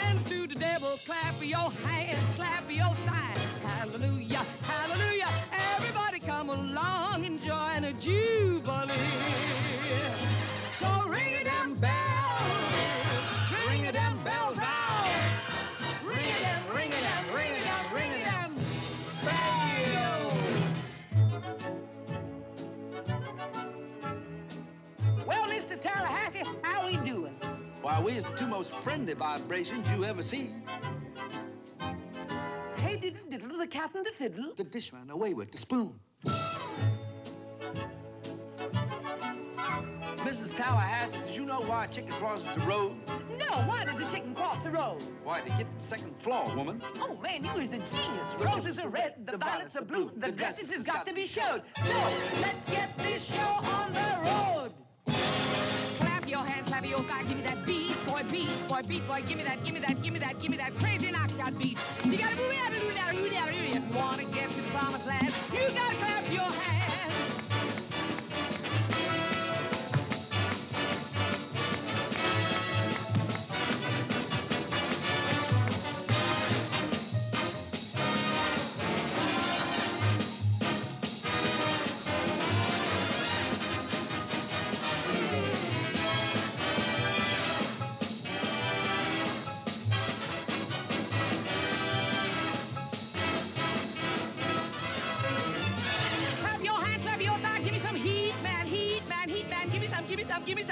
Send 0.03 0.27
to 0.27 0.47
the 0.47 0.55
devil, 0.55 0.99
clap 1.05 1.35
your 1.43 1.71
hands, 1.85 2.35
slap 2.35 2.65
your 2.71 2.95
thigh. 3.07 3.37
Hallelujah, 3.63 4.45
hallelujah. 4.63 5.29
Everybody 5.77 6.21
come 6.21 6.51
along 6.51 7.27
and 7.27 7.41
join 7.43 7.85
a 7.85 7.93
jubilee. 7.95 8.56
We 28.07 28.13
is 28.13 28.23
the 28.23 28.37
two 28.37 28.47
most 28.47 28.73
friendly 28.85 29.15
vibrations 29.15 29.91
you 29.91 30.05
ever 30.05 30.23
see. 30.23 30.55
Hey, 32.77 32.97
diddle 32.99 33.21
diddle, 33.29 33.59
the 33.59 33.67
cat 33.67 33.97
and 33.97 34.07
the 34.07 34.13
fiddle. 34.13 34.53
The 34.57 34.63
dish 34.63 34.93
ran 34.93 35.11
away 35.11 35.35
with 35.35 35.51
the 35.51 35.59
spoon. 35.59 35.99
Mrs. 40.23 40.55
Tallahassee, 40.55 41.19
did 41.27 41.35
you 41.35 41.47
know 41.47 41.63
why 41.63 41.87
a 41.87 41.89
chicken 41.89 42.13
crosses 42.13 42.47
the 42.55 42.61
road? 42.61 42.93
No, 43.41 43.47
why 43.67 43.85
does 43.85 44.01
a 44.01 44.09
chicken 44.09 44.37
cross 44.37 44.63
the 44.63 44.71
road? 44.71 45.03
Why, 45.25 45.41
to 45.41 45.49
get 45.49 45.69
to 45.71 45.77
the 45.77 45.83
second 45.83 46.17
floor, 46.23 46.49
woman. 46.55 46.81
Oh, 47.01 47.19
man, 47.21 47.43
you 47.43 47.61
is 47.61 47.75
a 47.75 47.79
genius. 47.79 48.35
The 48.39 48.45
Roses 48.45 48.79
are 48.79 48.89
red, 48.89 49.27
the 49.27 49.37
violets 49.37 49.75
are 49.75 49.85
blue, 49.85 50.13
the 50.17 50.31
dresses 50.31 50.71
has 50.71 50.85
got 50.85 51.07
to 51.07 51.13
be 51.13 51.27
showed. 51.27 51.63
So, 51.83 51.99
let's 52.41 52.71
get 52.71 52.97
this 52.99 53.25
show 53.25 53.59
on 53.65 53.93
the 53.93 54.19
road. 54.23 54.86
Clap 56.27 56.45
your 56.45 56.53
hands, 56.53 56.67
slap 56.67 56.85
your 56.85 56.99
thigh, 57.05 57.23
give 57.23 57.37
me 57.37 57.43
that 57.45 57.65
beat, 57.65 57.95
boy, 58.05 58.21
beat, 58.33 58.69
boy, 58.69 58.83
beat, 58.89 59.07
boy, 59.07 59.23
give 59.29 59.39
me 59.39 59.45
that, 59.45 59.63
give 59.63 59.75
me 59.75 59.79
that, 59.79 60.03
give 60.03 60.13
me 60.13 60.19
that, 60.19 60.41
give 60.41 60.51
me 60.51 60.57
that 60.57 60.77
crazy 60.81 61.13
knockout 61.13 61.57
beat. 61.57 61.79
You 62.05 62.19
gotta 62.19 62.35
move 62.35 62.53
out, 62.65 62.73
do 62.73 62.93
that, 62.95 63.13
do 63.13 63.31
that, 63.31 63.53
do 63.53 63.61
that. 63.61 63.77
If 63.77 63.89
you 63.89 63.97
wanna 63.97 64.25
get 64.25 64.51
to 64.51 64.61
the 64.61 64.69
promised 64.71 65.07
land, 65.07 65.33
you 65.53 65.61
gotta 65.73 65.95
clap 65.95 66.33
your 66.33 66.51
hands. 66.51 66.86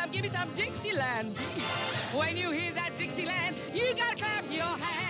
Some, 0.05 0.13
give 0.13 0.23
me 0.23 0.29
some 0.29 0.49
Dixieland. 0.55 1.37
When 2.15 2.37
you 2.37 2.51
hear 2.51 2.73
that 2.73 2.91
Dixieland, 2.99 3.57
you 3.73 3.95
gotta 3.97 4.17
clap 4.17 4.45
your 4.51 4.63
hands. 4.63 5.04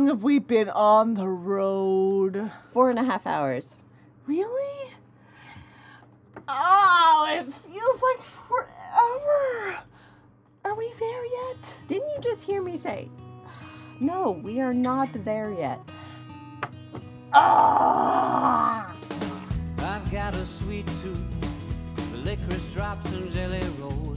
Long 0.00 0.08
have 0.08 0.22
we 0.22 0.38
been 0.38 0.70
on 0.70 1.12
the 1.12 1.28
road? 1.28 2.50
Four 2.72 2.88
and 2.88 2.98
a 2.98 3.04
half 3.04 3.26
hours. 3.26 3.76
Really? 4.26 4.92
Oh, 6.48 7.26
it 7.28 7.52
feels 7.52 8.02
like 8.02 8.22
forever. 8.22 9.78
Are 10.64 10.74
we 10.74 10.90
there 10.98 11.24
yet? 11.26 11.78
Didn't 11.86 12.08
you 12.08 12.20
just 12.22 12.46
hear 12.46 12.62
me 12.62 12.78
say? 12.78 13.10
No, 14.00 14.30
we 14.42 14.62
are 14.62 14.72
not 14.72 15.10
there 15.22 15.52
yet. 15.52 15.80
Ah! 17.34 18.96
I've 19.80 20.10
got 20.10 20.34
a 20.34 20.46
sweet 20.46 20.86
tooth, 21.02 21.18
licorice 22.24 22.72
drops 22.72 23.12
and 23.12 23.30
jelly 23.30 23.60
roll. 23.78 24.14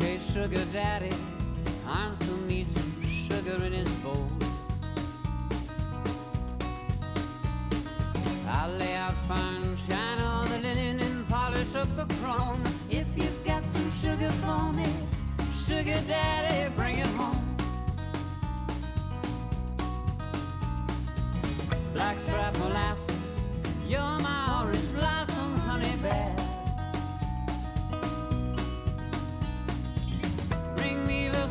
Hey, 0.00 0.18
sugar 0.18 0.64
daddy, 0.72 1.14
Hansel 1.86 2.36
needs 2.48 2.74
some 2.74 3.02
sugar 3.02 3.64
in 3.64 3.72
his 3.72 3.88
bowl. 4.00 4.28
I'll 8.48 8.70
lay 8.72 8.94
out 8.94 9.14
fine 9.28 9.76
shine 9.88 10.18
on 10.18 10.48
the 10.48 10.58
linen 10.58 11.00
and 11.00 11.28
polish 11.28 11.74
up 11.74 11.88
the 11.96 12.06
chrome. 12.16 12.62
If 12.90 13.06
you've 13.16 13.44
got 13.44 13.64
some 13.64 13.90
sugar 13.92 14.30
for 14.30 14.72
me, 14.72 14.86
sugar 15.66 16.00
daddy, 16.08 16.74
bring 16.76 16.98
it 16.98 17.06
home. 17.06 17.56
Blackstrap 21.94 22.56
molasses, 22.58 23.14
you're 23.88 24.00
my 24.00 24.45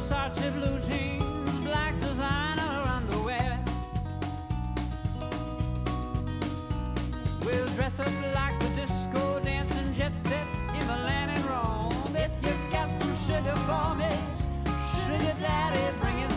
Versace 0.07 0.53
blue 0.53 0.79
jeans, 0.81 1.57
black 1.63 1.99
designer 1.99 2.83
underwear. 2.85 3.59
We'll 7.43 7.65
dress 7.69 7.99
up 7.99 8.11
like 8.35 8.59
the 8.59 8.69
disco 8.75 9.39
dancing 9.39 9.93
jet 9.93 10.11
set 10.19 10.45
in 10.79 10.85
Milan 10.85 11.29
and 11.29 11.45
Rome. 11.45 12.15
If 12.15 12.29
you've 12.43 12.71
got 12.71 12.93
some 12.99 13.15
sugar 13.25 13.55
for 13.65 13.95
me, 13.95 14.11
sugar 14.93 15.33
daddy, 15.41 15.97
bring 15.99 16.19
it 16.19 16.34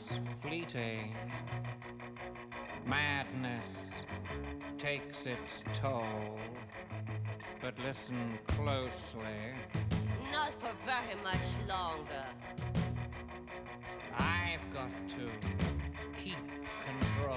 is 0.00 0.20
fleeting. 0.40 1.14
Madness 2.86 3.90
takes 4.78 5.26
its 5.26 5.62
toll. 5.72 6.38
But 7.60 7.74
listen 7.84 8.38
closely. 8.46 9.40
Not 10.32 10.52
for 10.60 10.72
very 10.86 11.16
much 11.22 11.46
longer. 11.68 12.24
I've 14.18 14.66
got 14.72 14.90
to 15.08 15.28
keep 16.22 16.38
control. 16.86 17.36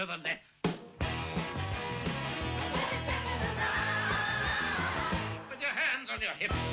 To 0.00 0.06
the 0.06 0.12
left. 0.12 0.40
With 5.50 5.60
your 5.60 5.68
hands 5.68 6.08
on 6.10 6.20
your 6.22 6.30
hips. 6.30 6.69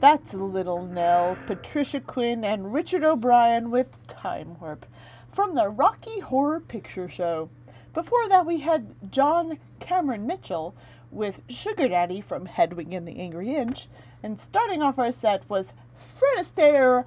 That's 0.00 0.32
Little 0.32 0.86
Nell, 0.86 1.36
Patricia 1.46 2.00
Quinn, 2.00 2.44
and 2.44 2.72
Richard 2.72 3.02
O'Brien 3.02 3.70
with 3.70 3.88
Time 4.06 4.58
Warp 4.60 4.86
from 5.32 5.54
the 5.54 5.68
Rocky 5.68 6.20
Horror 6.20 6.60
Picture 6.60 7.08
Show. 7.08 7.50
Before 7.94 8.28
that, 8.28 8.46
we 8.46 8.60
had 8.60 8.94
John 9.10 9.58
Cameron 9.80 10.26
Mitchell 10.26 10.74
with 11.10 11.42
Sugar 11.48 11.88
Daddy 11.88 12.20
from 12.20 12.46
Hedwig 12.46 12.92
and 12.92 13.08
the 13.08 13.18
Angry 13.18 13.54
Inch. 13.54 13.88
And 14.22 14.38
starting 14.38 14.82
off 14.82 14.98
our 14.98 15.12
set 15.12 15.48
was 15.48 15.74
Fred 15.94 16.38
Astaire, 16.38 17.04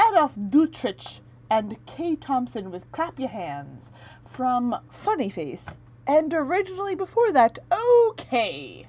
Adolf 0.00 0.34
Dutrich, 0.36 1.20
and 1.50 1.84
Kay 1.86 2.16
Thompson 2.16 2.70
with 2.70 2.90
Clap 2.92 3.18
Your 3.18 3.28
Hands 3.28 3.92
from 4.26 4.76
Funny 4.90 5.28
Face. 5.28 5.76
And 6.06 6.32
originally 6.34 6.94
before 6.94 7.30
that, 7.32 7.58
OK. 7.70 8.86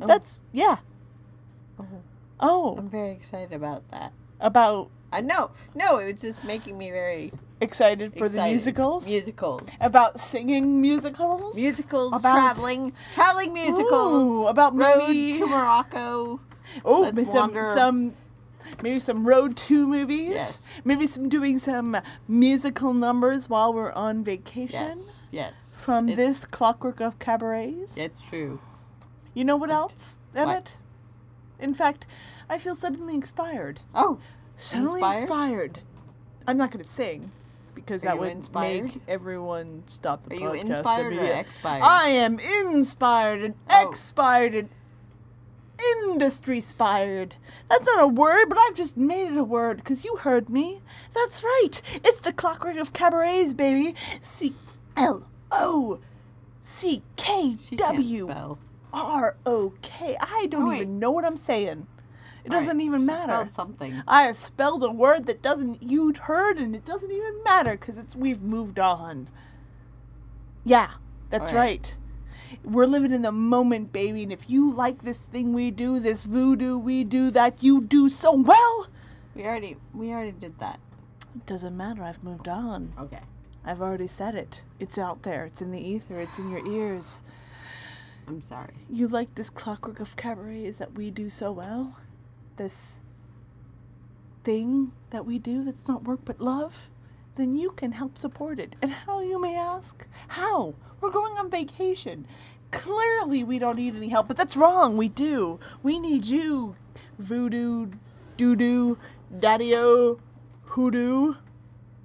Oh. 0.00 0.06
That's, 0.06 0.42
yeah. 0.52 0.78
Oh. 2.40 2.76
I'm 2.78 2.88
very 2.88 3.12
excited 3.12 3.52
about 3.52 3.88
that. 3.90 4.12
About 4.40 4.90
I 5.12 5.20
know. 5.20 5.50
No, 5.74 5.98
it 5.98 6.12
was 6.12 6.20
just 6.20 6.42
making 6.44 6.78
me 6.78 6.90
very 6.90 7.32
excited 7.60 8.16
for 8.16 8.28
the 8.28 8.42
musicals? 8.44 9.08
Musicals. 9.08 9.68
About 9.80 10.18
singing 10.20 10.80
musicals? 10.80 11.56
Musicals, 11.56 12.14
About- 12.14 12.32
traveling, 12.34 12.92
traveling 13.12 13.52
musicals. 13.52 14.24
Ooh, 14.24 14.46
about 14.46 14.74
road 14.76 15.08
maybe- 15.08 15.38
to 15.38 15.46
Morocco. 15.46 16.40
Oh, 16.84 17.02
maybe 17.02 17.24
some, 17.24 17.52
some 17.54 18.14
maybe 18.82 18.98
some 19.00 19.26
road 19.26 19.56
two 19.56 19.86
movies. 19.86 20.30
Yes. 20.30 20.68
Maybe 20.84 21.06
some 21.06 21.28
doing 21.28 21.58
some 21.58 21.96
musical 22.28 22.94
numbers 22.94 23.48
while 23.50 23.72
we're 23.74 23.92
on 23.92 24.22
vacation. 24.22 24.92
Yes, 24.96 25.26
yes. 25.32 25.74
From 25.76 26.08
It's- 26.08 26.16
this 26.16 26.44
Clockwork 26.44 27.00
of 27.00 27.18
Cabarets. 27.18 27.96
It's 27.96 28.20
true. 28.20 28.60
You 29.34 29.44
know 29.44 29.56
what 29.56 29.70
else, 29.70 30.20
What? 30.32 30.76
In 31.60 31.74
fact, 31.74 32.06
I 32.48 32.58
feel 32.58 32.74
suddenly 32.74 33.14
inspired. 33.14 33.80
Oh, 33.94 34.18
suddenly 34.56 35.00
inspired? 35.02 35.22
inspired. 35.22 35.78
I'm 36.46 36.56
not 36.56 36.70
going 36.70 36.82
to 36.82 36.88
sing 36.88 37.30
because 37.74 38.02
Are 38.02 38.06
that 38.08 38.18
would 38.18 38.32
inspired? 38.32 38.84
make 38.84 39.00
everyone 39.06 39.82
stop 39.86 40.24
the 40.24 40.34
Are 40.34 40.38
you 40.38 40.52
inspired 40.52 41.12
or 41.12 41.24
expired? 41.24 41.82
I 41.84 42.08
am 42.08 42.38
inspired 42.40 43.42
and 43.42 43.54
Oh. 43.70 43.88
expired 43.88 44.54
and 44.54 44.68
industry 46.08 46.56
inspired. 46.56 47.36
That's 47.68 47.86
not 47.86 48.02
a 48.02 48.08
word, 48.08 48.46
but 48.48 48.58
I've 48.58 48.74
just 48.74 48.96
made 48.96 49.28
it 49.32 49.36
a 49.36 49.44
word 49.44 49.78
because 49.78 50.04
you 50.04 50.16
heard 50.16 50.50
me. 50.50 50.82
That's 51.14 51.42
right. 51.42 51.80
It's 52.04 52.20
the 52.20 52.32
clockwork 52.32 52.76
of 52.76 52.92
cabarets, 52.92 53.54
baby. 53.54 53.94
C 54.20 54.54
L 54.96 55.26
O 55.50 55.98
C 56.60 57.02
K 57.16 57.56
W 57.76 58.56
R 58.92 59.36
O 59.46 59.74
K. 59.82 60.16
I 60.20 60.46
don't 60.50 60.66
wait. 60.68 60.82
even 60.82 60.98
know 60.98 61.10
what 61.10 61.24
I'm 61.24 61.36
saying. 61.36 61.86
It 62.44 62.52
All 62.52 62.58
right, 62.58 62.60
doesn't 62.60 62.80
even 62.80 63.04
matter. 63.06 63.32
spelled 63.32 63.52
something. 63.52 64.02
I 64.08 64.32
spelled 64.32 64.82
a 64.84 64.90
word 64.90 65.26
that 65.26 65.42
doesn't 65.42 65.82
you'd 65.82 66.18
heard, 66.18 66.58
and 66.58 66.74
it 66.74 66.84
doesn't 66.84 67.10
even 67.10 67.42
matter 67.44 67.72
because 67.72 67.98
it's 67.98 68.16
we've 68.16 68.42
moved 68.42 68.78
on. 68.78 69.28
Yeah, 70.64 70.90
that's 71.30 71.52
right. 71.52 71.96
right. 71.96 71.96
We're 72.64 72.86
living 72.86 73.12
in 73.12 73.22
the 73.22 73.32
moment, 73.32 73.92
baby, 73.92 74.22
and 74.24 74.32
if 74.32 74.50
you 74.50 74.72
like 74.72 75.02
this 75.02 75.20
thing 75.20 75.52
we 75.52 75.70
do, 75.70 76.00
this 76.00 76.24
voodoo 76.24 76.76
we 76.78 77.04
do 77.04 77.30
that 77.30 77.62
you 77.62 77.80
do 77.80 78.08
so 78.08 78.32
well, 78.32 78.88
We 79.34 79.44
already 79.44 79.76
we 79.94 80.10
already 80.10 80.32
did 80.32 80.58
that. 80.58 80.80
it 81.34 81.46
doesn't 81.46 81.76
matter. 81.76 82.02
I've 82.02 82.24
moved 82.24 82.48
on. 82.48 82.92
Okay. 82.98 83.20
I've 83.64 83.80
already 83.82 84.06
said 84.08 84.34
it. 84.34 84.64
It's 84.80 84.98
out 84.98 85.22
there. 85.22 85.44
It's 85.44 85.60
in 85.62 85.70
the 85.70 85.80
ether. 85.80 86.18
It's 86.20 86.38
in 86.38 86.50
your 86.50 86.66
ears. 86.66 87.22
I'm 88.30 88.42
sorry. 88.42 88.74
You 88.88 89.08
like 89.08 89.34
this 89.34 89.50
clockwork 89.50 89.98
of 89.98 90.14
cabarets 90.14 90.78
that 90.78 90.94
we 90.94 91.10
do 91.10 91.28
so 91.28 91.50
well? 91.50 92.00
This 92.58 93.00
thing 94.44 94.92
that 95.10 95.26
we 95.26 95.40
do 95.40 95.64
that's 95.64 95.88
not 95.88 96.04
work 96.04 96.20
but 96.24 96.40
love? 96.40 96.90
Then 97.34 97.56
you 97.56 97.72
can 97.72 97.90
help 97.90 98.16
support 98.16 98.60
it. 98.60 98.76
And 98.82 98.92
how, 98.92 99.20
you 99.20 99.40
may 99.40 99.56
ask? 99.56 100.06
How? 100.28 100.74
We're 101.00 101.10
going 101.10 101.38
on 101.38 101.50
vacation. 101.50 102.24
Clearly, 102.70 103.42
we 103.42 103.58
don't 103.58 103.76
need 103.76 103.96
any 103.96 104.10
help, 104.10 104.28
but 104.28 104.36
that's 104.36 104.56
wrong. 104.56 104.96
We 104.96 105.08
do. 105.08 105.58
We 105.82 105.98
need 105.98 106.24
you, 106.26 106.76
voodoo, 107.18 107.90
doo 108.36 108.54
doo, 108.54 108.96
daddy 109.36 109.74
o, 109.74 110.20
hoodoo. 110.66 111.34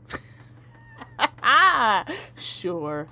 Ah, 1.47 2.03
sure. 2.36 3.09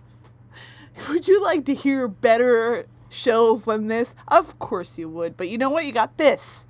Would 1.07 1.27
you 1.27 1.43
like 1.43 1.65
to 1.65 1.75
hear 1.75 2.07
better 2.07 2.87
shows 3.13 3.65
than 3.65 3.87
this? 3.87 4.15
Of 4.27 4.59
course 4.59 4.97
you 4.97 5.09
would, 5.09 5.37
but 5.37 5.49
you 5.49 5.57
know 5.57 5.69
what? 5.69 5.85
You 5.85 5.91
got 5.91 6.17
this. 6.17 6.67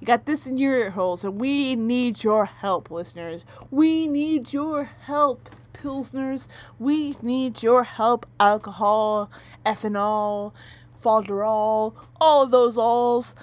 You 0.00 0.06
got 0.06 0.26
this 0.26 0.46
in 0.46 0.58
your 0.58 0.76
ear 0.76 0.90
holes, 0.90 1.24
and 1.24 1.40
we 1.40 1.74
need 1.74 2.22
your 2.22 2.44
help, 2.44 2.90
listeners. 2.90 3.44
We 3.70 4.06
need 4.06 4.52
your 4.52 4.84
help, 4.84 5.50
Pilsners. 5.72 6.48
We 6.78 7.16
need 7.22 7.62
your 7.62 7.84
help, 7.84 8.26
alcohol, 8.38 9.30
ethanol, 9.66 10.52
falderol, 11.00 11.94
all 12.20 12.44
of 12.44 12.50
those 12.50 12.78
alls. 12.78 13.34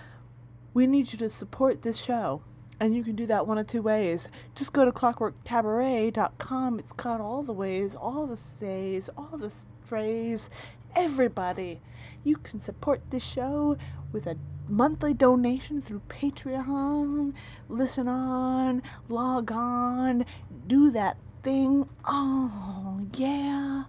We 0.74 0.88
need 0.88 1.12
you 1.12 1.20
to 1.20 1.30
support 1.30 1.82
this 1.82 1.98
show. 1.98 2.42
And 2.80 2.94
you 2.94 3.04
can 3.04 3.16
do 3.16 3.26
that 3.28 3.48
one 3.48 3.58
of 3.58 3.68
two 3.68 3.82
ways. 3.82 4.30
Just 4.54 4.74
go 4.74 4.84
to 4.84 4.92
clockworkcabaret.com. 4.92 6.80
It's 6.80 6.92
got 6.92 7.22
all 7.22 7.42
the 7.42 7.54
ways, 7.54 7.96
all 7.96 8.28
the 8.28 8.36
says, 8.36 9.10
all 9.18 9.38
the 9.38 9.50
strays, 9.50 10.50
everybody. 10.96 11.82
You 12.24 12.38
can 12.38 12.60
support 12.60 13.02
this 13.10 13.26
show 13.26 13.78
with 14.12 14.26
a 14.28 14.38
monthly 14.68 15.14
donation 15.14 15.82
through 15.82 16.02
Patreon. 16.10 17.34
Listen 17.70 18.08
on, 18.08 18.82
log 19.10 19.52
on, 19.52 20.26
do 20.68 20.90
that 20.92 21.18
thing. 21.44 21.88
Oh, 22.06 23.02
yeah. 23.14 23.84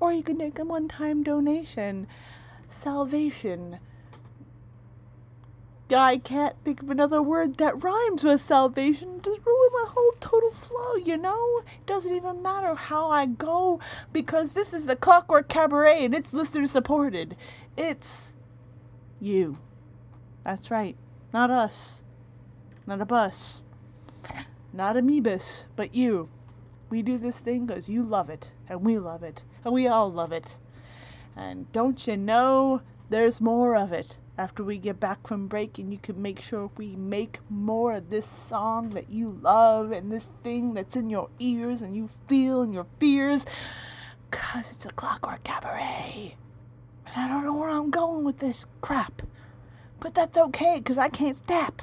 Or 0.00 0.12
you 0.12 0.22
can 0.22 0.36
make 0.36 0.58
a 0.58 0.64
one 0.64 0.88
time 0.88 1.22
donation. 1.22 2.06
Salvation. 2.68 3.78
I 5.92 6.18
can't 6.18 6.56
think 6.64 6.82
of 6.82 6.90
another 6.90 7.22
word 7.22 7.58
that 7.58 7.82
rhymes 7.82 8.24
with 8.24 8.40
salvation. 8.40 9.20
Just 9.22 9.44
ruin 9.46 9.70
my 9.72 9.84
whole 9.88 10.12
total 10.18 10.50
flow, 10.50 10.96
you 10.96 11.16
know? 11.16 11.60
It 11.60 11.86
doesn't 11.86 12.14
even 12.14 12.42
matter 12.42 12.74
how 12.74 13.10
I 13.10 13.26
go 13.26 13.78
because 14.12 14.52
this 14.52 14.74
is 14.74 14.86
the 14.86 14.96
Clockwork 14.96 15.48
Cabaret 15.48 16.04
and 16.04 16.14
it's 16.14 16.32
listener 16.32 16.66
supported. 16.66 17.36
It's 17.76 18.34
you. 19.20 19.58
That's 20.44 20.70
right. 20.70 20.96
Not 21.32 21.50
us. 21.50 22.02
Not 22.86 23.00
a 23.00 23.06
bus. 23.06 23.62
Not 24.72 24.96
amoebus, 24.96 25.66
but 25.76 25.94
you. 25.94 26.28
We 26.90 27.02
do 27.02 27.18
this 27.18 27.40
thing 27.40 27.66
because 27.66 27.88
you 27.88 28.02
love 28.02 28.30
it, 28.30 28.52
and 28.68 28.82
we 28.82 28.98
love 28.98 29.24
it, 29.24 29.44
and 29.64 29.74
we 29.74 29.88
all 29.88 30.12
love 30.12 30.30
it. 30.30 30.58
And 31.34 31.70
don't 31.72 32.06
you 32.06 32.16
know 32.16 32.82
there's 33.08 33.40
more 33.40 33.76
of 33.76 33.92
it 33.92 34.18
after 34.38 34.62
we 34.62 34.78
get 34.78 35.00
back 35.00 35.26
from 35.26 35.48
break, 35.48 35.78
and 35.78 35.92
you 35.92 35.98
can 35.98 36.20
make 36.20 36.40
sure 36.40 36.70
we 36.76 36.94
make 36.96 37.38
more 37.48 37.94
of 37.94 38.10
this 38.10 38.26
song 38.26 38.90
that 38.90 39.10
you 39.10 39.38
love 39.42 39.92
and 39.92 40.12
this 40.12 40.28
thing 40.42 40.74
that's 40.74 40.96
in 40.96 41.08
your 41.08 41.30
ears 41.38 41.80
and 41.80 41.96
you 41.96 42.08
feel 42.28 42.62
in 42.62 42.72
your 42.72 42.86
fears 43.00 43.46
because 44.30 44.70
it's 44.70 44.84
a 44.84 44.90
clockwork 44.90 45.42
cabaret. 45.44 46.36
And 47.06 47.16
I 47.16 47.28
don't 47.28 47.44
know 47.44 47.56
where 47.56 47.70
I'm 47.70 47.90
going 47.90 48.24
with 48.24 48.38
this 48.38 48.66
crap, 48.82 49.22
but 50.00 50.14
that's 50.14 50.36
okay 50.36 50.78
because 50.78 50.98
I 50.98 51.08
can't 51.08 51.36
stop. 51.38 51.82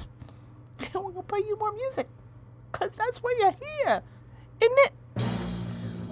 We're 0.94 1.00
going 1.00 1.14
to 1.16 1.22
play 1.22 1.40
you 1.40 1.58
more 1.58 1.72
music 1.72 2.08
because 2.70 2.92
that's 2.92 3.22
why 3.22 3.36
you're 3.40 3.56
here, 3.84 4.02
isn't 4.60 4.78
it? 4.78 4.92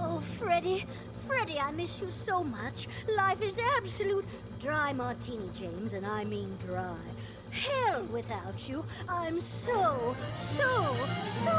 Oh, 0.00 0.20
Freddie, 0.20 0.86
Freddie, 1.26 1.60
I 1.60 1.70
miss 1.70 2.00
you 2.00 2.10
so 2.10 2.42
much. 2.42 2.88
Life 3.16 3.42
is 3.42 3.60
absolute 3.76 4.24
dry 4.62 4.92
martini, 4.92 5.50
James, 5.52 5.92
and 5.92 6.06
I 6.06 6.24
mean 6.24 6.56
dry. 6.64 6.94
Hell 7.50 8.04
without 8.12 8.68
you. 8.68 8.84
I'm 9.08 9.40
so, 9.40 10.14
so, 10.36 10.94
so 11.24 11.50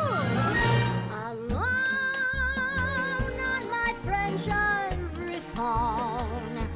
alone 1.27 1.51
on 3.51 3.69
my 3.69 3.93
French 4.03 4.47
Ivory 4.47 5.41
phone. 5.53 6.69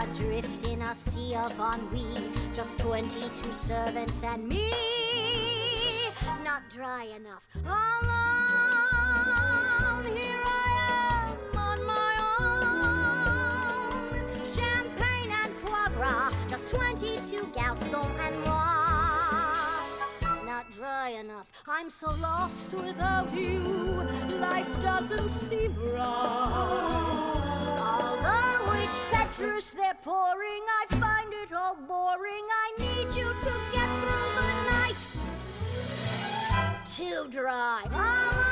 Adrift 0.00 0.66
in 0.66 0.82
a 0.82 0.94
sea 0.96 1.36
of 1.36 1.52
ennui, 1.60 2.24
just 2.52 2.76
22 2.78 3.52
servants 3.52 4.24
and 4.24 4.48
me. 4.48 4.72
Not 6.42 6.68
dry 6.70 7.04
enough. 7.14 7.46
Alone, 7.54 8.06
here 10.16 10.37
22 16.68 17.46
garçons 17.54 18.06
and 18.20 18.40
moi. 18.44 19.86
Not 20.44 20.70
dry 20.70 21.16
enough. 21.18 21.50
I'm 21.66 21.88
so 21.88 22.10
lost 22.20 22.74
without 22.74 23.32
you. 23.34 23.58
Life 24.38 24.68
doesn't 24.82 25.30
seem 25.30 25.74
right. 25.94 26.04
Although 27.80 28.82
each 28.82 29.00
Petrus 29.10 29.72
they're 29.72 29.96
pouring, 30.02 30.62
I 30.80 30.86
find 30.96 31.32
it 31.32 31.54
all 31.54 31.74
boring. 31.74 32.46
I 32.66 32.74
need 32.78 33.14
you 33.16 33.28
to 33.28 33.52
get 33.72 33.88
through 34.02 34.30
the 34.36 34.50
night. 34.70 35.00
Too 36.84 37.28
dry. 37.30 37.82
Alone, 37.86 38.47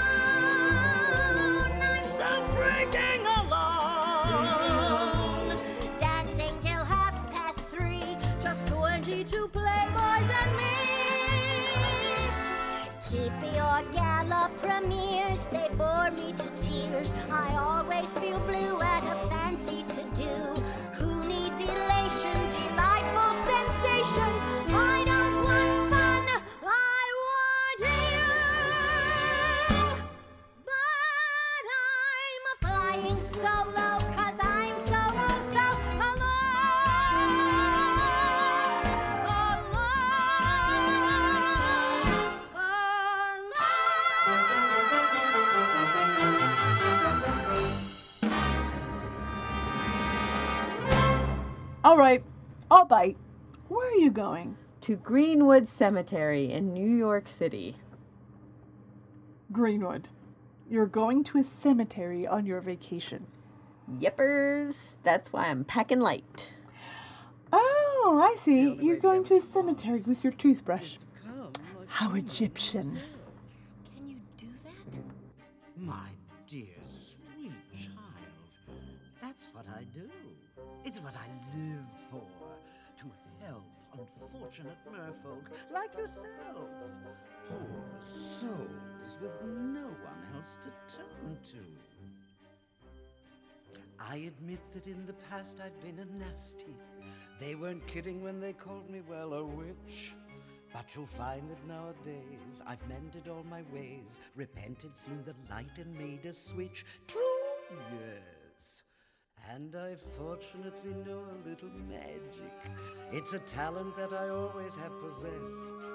premieres, 14.67 15.45
they 15.51 15.69
bore 15.77 16.11
me 16.11 16.33
to 16.33 16.49
tears. 16.57 17.15
I 17.31 17.57
always 17.57 18.11
feel 18.15 18.41
blue 18.41 18.81
at 18.81 19.05
a 19.05 19.29
fancy 19.29 19.85
to 19.95 20.03
do. 20.17 20.56
All 51.87 51.97
right, 51.97 52.25
I'll 52.69 52.85
bite. 52.85 53.17
Where 53.69 53.89
are 53.89 53.95
you 53.95 54.11
going? 54.11 54.57
To 54.81 54.97
Greenwood 54.97 55.69
Cemetery 55.69 56.51
in 56.51 56.75
New 56.75 56.91
York 56.91 57.29
City. 57.29 57.77
Greenwood. 59.53 60.09
You're 60.69 60.89
going 60.89 61.23
to 61.23 61.39
a 61.39 61.45
cemetery 61.45 62.27
on 62.27 62.45
your 62.45 62.61
vacation. 62.61 63.29
Yippers. 64.01 64.99
That's 65.05 65.33
why 65.33 65.47
I'm 65.47 65.63
packing 65.63 66.01
light. 66.01 66.55
Oh, 67.53 68.21
I 68.21 68.37
see. 68.37 68.75
You're 68.81 68.97
going 68.97 69.23
to 69.23 69.37
a 69.37 69.41
cemetery 69.41 70.03
with 70.05 70.25
your 70.25 70.33
toothbrush. 70.33 70.97
How 71.87 72.15
Egyptian. 72.15 72.99
Unfortunate 84.47 84.77
merfolk 84.93 85.45
like 85.73 85.93
yourself. 85.95 86.69
Poor 87.49 87.61
souls 88.01 89.19
with 89.21 89.43
no 89.45 89.83
one 89.83 90.23
else 90.35 90.59
to 90.63 90.69
turn 90.95 91.37
to. 91.43 91.59
I 93.99 94.17
admit 94.17 94.61
that 94.75 94.87
in 94.87 95.05
the 95.07 95.15
past 95.31 95.61
I've 95.65 95.81
been 95.83 95.99
a 95.99 96.19
nasty. 96.19 96.77
They 97.41 97.55
weren't 97.55 97.87
kidding 97.87 98.23
when 98.23 98.41
they 98.41 98.53
called 98.53 98.89
me, 98.89 99.01
well, 99.09 99.35
a 99.35 99.45
witch. 99.45 100.15
But 100.73 100.95
you'll 100.95 101.07
find 101.07 101.51
that 101.51 101.67
nowadays 101.67 102.63
I've 102.67 102.87
mended 102.89 103.29
all 103.29 103.45
my 103.49 103.63
ways, 103.73 104.21
repented, 104.37 104.97
seen 104.97 105.25
the 105.25 105.35
light, 105.53 105.79
and 105.79 105.95
made 105.99 106.27
a 106.27 106.33
switch. 106.33 106.85
True, 107.07 107.23
yes. 107.93 108.36
And 109.55 109.75
I 109.77 109.95
fortunately 110.19 110.95
know 111.07 111.21
a 111.21 111.49
little 111.49 111.71
magic. 111.89 112.53
It's 113.13 113.33
a 113.33 113.39
talent 113.41 113.97
that 113.97 114.13
I 114.13 114.29
always 114.29 114.75
have 114.77 114.93
possessed. 115.01 115.89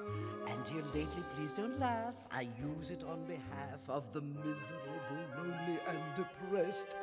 And 0.47 0.67
here 0.67 0.83
lately, 0.93 1.23
please 1.35 1.53
don't 1.53 1.79
laugh, 1.79 2.15
I 2.31 2.47
use 2.77 2.89
it 2.89 3.03
on 3.03 3.25
behalf 3.25 3.81
of 3.89 4.11
the 4.13 4.21
miserable, 4.21 5.23
lonely, 5.37 5.79
and 5.87 5.99
depressed. 6.15 6.95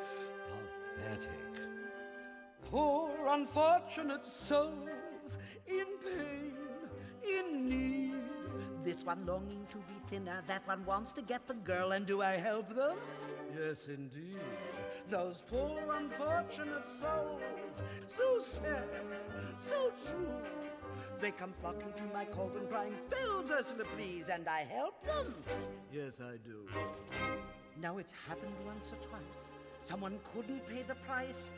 Pathetic. 0.97 1.61
Poor 2.69 3.11
unfortunate 3.29 4.25
souls 4.25 5.37
in 5.67 5.85
pain, 6.03 6.53
in 7.23 7.69
need. 7.69 8.13
This 8.83 9.05
one 9.05 9.25
longing 9.25 9.65
to 9.69 9.77
be 9.77 9.93
thinner, 10.09 10.41
that 10.47 10.67
one 10.67 10.85
wants 10.85 11.11
to 11.13 11.21
get 11.21 11.47
the 11.47 11.53
girl, 11.53 11.91
and 11.91 12.05
do 12.05 12.21
I 12.21 12.33
help 12.37 12.75
them? 12.75 12.97
Yes, 13.57 13.87
indeed. 13.87 14.39
Those 15.09 15.41
poor 15.49 15.79
unfortunate 15.91 16.87
souls, 16.87 17.81
so 18.05 18.37
sad, 18.37 18.83
so 19.63 19.91
true. 20.05 20.29
They 21.19 21.31
come 21.31 21.51
flocking 21.59 21.91
to 21.93 22.03
my 22.13 22.25
cauldron, 22.25 22.67
crying, 22.67 22.93
Spells, 22.95 23.49
Ursula, 23.49 23.85
please, 23.97 24.29
and 24.29 24.47
I 24.47 24.65
help 24.65 25.03
them. 25.03 25.33
Yes, 25.91 26.21
I 26.21 26.37
do. 26.47 26.67
Now 27.81 27.97
it's 27.97 28.13
happened 28.27 28.53
once 28.67 28.91
or 28.91 28.97
twice. 28.97 29.49
Someone 29.81 30.19
couldn't 30.31 30.67
pay 30.67 30.83
the 30.83 30.95
price, 31.07 31.49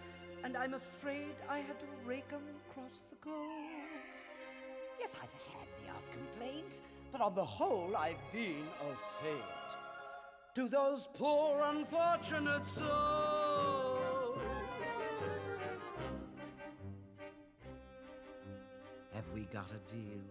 and 0.45 0.55
I'm 0.55 0.73
afraid 0.73 1.35
I 1.49 1.59
had 1.59 1.77
to 1.81 1.85
rake 2.05 2.31
'em 2.31 2.47
across 2.69 3.03
the 3.09 3.17
coals. 3.17 4.27
Yes, 4.97 5.17
I've 5.21 5.35
had 5.51 5.67
the 5.83 5.89
odd 5.89 6.07
complaint, 6.13 6.81
but 7.11 7.19
on 7.19 7.35
the 7.35 7.45
whole, 7.45 7.97
I've 7.97 8.31
been 8.31 8.65
a 8.79 8.95
saint. 9.19 9.75
To 10.55 10.69
those 10.69 11.09
poor, 11.13 11.61
unfortunate 11.61 12.65
souls. 12.65 13.30
Got 19.51 19.69
a 19.71 19.91
deal? 19.91 20.23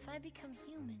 If 0.00 0.08
I 0.08 0.18
become 0.18 0.54
human, 0.66 0.98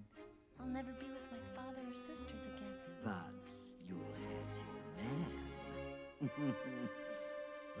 I'll 0.60 0.66
never 0.66 0.92
be 0.98 1.06
with 1.06 1.30
my 1.30 1.38
father 1.54 1.78
or 1.88 1.94
sisters 1.94 2.46
again. 2.56 2.74
But 3.04 3.50
you'll 3.88 3.98
have 4.28 4.50
your 4.58 6.30
man. 6.30 6.88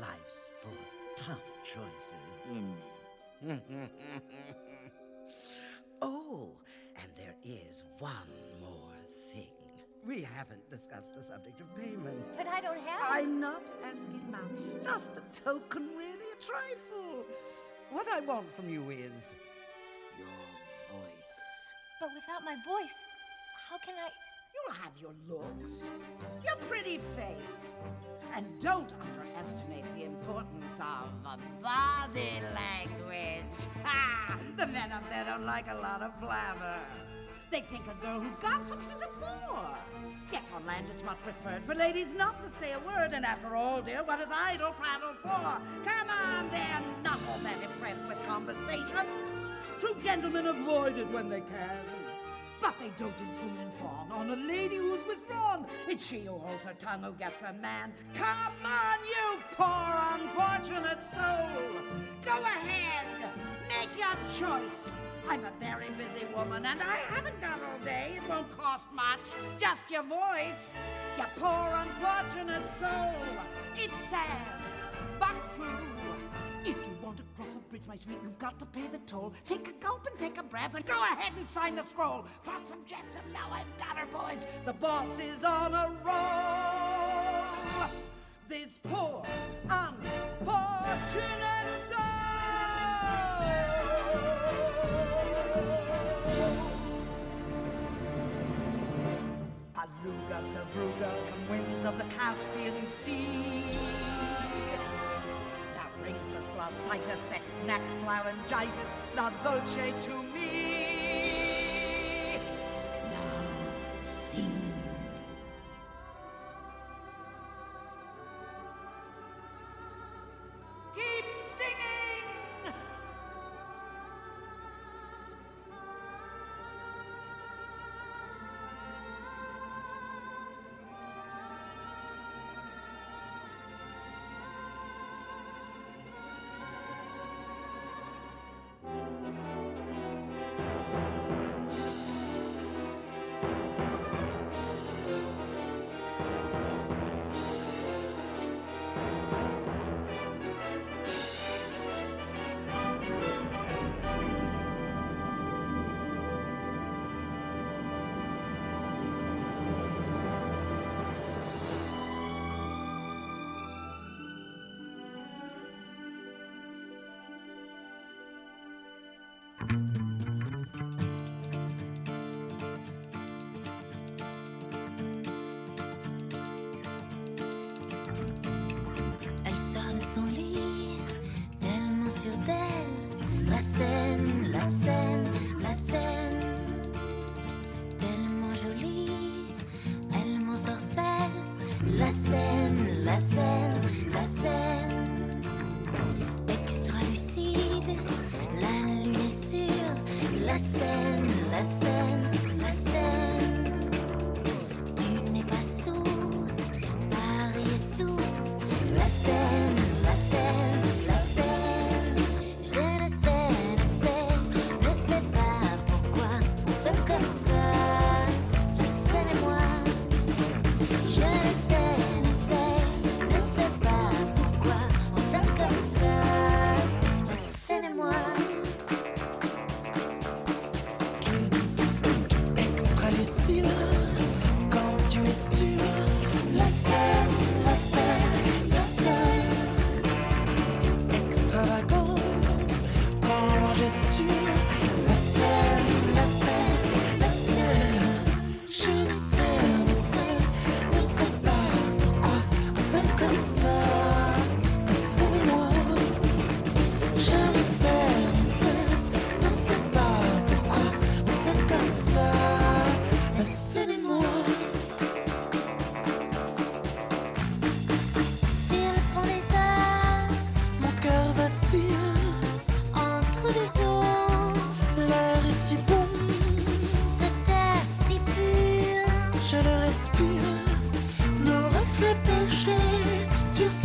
Life's 0.00 0.46
full 0.60 0.72
of 0.72 1.16
tough 1.16 1.42
choices, 1.64 2.14
isn't 2.50 2.76
it? 3.50 3.90
oh, 6.02 6.50
and 6.96 7.12
there 7.16 7.34
is 7.44 7.82
one 7.98 8.12
more 8.60 8.94
thing. 9.32 9.48
We 10.06 10.22
haven't 10.22 10.68
discussed 10.70 11.16
the 11.16 11.22
subject 11.22 11.60
of 11.60 11.76
payment. 11.76 12.24
But 12.36 12.46
I 12.46 12.60
don't 12.60 12.80
have. 12.86 13.02
I'm 13.02 13.40
not 13.40 13.62
asking 13.84 14.22
much. 14.30 14.84
Just 14.84 15.16
a 15.16 15.22
token, 15.44 15.88
really, 15.96 16.30
a 16.36 16.40
trifle. 16.40 17.24
What 17.90 18.06
I 18.08 18.20
want 18.20 18.46
from 18.56 18.70
you 18.70 18.88
is 18.90 19.34
your 20.18 20.28
voice. 20.90 21.32
But 22.00 22.10
without 22.14 22.44
my 22.44 22.56
voice, 22.66 22.96
how 23.68 23.78
can 23.78 23.94
I? 23.94 24.08
You'll 24.54 24.74
have 24.74 24.92
your 25.00 25.14
looks, 25.28 25.88
your 26.44 26.56
pretty 26.68 26.98
face. 27.16 27.72
And 28.34 28.46
don't 28.60 28.92
underestimate 29.00 29.84
the 29.94 30.04
importance 30.04 30.80
of 30.80 31.22
body 31.62 32.40
language. 32.54 33.66
Ha! 33.84 34.38
The 34.56 34.66
men 34.66 34.90
up 34.92 35.08
there 35.10 35.24
don't 35.24 35.44
like 35.44 35.66
a 35.68 35.74
lot 35.74 36.02
of 36.02 36.18
blabber. 36.20 36.78
They 37.50 37.60
think 37.60 37.84
a 37.86 37.94
girl 38.04 38.20
who 38.20 38.30
gossips 38.40 38.86
is 38.86 39.02
a 39.02 39.08
bore. 39.20 39.76
Yes, 40.32 40.44
on 40.56 40.64
land 40.64 40.86
it's 40.90 41.04
much 41.04 41.18
preferred 41.22 41.62
for 41.64 41.74
ladies 41.74 42.14
not 42.14 42.40
to 42.42 42.50
say 42.58 42.72
a 42.72 42.78
word. 42.78 43.12
And 43.12 43.26
after 43.26 43.54
all, 43.54 43.82
dear, 43.82 44.02
what 44.04 44.20
is 44.20 44.28
idle 44.30 44.72
prattle 44.72 45.14
for? 45.20 45.60
Come 45.84 46.08
on, 46.08 46.48
they're 46.48 46.80
not 47.04 47.18
all 47.28 47.38
that 47.40 47.62
impressed 47.62 48.04
with 48.08 48.26
conversation. 48.26 49.06
True 49.82 49.96
gentlemen 50.00 50.46
avoid 50.46 50.96
it 50.96 51.10
when 51.10 51.28
they 51.28 51.40
can. 51.40 51.78
But 52.60 52.74
they 52.78 52.92
don't 52.96 53.12
fool 53.12 53.50
and 53.60 53.72
fawn 53.80 54.12
on 54.12 54.30
a 54.30 54.36
lady 54.36 54.76
who's 54.76 55.04
withdrawn. 55.04 55.66
It's 55.88 56.06
she 56.06 56.20
who 56.20 56.38
holds 56.38 56.62
her 56.62 56.74
tongue 56.74 57.02
who 57.02 57.12
gets 57.14 57.42
a 57.42 57.52
man. 57.54 57.92
Come 58.14 58.52
on, 58.64 58.98
you 59.04 59.40
poor 59.56 59.90
unfortunate 60.14 61.02
soul. 61.12 61.82
Go 62.24 62.40
ahead, 62.42 63.06
make 63.66 63.90
your 63.98 64.14
choice. 64.38 64.88
I'm 65.28 65.44
a 65.44 65.50
very 65.58 65.88
busy 65.98 66.26
woman 66.32 66.64
and 66.64 66.80
I 66.80 66.98
haven't 67.12 67.40
got 67.40 67.58
all 67.60 67.84
day. 67.84 68.12
It 68.18 68.28
won't 68.28 68.56
cost 68.56 68.86
much, 68.94 69.18
just 69.58 69.90
your 69.90 70.04
voice. 70.04 70.62
You 71.18 71.24
poor 71.40 71.72
unfortunate 71.74 72.62
soul. 72.78 73.14
It's 73.76 73.92
sad, 74.08 74.46
but 75.18 75.34
true. 75.56 76.21
Bridge, 77.72 77.88
my 77.88 77.96
sweet, 77.96 78.18
you've 78.22 78.38
got 78.38 78.58
to 78.58 78.66
pay 78.66 78.86
the 78.86 78.98
toll. 79.06 79.32
Take 79.46 79.66
a 79.66 79.72
gulp 79.82 80.06
and 80.06 80.18
take 80.18 80.36
a 80.36 80.42
breath 80.42 80.74
and 80.74 80.84
go 80.84 80.92
ahead 80.92 81.32
and 81.38 81.48
sign 81.54 81.74
the 81.74 81.86
scroll. 81.86 82.26
Flotsam 82.44 82.80
Jetsam, 82.84 83.22
now 83.32 83.48
I've 83.50 83.64
got 83.78 83.96
her, 83.96 84.04
boys. 84.12 84.44
The 84.66 84.74
boss 84.74 85.18
is 85.18 85.42
on 85.42 85.72
a 85.72 85.90
roll. 86.04 87.88
This 88.46 88.78
poor, 88.82 89.22
unfortunate 89.70 90.52
soul. 91.90 92.02
Beluga, 100.02 100.42
Sevruga, 100.42 101.10
come 101.30 101.48
winds 101.48 101.84
of 101.86 101.96
the 101.96 102.04
Caspian 102.14 102.86
Sea. 102.86 103.51
Glossitis, 106.62 107.40
neck 107.66 107.82
laryngitis, 108.06 108.94
not 109.16 109.32
dolce 109.42 109.92
to 110.02 110.22
me. 110.34 110.61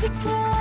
to 0.07 0.13
go. 0.23 0.56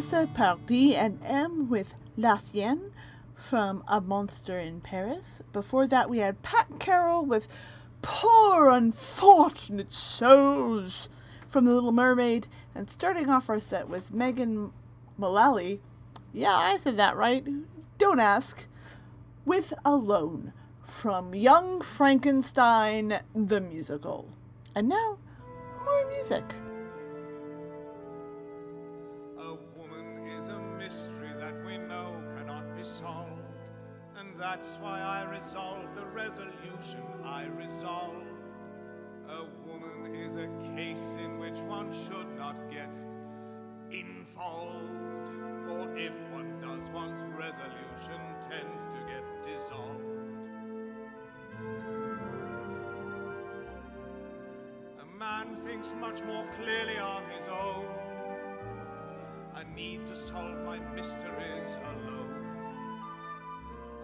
Vanessa 0.00 0.56
and 0.96 1.20
M 1.26 1.68
with 1.68 1.94
La 2.16 2.38
Seine 2.38 2.90
from 3.34 3.84
A 3.86 4.00
Monster 4.00 4.58
in 4.58 4.80
Paris. 4.80 5.42
Before 5.52 5.86
that, 5.88 6.08
we 6.08 6.20
had 6.20 6.40
Pat 6.40 6.68
Carroll 6.78 7.26
with 7.26 7.46
Poor 8.00 8.70
Unfortunate 8.70 9.92
Souls 9.92 11.10
from 11.50 11.66
The 11.66 11.74
Little 11.74 11.92
Mermaid. 11.92 12.46
And 12.74 12.88
starting 12.88 13.28
off 13.28 13.50
our 13.50 13.60
set 13.60 13.90
was 13.90 14.10
Megan 14.10 14.72
Mullally. 15.18 15.82
Yeah, 16.32 16.56
I 16.56 16.78
said 16.78 16.96
that 16.96 17.14
right. 17.14 17.46
Don't 17.98 18.20
ask. 18.20 18.66
With 19.44 19.74
Alone 19.84 20.54
from 20.82 21.34
Young 21.34 21.82
Frankenstein 21.82 23.20
the 23.34 23.60
Musical. 23.60 24.30
And 24.74 24.88
now, 24.88 25.18
more 25.84 26.08
music. 26.08 26.54
That's 34.40 34.78
why 34.80 35.00
I 35.00 35.30
resolved 35.30 35.94
the 35.94 36.06
resolution 36.06 37.02
I 37.22 37.44
resolved. 37.58 38.26
A 39.28 39.44
woman 39.68 40.14
is 40.14 40.36
a 40.36 40.48
case 40.74 41.14
in 41.22 41.38
which 41.38 41.58
one 41.60 41.92
should 41.92 42.26
not 42.38 42.56
get 42.70 42.96
involved. 43.90 45.28
For 45.66 45.94
if 45.94 46.12
one 46.32 46.58
does, 46.58 46.88
one's 46.88 47.22
resolution 47.36 48.20
tends 48.48 48.86
to 48.86 48.96
get 49.06 49.24
dissolved. 49.42 50.04
A 55.00 55.18
man 55.18 55.54
thinks 55.56 55.94
much 56.00 56.22
more 56.22 56.46
clearly 56.62 56.98
on 56.98 57.22
his 57.36 57.46
own. 57.46 57.84
I 59.54 59.64
need 59.76 60.06
to 60.06 60.16
solve 60.16 60.64
my 60.64 60.78
mysteries 60.94 61.76
alone. 61.84 62.39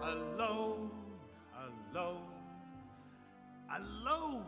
Alone, 0.01 0.91
alone, 1.93 2.21
alone. 3.75 4.45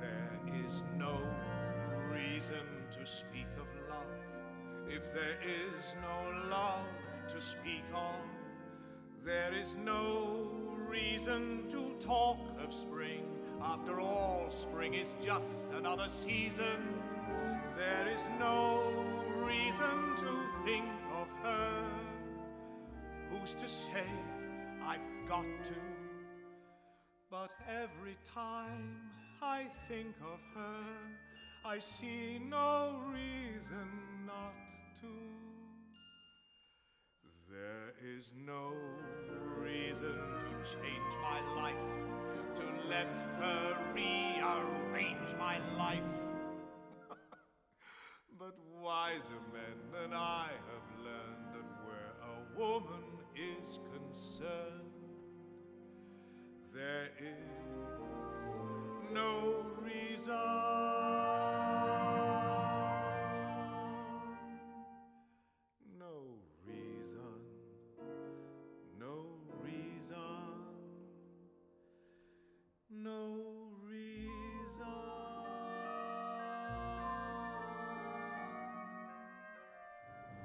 There 0.00 0.40
is 0.64 0.82
no 0.96 1.20
reason 2.10 2.66
to 2.90 3.06
speak 3.06 3.46
of 3.60 3.66
love 3.88 4.06
if 4.88 5.12
there 5.12 5.38
is 5.42 5.96
no 6.00 6.48
love 6.50 6.86
to 7.28 7.40
speak 7.40 7.84
of. 7.94 8.14
There 9.24 9.52
is 9.52 9.76
no 9.76 10.50
reason 10.88 11.68
to 11.68 11.96
talk 11.98 12.38
of 12.62 12.72
spring. 12.72 13.24
After 13.60 14.00
all, 14.00 14.46
spring 14.48 14.94
is 14.94 15.14
just 15.20 15.68
another 15.72 16.08
season. 16.08 16.94
There 17.76 18.08
is 18.08 18.28
no 18.38 18.92
reason 19.36 20.14
to 20.16 20.46
think 20.64 20.86
of 21.12 21.28
her. 21.42 21.85
Who's 23.30 23.54
to 23.56 23.68
say 23.68 24.06
I've 24.84 25.00
got 25.28 25.46
to? 25.64 25.74
But 27.30 27.52
every 27.68 28.16
time 28.24 28.96
I 29.42 29.64
think 29.88 30.14
of 30.22 30.40
her, 30.54 30.84
I 31.64 31.78
see 31.80 32.40
no 32.48 33.02
reason 33.12 33.88
not 34.26 34.54
to. 35.00 35.08
There 37.50 37.92
is 38.16 38.32
no 38.46 38.72
reason 39.58 40.14
to 40.38 40.70
change 40.70 41.14
my 41.22 41.40
life, 41.60 41.74
to 42.54 42.88
let 42.88 43.12
her 43.40 43.76
rearrange 43.92 45.34
my 45.38 45.58
life. 45.76 46.02
but 48.38 48.56
wiser 48.80 49.40
men 49.52 49.78
than 49.92 50.12
I 50.12 50.50
have 50.70 51.04
learned 51.04 51.54
that 51.54 51.68
where 51.84 52.12
a 52.22 52.58
woman 52.58 53.15
concerned, 54.16 54.48
there 56.74 57.10
is 57.20 57.36
no 59.12 59.66
reason. 59.82 60.32
No 65.98 66.14
reason. 66.66 67.40
No 68.98 69.26
reason. 69.62 70.16
No 72.90 73.42
reason. 73.86 74.86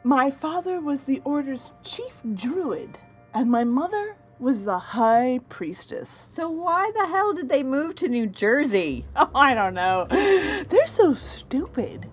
My 0.03 0.29
father 0.29 0.81
was 0.81 1.05
the 1.05 1.21
order's 1.23 1.71
chief 1.83 2.21
druid, 2.33 2.97
and 3.33 3.49
my 3.49 3.63
mother 3.63 4.15
was 4.39 4.65
the 4.65 4.77
high 4.77 5.39
priestess. 5.49 6.09
So 6.09 6.49
why 6.49 6.91
the 6.95 7.05
hell 7.07 7.33
did 7.33 7.49
they 7.49 7.63
move 7.63 7.95
to 7.95 8.07
New 8.09 8.27
Jersey? 8.27 9.05
Oh, 9.15 9.29
I 9.35 9.53
don't 9.53 9.75
know. 9.75 10.07
They're 10.09 10.87
so 10.87 11.13
stupid. 11.13 12.09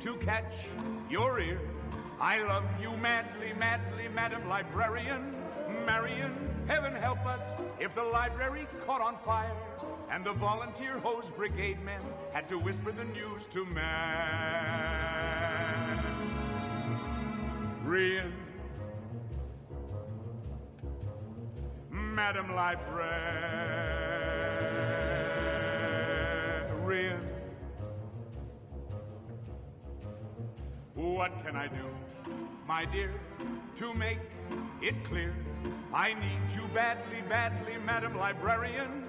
To 0.00 0.14
catch 0.16 0.54
your 1.10 1.40
ear? 1.40 1.60
I 2.20 2.42
love 2.42 2.64
you 2.80 2.96
madly, 2.96 3.52
madly, 3.58 4.08
Madam 4.08 4.48
Librarian, 4.48 5.34
Marian. 5.86 6.34
Heaven 6.66 6.94
help 6.94 7.24
us 7.26 7.40
if 7.80 7.94
the 7.94 8.02
library 8.02 8.66
caught 8.84 9.00
on 9.00 9.16
fire 9.24 9.56
and 10.10 10.24
the 10.24 10.32
volunteer 10.34 10.98
hose 10.98 11.30
brigade 11.36 11.82
men 11.84 12.02
had 12.32 12.48
to 12.48 12.58
whisper 12.58 12.92
the 12.92 13.04
news 13.04 13.44
to 13.52 13.64
Marian. 17.84 18.34
Madam 21.90 22.54
Librarian. 22.54 23.28
What 30.98 31.30
can 31.44 31.54
I 31.54 31.68
do, 31.68 31.84
my 32.66 32.84
dear, 32.84 33.12
to 33.76 33.94
make 33.94 34.18
it 34.82 35.04
clear? 35.04 35.32
I 35.94 36.12
need 36.14 36.40
you 36.52 36.66
badly, 36.74 37.22
badly, 37.28 37.76
Madam 37.86 38.16
Librarian. 38.16 39.04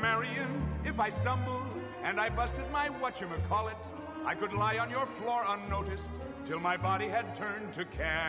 Marian, 0.00 0.66
if 0.86 0.98
I 0.98 1.10
stumbled 1.10 1.66
and 2.02 2.18
I 2.18 2.30
busted 2.30 2.64
my 2.72 2.88
whatchamacallit, 2.88 3.76
I 4.24 4.34
could 4.34 4.54
lie 4.54 4.78
on 4.78 4.88
your 4.88 5.04
floor 5.04 5.44
unnoticed 5.46 6.08
till 6.46 6.60
my 6.60 6.78
body 6.78 7.08
had 7.08 7.36
turned 7.36 7.74
to 7.74 7.84
carrion. 7.84 8.24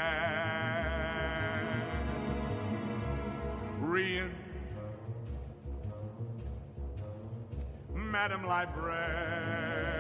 Madam 7.94 8.46
Librarian. 8.46 9.95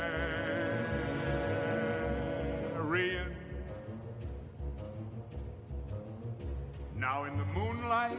Now 6.96 7.26
in 7.26 7.38
the 7.38 7.46
moonlight, 7.46 8.18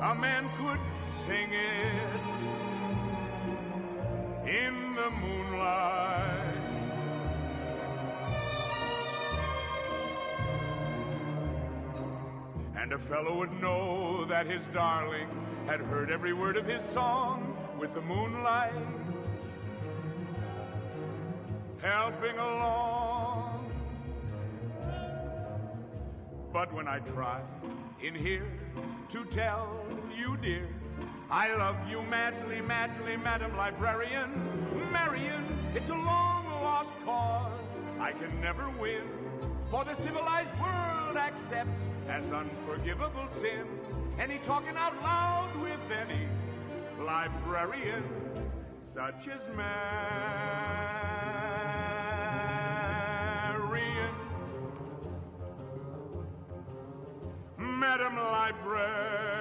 a 0.00 0.14
man 0.14 0.48
could 0.58 0.80
sing 1.26 1.52
it. 1.52 2.20
In 4.48 4.94
the 4.94 5.10
moonlight. 5.10 6.56
And 12.76 12.92
a 12.92 12.98
fellow 12.98 13.38
would 13.38 13.60
know 13.60 14.24
that 14.26 14.46
his 14.46 14.64
darling 14.66 15.28
had 15.66 15.80
heard 15.80 16.10
every 16.10 16.32
word 16.32 16.56
of 16.56 16.66
his 16.66 16.82
song 16.82 17.56
with 17.78 17.92
the 17.94 18.00
moonlight 18.00 18.72
helping 21.86 22.36
along. 22.36 23.70
But 26.52 26.72
when 26.72 26.88
I 26.88 26.98
try 26.98 27.42
in 28.02 28.14
here 28.14 28.50
to 29.10 29.24
tell 29.26 29.84
you, 30.16 30.36
dear, 30.38 30.68
I 31.30 31.54
love 31.54 31.76
you 31.88 32.02
madly, 32.02 32.60
madly, 32.60 33.16
Madam 33.16 33.56
Librarian, 33.56 34.30
Marian, 34.90 35.44
it's 35.74 35.88
a 35.88 35.94
long 35.94 36.46
lost 36.62 36.90
cause 37.04 37.78
I 38.00 38.12
can 38.12 38.40
never 38.40 38.68
win. 38.80 39.02
For 39.70 39.84
the 39.84 39.94
civilized 39.94 40.58
world 40.60 41.16
accepts 41.16 41.82
as 42.08 42.32
unforgivable 42.32 43.28
sin 43.28 43.66
any 44.18 44.38
talking 44.38 44.76
out 44.76 44.96
loud 45.02 45.54
with 45.60 45.80
any 45.90 46.26
librarian, 46.98 48.02
such 48.80 49.28
as 49.28 49.48
Marian. 53.76 54.14
Madam 57.58 58.16
Librarian. 58.16 59.35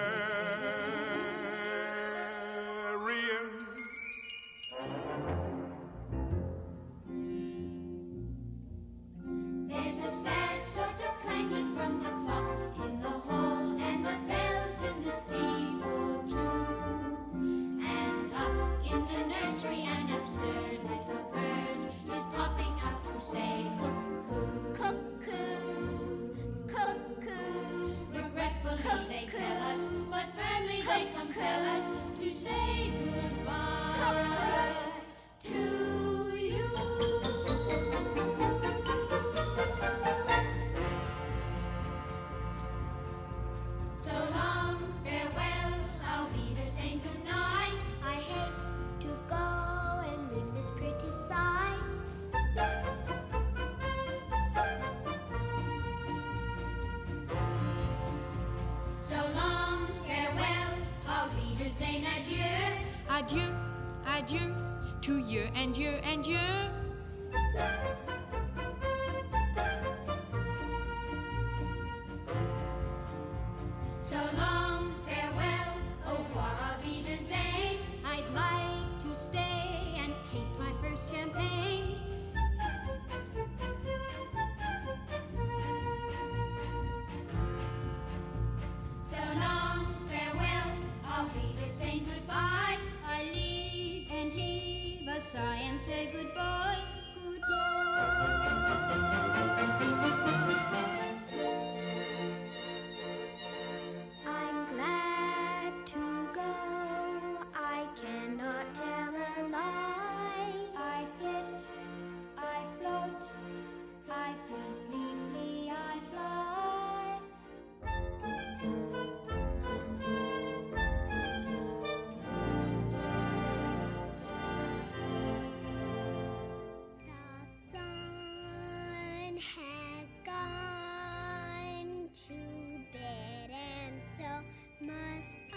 So 135.21 135.54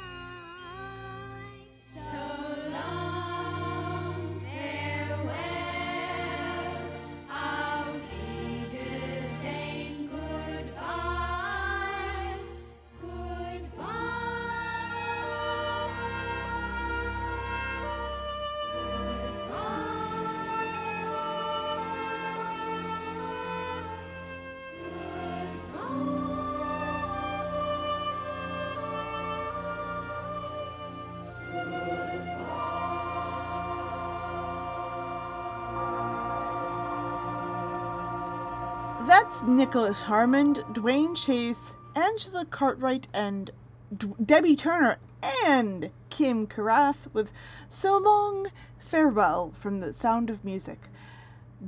That's 39.08 39.42
Nicholas 39.42 40.02
Hammond, 40.02 40.62
Duane 40.70 41.14
Chase, 41.14 41.76
Angela 41.96 42.44
Cartwright, 42.44 43.08
and 43.14 43.50
D- 43.96 44.12
Debbie 44.22 44.54
Turner, 44.54 44.98
and 45.46 45.88
Kim 46.10 46.46
Karath 46.46 47.06
with 47.14 47.32
So 47.68 47.96
Long 47.96 48.48
Farewell 48.78 49.54
from 49.58 49.80
The 49.80 49.94
Sound 49.94 50.28
of 50.28 50.44
Music. 50.44 50.90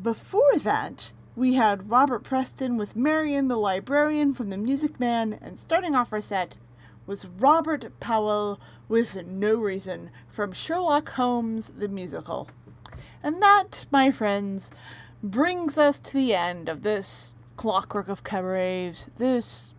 Before 0.03 0.59
that, 0.59 1.15
we 1.35 1.55
had 1.55 1.89
Robert 1.89 2.25
Preston 2.25 2.77
with 2.77 2.95
Marian 2.95 3.49
the 3.49 3.57
Librarian 3.57 4.35
from 4.35 4.51
The 4.51 4.59
Music 4.59 5.01
Man, 5.01 5.39
and 5.41 5.59
starting 5.59 5.95
off 5.95 6.13
our 6.13 6.21
set 6.21 6.59
was 7.07 7.25
Robert 7.25 7.99
Powell 8.01 8.61
with 8.87 9.25
No 9.25 9.55
Reason 9.55 10.11
from 10.29 10.53
Sherlock 10.53 11.09
Holmes 11.13 11.71
the 11.71 11.89
Musical. 11.89 12.51
And 13.23 13.43
that, 13.43 13.87
my 13.91 14.11
friends, 14.11 14.71
brings 15.23 15.79
us 15.79 15.99
to 15.99 16.15
the 16.15 16.35
end 16.35 16.69
of 16.69 16.83
this 16.83 17.35
clockwork 17.57 18.09
of 18.09 18.25
cabarets, 18.25 19.11
this 19.17 19.75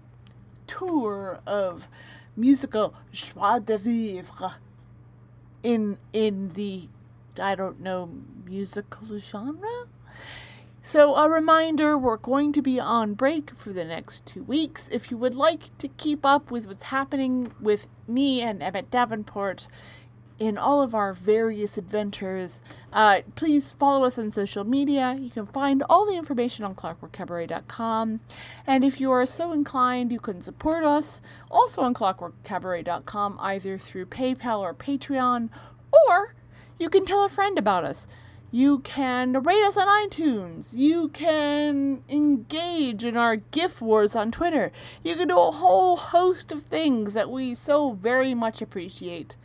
tour 0.67 1.39
of 1.45 1.87
musical 2.35 2.95
joie 3.11 3.59
de 3.59 3.77
vivre 3.77 4.55
in 5.63 5.97
in 6.13 6.49
the 6.53 6.87
I 7.41 7.55
don't 7.55 7.79
know 7.79 8.09
musical 8.45 9.17
genre. 9.17 9.85
So 10.83 11.15
a 11.15 11.29
reminder, 11.29 11.95
we're 11.95 12.17
going 12.17 12.51
to 12.53 12.61
be 12.61 12.79
on 12.79 13.13
break 13.13 13.55
for 13.55 13.71
the 13.71 13.85
next 13.85 14.25
two 14.25 14.41
weeks. 14.41 14.89
If 14.89 15.11
you 15.11 15.17
would 15.17 15.35
like 15.35 15.77
to 15.77 15.87
keep 15.87 16.25
up 16.25 16.49
with 16.49 16.65
what's 16.65 16.85
happening 16.85 17.53
with 17.61 17.87
me 18.07 18.41
and 18.41 18.63
Emmett 18.63 18.89
Davenport 18.89 19.67
in 20.41 20.57
all 20.57 20.81
of 20.81 20.95
our 20.95 21.13
various 21.13 21.77
adventures, 21.77 22.63
uh, 22.91 23.21
please 23.35 23.71
follow 23.71 24.05
us 24.05 24.17
on 24.17 24.31
social 24.31 24.63
media. 24.63 25.15
You 25.21 25.29
can 25.29 25.45
find 25.45 25.83
all 25.87 26.07
the 26.07 26.17
information 26.17 26.65
on 26.65 26.73
clockworkcabaret.com. 26.73 28.21
And 28.65 28.83
if 28.83 28.99
you 28.99 29.11
are 29.11 29.27
so 29.27 29.51
inclined, 29.51 30.11
you 30.11 30.19
can 30.19 30.41
support 30.41 30.83
us 30.83 31.21
also 31.51 31.83
on 31.83 31.93
clockworkcabaret.com, 31.93 33.37
either 33.39 33.77
through 33.77 34.07
PayPal 34.07 34.61
or 34.61 34.73
Patreon, 34.73 35.49
or 36.09 36.33
you 36.79 36.89
can 36.89 37.05
tell 37.05 37.23
a 37.23 37.29
friend 37.29 37.59
about 37.59 37.85
us. 37.85 38.07
You 38.49 38.79
can 38.79 39.43
rate 39.43 39.63
us 39.63 39.77
on 39.77 39.87
iTunes. 39.87 40.75
You 40.75 41.09
can 41.09 42.01
engage 42.09 43.05
in 43.05 43.15
our 43.15 43.35
GIF 43.35 43.79
wars 43.79 44.15
on 44.15 44.31
Twitter. 44.31 44.71
You 45.03 45.15
can 45.15 45.27
do 45.27 45.39
a 45.39 45.51
whole 45.51 45.97
host 45.97 46.51
of 46.51 46.63
things 46.63 47.13
that 47.13 47.29
we 47.29 47.53
so 47.53 47.91
very 47.91 48.33
much 48.33 48.59
appreciate. 48.59 49.37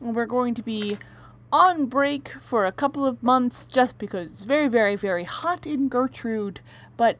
We're 0.00 0.26
going 0.26 0.54
to 0.54 0.62
be 0.62 0.98
on 1.52 1.86
break 1.86 2.28
for 2.40 2.66
a 2.66 2.72
couple 2.72 3.06
of 3.06 3.22
months 3.22 3.66
just 3.66 3.96
because 3.98 4.30
it's 4.30 4.42
very, 4.42 4.68
very, 4.68 4.96
very 4.96 5.24
hot 5.24 5.66
in 5.66 5.88
Gertrude. 5.88 6.60
But 6.96 7.18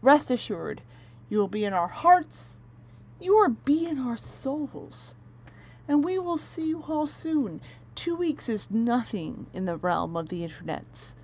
rest 0.00 0.30
assured, 0.30 0.80
you 1.28 1.38
will 1.38 1.48
be 1.48 1.64
in 1.64 1.72
our 1.72 1.88
hearts. 1.88 2.60
You 3.20 3.34
will 3.34 3.56
be 3.64 3.86
in 3.86 3.98
our 3.98 4.16
souls. 4.16 5.14
And 5.86 6.02
we 6.02 6.18
will 6.18 6.38
see 6.38 6.68
you 6.68 6.84
all 6.88 7.06
soon. 7.06 7.60
Two 7.94 8.16
weeks 8.16 8.48
is 8.48 8.70
nothing 8.70 9.46
in 9.52 9.66
the 9.66 9.76
realm 9.76 10.16
of 10.16 10.30
the 10.30 10.42
internets. 10.42 11.14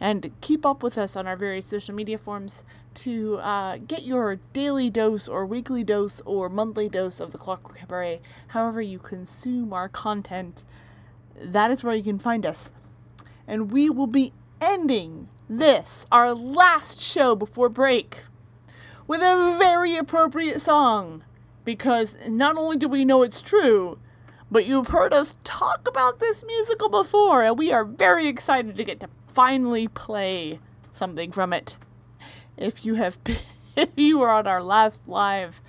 And 0.00 0.30
keep 0.40 0.66
up 0.66 0.82
with 0.82 0.98
us 0.98 1.16
on 1.16 1.26
our 1.26 1.36
various 1.36 1.66
social 1.66 1.94
media 1.94 2.18
forms 2.18 2.64
to 2.94 3.38
uh, 3.38 3.78
get 3.78 4.04
your 4.04 4.36
daily 4.52 4.90
dose 4.90 5.28
or 5.28 5.46
weekly 5.46 5.84
dose 5.84 6.20
or 6.22 6.48
monthly 6.48 6.88
dose 6.88 7.20
of 7.20 7.32
the 7.32 7.38
Clockwork 7.38 7.78
Cabaret, 7.78 8.20
however 8.48 8.80
you 8.80 8.98
consume 8.98 9.72
our 9.72 9.88
content. 9.88 10.64
That 11.40 11.70
is 11.70 11.82
where 11.82 11.94
you 11.94 12.02
can 12.02 12.18
find 12.18 12.44
us. 12.44 12.70
And 13.46 13.70
we 13.70 13.90
will 13.90 14.06
be 14.06 14.32
ending 14.60 15.28
this, 15.48 16.06
our 16.10 16.34
last 16.34 17.00
show 17.00 17.36
before 17.36 17.68
break, 17.68 18.24
with 19.06 19.20
a 19.20 19.56
very 19.58 19.96
appropriate 19.96 20.60
song. 20.60 21.24
Because 21.64 22.18
not 22.28 22.56
only 22.56 22.76
do 22.76 22.88
we 22.88 23.06
know 23.06 23.22
it's 23.22 23.40
true, 23.40 23.98
but 24.50 24.66
you've 24.66 24.88
heard 24.88 25.12
us 25.14 25.36
talk 25.44 25.88
about 25.88 26.20
this 26.20 26.44
musical 26.44 26.90
before, 26.90 27.42
and 27.42 27.58
we 27.58 27.72
are 27.72 27.84
very 27.84 28.26
excited 28.26 28.76
to 28.76 28.84
get 28.84 29.00
to 29.00 29.08
finally 29.34 29.88
play 29.88 30.60
something 30.92 31.32
from 31.32 31.52
it. 31.52 31.76
If 32.56 32.84
you 32.86 32.94
have 32.94 33.22
been, 33.24 33.36
if 33.76 33.90
you 33.96 34.18
were 34.18 34.30
on 34.30 34.46
our 34.46 34.62
last 34.62 35.08
live 35.08 35.60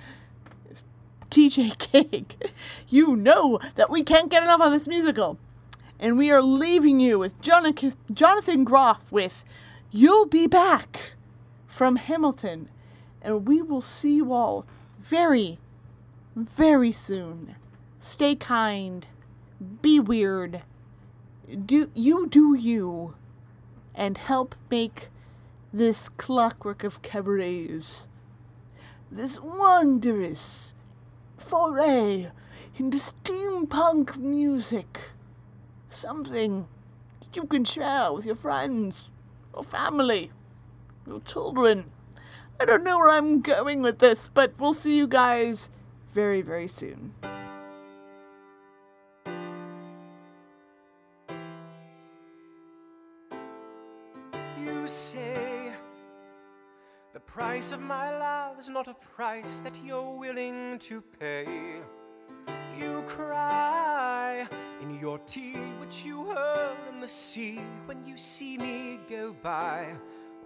DJ 1.29 1.75
gig, 1.91 2.35
you 2.87 3.15
know 3.15 3.59
that 3.75 3.89
we 3.89 4.03
can't 4.03 4.31
get 4.31 4.43
enough 4.43 4.61
of 4.61 4.71
this 4.71 4.87
musical. 4.87 5.39
And 5.99 6.17
we 6.17 6.29
are 6.29 6.41
leaving 6.41 6.99
you 6.99 7.17
with 7.17 7.41
Jonathan, 7.41 7.93
Jonathan 8.13 8.63
Groff 8.63 9.11
with 9.11 9.43
You'll 9.91 10.27
Be 10.27 10.45
Back 10.45 11.13
from 11.67 11.95
Hamilton. 11.95 12.69
And 13.21 13.47
we 13.47 13.61
will 13.61 13.81
see 13.81 14.17
you 14.17 14.33
all 14.33 14.65
very, 14.99 15.57
very 16.35 16.91
soon. 16.91 17.55
Stay 17.97 18.35
kind. 18.35 19.07
Be 19.81 19.99
weird. 19.99 20.61
Do 21.65 21.89
you 21.95 22.27
do 22.27 22.55
you 22.55 23.15
and 23.95 24.17
help 24.17 24.55
make 24.69 25.09
this 25.73 26.09
clockwork 26.09 26.83
of 26.83 27.01
cabarets 27.01 28.07
this 29.11 29.39
wondrous 29.39 30.75
foray 31.37 32.27
into 32.77 32.97
steampunk 32.97 34.17
music 34.17 35.11
something 35.87 36.67
that 37.21 37.35
you 37.35 37.45
can 37.45 37.63
share 37.63 38.11
with 38.11 38.25
your 38.25 38.35
friends, 38.35 39.11
your 39.53 39.63
family, 39.63 40.31
your 41.07 41.21
children. 41.21 41.85
I 42.59 42.65
don't 42.65 42.83
know 42.83 42.97
where 42.97 43.09
I'm 43.09 43.41
going 43.41 43.81
with 43.81 43.99
this, 43.99 44.29
but 44.33 44.53
we'll 44.59 44.73
see 44.73 44.97
you 44.97 45.07
guys 45.07 45.69
very, 46.13 46.41
very 46.41 46.67
soon. 46.67 47.13
Price 57.35 57.73
of 57.73 57.81
my 57.81 58.17
love 58.17 58.57
is 58.57 58.69
not 58.69 58.87
a 58.87 58.93
price 58.93 59.59
that 59.59 59.77
you're 59.83 60.17
willing 60.17 60.79
to 60.79 61.01
pay. 61.19 61.45
You 62.79 63.03
cry 63.05 64.47
in 64.81 64.97
your 65.01 65.17
tea, 65.19 65.57
which 65.81 66.05
you 66.05 66.23
hurl 66.23 66.77
in 66.87 67.01
the 67.01 67.07
sea 67.09 67.59
when 67.87 68.07
you 68.07 68.15
see 68.15 68.57
me 68.57 69.01
go 69.09 69.35
by. 69.43 69.87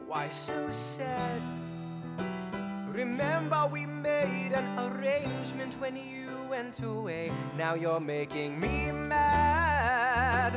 Why 0.07 0.29
so 0.29 0.71
sad? 0.71 1.43
Remember, 2.91 3.69
we 3.71 3.85
made 3.85 4.53
an 4.53 4.67
arrangement 4.79 5.75
when 5.79 5.95
you 5.95 6.31
went 6.49 6.81
away. 6.81 7.31
Now 7.55 7.75
you're 7.75 7.99
making 7.99 8.59
me 8.59 8.91
mad. 8.91 10.53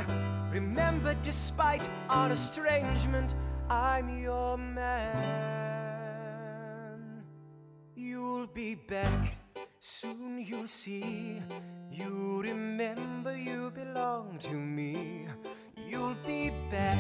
Remember, 0.51 1.13
despite 1.21 1.91
our 2.09 2.31
estrangement, 2.31 3.35
I'm 3.69 4.09
your 4.19 4.57
man. 4.57 5.52
You'll 8.43 8.51
be 8.55 8.75
back. 8.75 9.37
Soon 9.79 10.43
you'll 10.45 10.67
see. 10.67 11.41
You 11.93 12.43
remember 12.43 13.37
you 13.37 13.71
belong 13.71 14.37
to 14.41 14.55
me. 14.57 15.29
You'll 15.89 16.17
be 16.27 16.51
back. 16.69 16.99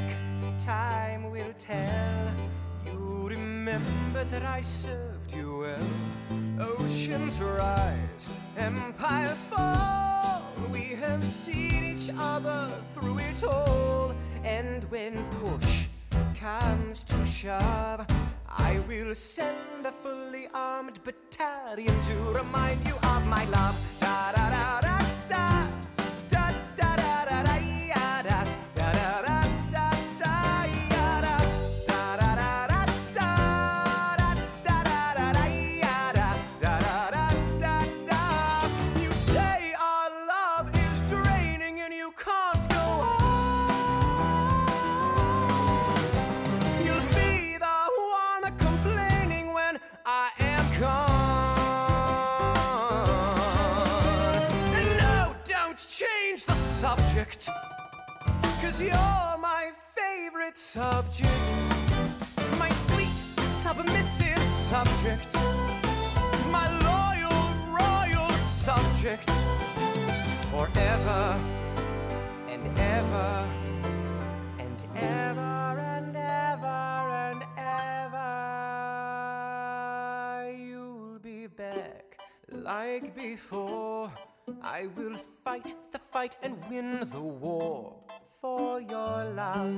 Time 0.60 1.32
will 1.32 1.52
tell. 1.58 2.32
You 2.86 3.26
remember 3.28 4.22
that 4.30 4.44
I 4.44 4.60
served 4.60 5.34
you 5.34 5.66
well. 5.66 6.68
Oceans 6.78 7.40
rise, 7.40 8.30
empires 8.56 9.44
fall. 9.46 10.44
We 10.70 10.94
have 10.94 11.24
seen 11.24 11.92
each 11.92 12.08
other 12.16 12.70
through 12.94 13.18
it 13.18 13.42
all. 13.42 14.14
And 14.44 14.84
when 14.92 15.24
push 15.40 15.86
comes 16.38 17.02
to 17.02 17.26
shove, 17.26 18.06
I 18.58 18.80
will 18.86 19.14
send 19.14 19.86
a 19.86 19.92
fully 19.92 20.48
armed 20.52 21.02
battalion 21.04 21.94
to 22.02 22.14
remind 22.38 22.84
you 22.86 22.94
of 23.02 23.26
my 23.26 23.44
love. 23.46 24.01
Cause 58.72 58.80
you're 58.80 59.36
my 59.38 59.70
favorite 59.94 60.56
subject. 60.56 61.28
My 62.58 62.70
sweet, 62.72 63.18
submissive 63.50 64.42
subject. 64.42 65.34
My 66.50 66.68
loyal, 66.88 67.52
royal 67.68 68.30
subject. 68.38 69.30
Forever 70.50 71.38
and 72.48 72.78
ever 72.78 73.46
and 74.58 74.82
ever 74.96 75.78
and 75.78 76.16
ever 76.16 77.10
and 77.28 77.44
ever. 77.58 78.30
You'll 80.56 81.18
be 81.18 81.46
back 81.46 82.22
like 82.50 83.14
before. 83.14 84.10
I 84.62 84.86
will 84.96 85.18
fight 85.44 85.74
the 85.92 85.98
fight 85.98 86.36
and 86.42 86.56
win 86.70 87.06
the 87.10 87.20
war 87.20 88.02
for 88.42 88.80
your 88.80 89.24
love, 89.36 89.72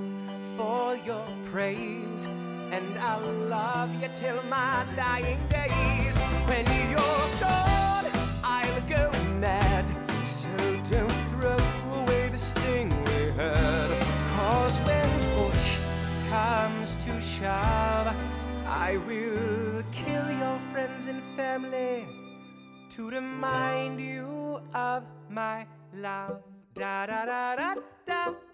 for 0.56 0.96
your 1.04 1.26
praise. 1.52 2.24
And 2.72 2.98
I'll 2.98 3.32
love 3.56 3.90
you 4.02 4.08
till 4.14 4.42
my 4.44 4.86
dying 4.96 5.38
days. 5.50 6.16
When 6.48 6.64
you're 6.88 7.28
gone, 7.44 8.06
I'll 8.42 8.80
go 8.88 9.12
mad. 9.38 9.84
So 10.24 10.48
don't 10.90 11.20
throw 11.32 11.58
away 12.00 12.30
this 12.30 12.52
thing 12.52 12.88
we 13.04 13.20
had. 13.36 13.90
Cause 14.34 14.80
when 14.80 15.10
push 15.36 15.76
comes 16.30 16.96
to 17.04 17.20
shove, 17.20 18.16
I 18.66 18.96
will 19.06 19.82
kill 19.92 20.30
your 20.30 20.58
friends 20.72 21.06
and 21.06 21.22
family 21.36 22.06
to 22.96 23.10
remind 23.10 24.00
you 24.00 24.58
of 24.72 25.04
my 25.28 25.66
love. 25.94 26.42
Da 26.74 27.04
da 27.04 27.26
da 27.26 27.56
da 27.56 27.74
da. 28.06 28.53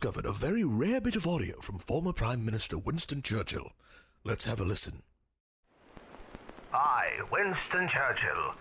discovered 0.00 0.24
a 0.24 0.32
very 0.32 0.64
rare 0.64 0.98
bit 0.98 1.14
of 1.14 1.26
audio 1.26 1.60
from 1.60 1.76
former 1.76 2.10
Prime 2.10 2.42
Minister 2.42 2.78
Winston 2.78 3.20
Churchill. 3.20 3.70
Let's 4.24 4.46
have 4.46 4.58
a 4.58 4.64
listen. 4.64 5.02
I, 6.72 7.18
Winston 7.30 7.86
Churchill, 7.86 8.54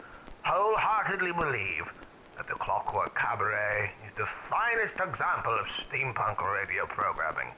wholeheartedly 0.43 1.31
believe 1.31 1.87
that 2.35 2.45
the 2.49 2.55
Clockwork 2.55 3.15
Cabaret 3.15 3.89
is 4.05 4.11
the 4.17 4.27
finest 4.49 4.95
example 4.99 5.53
of 5.53 5.67
steampunk 5.67 6.43
radio 6.43 6.85
programming. 6.87 7.53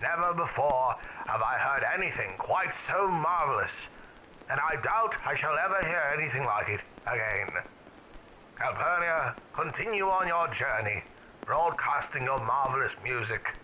Never 0.00 0.32
before 0.32 0.94
have 1.26 1.42
I 1.42 1.58
heard 1.58 1.84
anything 1.94 2.30
quite 2.38 2.74
so 2.86 3.08
marvelous, 3.08 3.72
and 4.48 4.58
I 4.58 4.76
doubt 4.76 5.16
I 5.26 5.34
shall 5.34 5.58
ever 5.62 5.86
hear 5.86 6.16
anything 6.18 6.46
like 6.46 6.70
it 6.70 6.80
again. 7.06 7.62
Calpurnia, 8.56 9.36
continue 9.52 10.08
on 10.08 10.26
your 10.28 10.48
journey, 10.48 11.02
broadcasting 11.46 12.24
your 12.24 12.38
marvelous 12.44 12.92
music, 13.02 13.56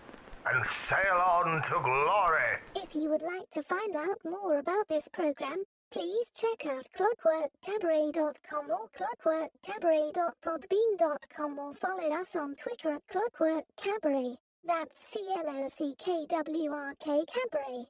and 0.45 0.65
sail 0.89 1.17
on 1.17 1.61
to 1.63 1.79
glory. 1.83 2.57
If 2.75 2.93
you 2.95 3.09
would 3.09 3.21
like 3.21 3.49
to 3.51 3.63
find 3.63 3.95
out 3.95 4.19
more 4.25 4.57
about 4.59 4.87
this 4.87 5.07
program, 5.09 5.63
please 5.91 6.31
check 6.35 6.65
out 6.65 6.87
clockworkcabaret.com 6.97 8.71
or 8.71 8.89
clockworkcabaret.podbean.com 8.97 11.59
or 11.59 11.73
follow 11.73 12.11
us 12.13 12.35
on 12.35 12.55
Twitter 12.55 12.95
at 12.95 13.07
clockworkcabaret. 13.07 14.37
That's 14.65 14.99
C 14.99 15.19
L 15.35 15.47
O 15.47 15.67
C 15.67 15.93
K 15.97 16.25
W 16.29 16.71
R 16.71 16.95
K 16.99 17.25
Cabaret. 17.25 17.85